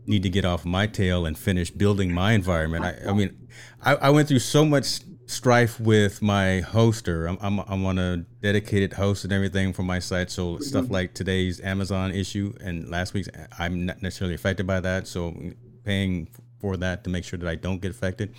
need 0.07 0.23
to 0.23 0.29
get 0.29 0.45
off 0.45 0.65
my 0.65 0.87
tail 0.87 1.25
and 1.25 1.37
finish 1.37 1.71
building 1.71 2.13
my 2.13 2.33
environment. 2.33 2.85
I, 2.85 3.09
I 3.09 3.13
mean, 3.13 3.47
I, 3.83 3.95
I 3.95 4.09
went 4.09 4.27
through 4.27 4.39
so 4.39 4.65
much 4.65 4.99
strife 5.27 5.79
with 5.79 6.21
my 6.21 6.63
hoster. 6.65 7.27
I'm, 7.27 7.37
I'm, 7.41 7.65
I'm 7.67 7.85
on 7.85 7.97
a 7.97 8.17
dedicated 8.41 8.93
host 8.93 9.23
and 9.23 9.33
everything 9.33 9.73
for 9.73 9.83
my 9.83 9.99
site. 9.99 10.29
So 10.29 10.53
mm-hmm. 10.53 10.63
stuff 10.63 10.89
like 10.89 11.13
today's 11.13 11.59
Amazon 11.61 12.11
issue 12.11 12.53
and 12.61 12.89
last 12.89 13.13
week's, 13.13 13.29
I'm 13.57 13.85
not 13.85 14.01
necessarily 14.01 14.35
affected 14.35 14.67
by 14.67 14.79
that. 14.81 15.07
So 15.07 15.35
paying 15.83 16.27
for 16.59 16.77
that 16.77 17.03
to 17.03 17.09
make 17.09 17.23
sure 17.23 17.39
that 17.39 17.47
I 17.47 17.55
don't 17.55 17.81
get 17.81 17.91
affected. 17.91 18.33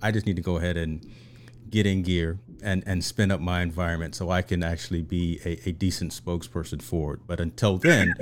I 0.00 0.10
just 0.10 0.26
need 0.26 0.36
to 0.36 0.42
go 0.42 0.56
ahead 0.56 0.76
and 0.76 1.06
get 1.70 1.86
in 1.86 2.02
gear 2.02 2.38
and 2.62 2.82
and 2.86 3.02
spin 3.02 3.30
up 3.30 3.40
my 3.40 3.62
environment 3.62 4.14
so 4.14 4.30
I 4.30 4.42
can 4.42 4.62
actually 4.62 5.02
be 5.02 5.40
a, 5.44 5.70
a 5.70 5.72
decent 5.72 6.12
spokesperson 6.12 6.82
for 6.82 7.14
it. 7.14 7.20
But 7.26 7.40
until 7.40 7.78
then, 7.78 8.14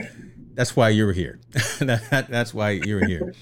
that's 0.54 0.76
why 0.76 0.88
you're 0.90 1.12
here. 1.12 1.40
that, 1.80 2.26
that's 2.28 2.52
why 2.54 2.70
you're 2.70 3.06
here. 3.06 3.34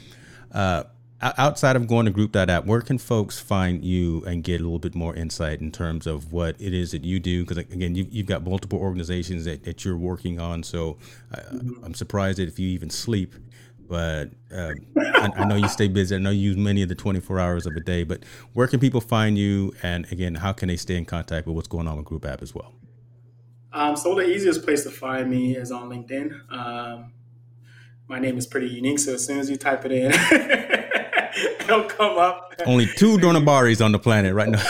Uh, 0.52 0.84
outside 1.20 1.76
of 1.76 1.86
going 1.88 2.06
to 2.06 2.12
group.app, 2.12 2.64
where 2.64 2.80
can 2.80 2.98
folks 2.98 3.38
find 3.38 3.84
you 3.84 4.22
and 4.24 4.44
get 4.44 4.60
a 4.60 4.64
little 4.64 4.78
bit 4.78 4.94
more 4.94 5.14
insight 5.14 5.60
in 5.60 5.72
terms 5.72 6.06
of 6.06 6.32
what 6.32 6.56
it 6.60 6.72
is 6.72 6.92
that 6.92 7.04
you 7.04 7.18
do? 7.18 7.44
Because 7.44 7.58
again, 7.58 7.94
you, 7.94 8.06
have 8.18 8.26
got 8.26 8.44
multiple 8.44 8.78
organizations 8.78 9.44
that, 9.44 9.64
that 9.64 9.84
you're 9.84 9.96
working 9.96 10.38
on. 10.38 10.62
So 10.62 10.98
I, 11.32 11.40
I'm 11.82 11.94
surprised 11.94 12.38
that 12.38 12.48
if 12.48 12.58
you 12.58 12.68
even 12.68 12.90
sleep, 12.90 13.34
but 13.88 14.30
uh, 14.54 14.74
I, 14.96 15.30
I, 15.36 15.44
know 15.46 15.56
you 15.56 15.68
stay 15.68 15.88
busy. 15.88 16.14
I 16.14 16.18
know 16.18 16.30
you 16.30 16.50
use 16.50 16.56
many 16.56 16.82
of 16.82 16.88
the 16.88 16.94
24 16.94 17.40
hours 17.40 17.66
of 17.66 17.74
a 17.74 17.80
day, 17.80 18.04
but 18.04 18.22
where 18.52 18.66
can 18.66 18.80
people 18.80 19.00
find 19.00 19.38
you? 19.38 19.72
And 19.82 20.10
again, 20.12 20.36
how 20.36 20.52
can 20.52 20.68
they 20.68 20.76
stay 20.76 20.96
in 20.96 21.06
contact 21.06 21.46
with 21.46 21.56
what's 21.56 21.68
going 21.68 21.88
on 21.88 21.96
with 21.96 22.04
Group 22.04 22.26
App 22.26 22.42
as 22.42 22.54
well? 22.54 22.74
Um, 23.72 23.96
so 23.96 24.14
the 24.14 24.26
easiest 24.26 24.64
place 24.64 24.84
to 24.84 24.90
find 24.90 25.30
me 25.30 25.56
is 25.56 25.70
on 25.70 25.88
LinkedIn. 25.88 26.52
Um, 26.52 27.12
my 28.08 28.18
name 28.18 28.38
is 28.38 28.46
pretty 28.46 28.68
unique, 28.68 28.98
so 28.98 29.14
as 29.14 29.26
soon 29.26 29.38
as 29.38 29.50
you 29.50 29.56
type 29.56 29.84
it 29.84 29.92
in, 29.92 30.12
it'll 31.60 31.84
come 31.84 32.16
up. 32.16 32.54
Only 32.64 32.86
two 32.86 33.18
Dornubaris 33.18 33.84
on 33.84 33.92
the 33.92 33.98
planet 33.98 34.34
right 34.34 34.48
now. 34.48 34.64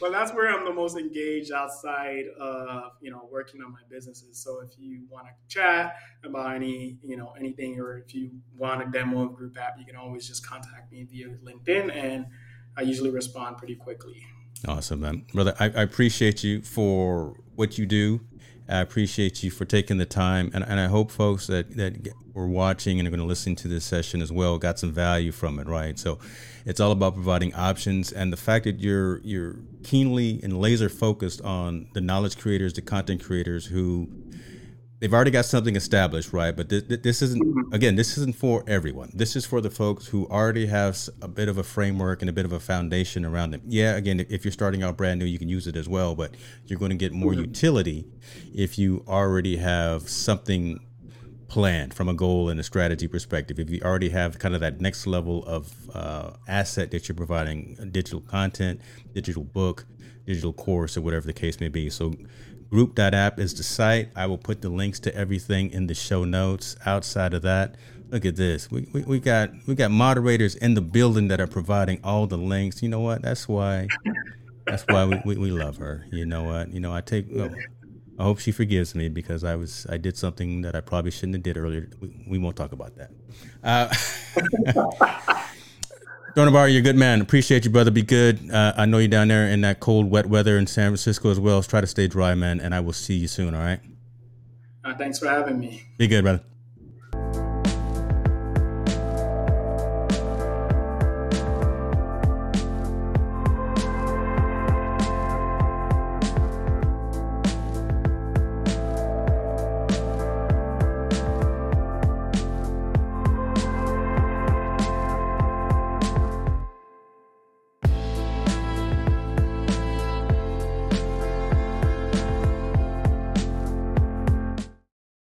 but 0.00 0.12
that's 0.12 0.32
where 0.32 0.52
I'm 0.52 0.64
the 0.64 0.72
most 0.72 0.96
engaged 0.96 1.52
outside 1.52 2.26
of 2.38 2.92
you 3.00 3.10
know 3.10 3.28
working 3.30 3.62
on 3.62 3.72
my 3.72 3.80
businesses. 3.90 4.38
So 4.38 4.60
if 4.60 4.78
you 4.78 5.06
want 5.10 5.26
to 5.26 5.32
chat 5.48 5.96
about 6.22 6.54
any 6.54 6.98
you 7.02 7.16
know 7.16 7.32
anything, 7.36 7.80
or 7.80 7.98
if 7.98 8.14
you 8.14 8.30
want 8.56 8.82
a 8.82 8.86
demo 8.86 9.22
of 9.22 9.34
Group 9.34 9.58
App, 9.58 9.74
you 9.78 9.84
can 9.84 9.96
always 9.96 10.28
just 10.28 10.46
contact 10.46 10.92
me 10.92 11.04
via 11.10 11.28
LinkedIn, 11.44 11.92
and 11.94 12.26
I 12.76 12.82
usually 12.82 13.10
respond 13.10 13.58
pretty 13.58 13.74
quickly. 13.74 14.22
Awesome, 14.66 15.00
man, 15.00 15.24
brother. 15.32 15.54
I, 15.58 15.66
I 15.66 15.82
appreciate 15.82 16.44
you 16.44 16.62
for 16.62 17.36
what 17.56 17.78
you 17.78 17.86
do. 17.86 18.20
I 18.68 18.78
appreciate 18.78 19.42
you 19.42 19.50
for 19.50 19.64
taking 19.64 19.98
the 19.98 20.06
time, 20.06 20.50
and, 20.54 20.64
and 20.64 20.78
I 20.78 20.86
hope 20.86 21.10
folks 21.10 21.48
that 21.48 21.76
that 21.76 22.08
were 22.32 22.46
watching 22.46 22.98
and 22.98 23.06
are 23.06 23.10
going 23.10 23.20
to 23.20 23.26
listen 23.26 23.56
to 23.56 23.68
this 23.68 23.84
session 23.84 24.22
as 24.22 24.32
well 24.32 24.56
got 24.58 24.78
some 24.78 24.92
value 24.92 25.32
from 25.32 25.58
it. 25.58 25.66
Right, 25.66 25.98
so 25.98 26.18
it's 26.64 26.78
all 26.78 26.92
about 26.92 27.14
providing 27.14 27.52
options, 27.54 28.12
and 28.12 28.32
the 28.32 28.36
fact 28.36 28.64
that 28.64 28.78
you're 28.78 29.18
you're 29.24 29.56
keenly 29.82 30.40
and 30.44 30.58
laser 30.58 30.88
focused 30.88 31.40
on 31.42 31.88
the 31.94 32.00
knowledge 32.00 32.38
creators, 32.38 32.72
the 32.72 32.82
content 32.82 33.22
creators 33.22 33.66
who 33.66 34.08
they've 35.02 35.12
already 35.12 35.32
got 35.32 35.44
something 35.44 35.74
established, 35.74 36.32
right? 36.32 36.54
But 36.54 36.68
this, 36.68 36.84
this 36.84 37.22
isn't 37.22 37.42
mm-hmm. 37.42 37.74
again, 37.74 37.96
this 37.96 38.16
isn't 38.16 38.36
for 38.36 38.62
everyone. 38.68 39.10
This 39.12 39.34
is 39.34 39.44
for 39.44 39.60
the 39.60 39.68
folks 39.68 40.06
who 40.06 40.28
already 40.28 40.66
have 40.66 40.96
a 41.20 41.26
bit 41.26 41.48
of 41.48 41.58
a 41.58 41.64
framework 41.64 42.22
and 42.22 42.30
a 42.30 42.32
bit 42.32 42.44
of 42.44 42.52
a 42.52 42.60
foundation 42.60 43.24
around 43.24 43.50
them. 43.50 43.62
Yeah, 43.66 43.96
again, 43.96 44.24
if 44.30 44.44
you're 44.44 44.52
starting 44.52 44.84
out 44.84 44.96
brand 44.96 45.18
new, 45.18 45.26
you 45.26 45.40
can 45.40 45.48
use 45.48 45.66
it 45.66 45.74
as 45.74 45.88
well, 45.88 46.14
but 46.14 46.36
you're 46.66 46.78
going 46.78 46.92
to 46.92 46.96
get 46.96 47.12
more 47.12 47.32
mm-hmm. 47.32 47.40
utility 47.40 48.06
if 48.54 48.78
you 48.78 49.04
already 49.08 49.56
have 49.56 50.08
something 50.08 50.78
planned 51.48 51.92
from 51.92 52.08
a 52.08 52.14
goal 52.14 52.48
and 52.48 52.60
a 52.60 52.62
strategy 52.62 53.08
perspective. 53.08 53.58
If 53.58 53.70
you 53.70 53.80
already 53.82 54.10
have 54.10 54.38
kind 54.38 54.54
of 54.54 54.60
that 54.60 54.80
next 54.80 55.08
level 55.08 55.44
of 55.46 55.74
uh, 55.92 56.30
asset 56.46 56.92
that 56.92 57.08
you're 57.08 57.16
providing, 57.16 57.76
digital 57.90 58.20
content, 58.20 58.80
digital 59.12 59.42
book, 59.42 59.84
digital 60.24 60.52
course, 60.52 60.96
or 60.96 61.00
whatever 61.00 61.26
the 61.26 61.32
case 61.32 61.58
may 61.58 61.68
be. 61.68 61.90
So 61.90 62.14
Group.app 62.72 63.38
is 63.38 63.52
the 63.52 63.62
site. 63.62 64.08
I 64.16 64.24
will 64.24 64.38
put 64.38 64.62
the 64.62 64.70
links 64.70 64.98
to 65.00 65.14
everything 65.14 65.70
in 65.72 65.88
the 65.88 65.94
show 65.94 66.24
notes. 66.24 66.74
Outside 66.86 67.34
of 67.34 67.42
that, 67.42 67.74
look 68.08 68.24
at 68.24 68.36
this. 68.36 68.70
We, 68.70 68.88
we, 68.94 69.02
we 69.02 69.20
got 69.20 69.50
we 69.66 69.74
got 69.74 69.90
moderators 69.90 70.54
in 70.54 70.72
the 70.72 70.80
building 70.80 71.28
that 71.28 71.38
are 71.38 71.46
providing 71.46 72.00
all 72.02 72.26
the 72.26 72.38
links. 72.38 72.82
You 72.82 72.88
know 72.88 73.00
what? 73.00 73.20
That's 73.20 73.46
why 73.46 73.88
that's 74.64 74.84
why 74.88 75.04
we, 75.04 75.20
we, 75.26 75.36
we 75.36 75.50
love 75.50 75.76
her. 75.76 76.06
You 76.10 76.24
know 76.24 76.44
what? 76.44 76.72
You 76.72 76.80
know, 76.80 76.94
I 76.94 77.02
take 77.02 77.26
oh, 77.36 77.50
I 78.18 78.22
hope 78.22 78.38
she 78.38 78.52
forgives 78.52 78.94
me 78.94 79.10
because 79.10 79.44
I 79.44 79.54
was 79.54 79.86
I 79.90 79.98
did 79.98 80.16
something 80.16 80.62
that 80.62 80.74
I 80.74 80.80
probably 80.80 81.10
shouldn't 81.10 81.34
have 81.34 81.42
did 81.42 81.58
earlier. 81.58 81.90
We, 82.00 82.24
we 82.26 82.38
won't 82.38 82.56
talk 82.56 82.72
about 82.72 82.96
that. 82.96 83.10
Uh, 83.62 85.44
Donabar, 86.34 86.70
you're 86.70 86.80
a 86.80 86.82
good 86.82 86.96
man. 86.96 87.20
Appreciate 87.20 87.66
you, 87.66 87.70
brother. 87.70 87.90
Be 87.90 88.02
good. 88.02 88.50
Uh, 88.50 88.72
I 88.76 88.86
know 88.86 88.96
you're 88.96 89.08
down 89.08 89.28
there 89.28 89.48
in 89.48 89.60
that 89.62 89.80
cold, 89.80 90.10
wet 90.10 90.26
weather 90.26 90.56
in 90.56 90.66
San 90.66 90.90
Francisco 90.90 91.30
as 91.30 91.38
well. 91.38 91.62
Try 91.62 91.82
to 91.82 91.86
stay 91.86 92.08
dry, 92.08 92.34
man. 92.34 92.58
And 92.58 92.74
I 92.74 92.80
will 92.80 92.94
see 92.94 93.14
you 93.14 93.28
soon. 93.28 93.54
All 93.54 93.60
right. 93.60 93.80
Uh, 94.82 94.94
thanks 94.96 95.18
for 95.18 95.28
having 95.28 95.58
me. 95.58 95.82
Be 95.98 96.08
good, 96.08 96.22
brother. 96.22 96.42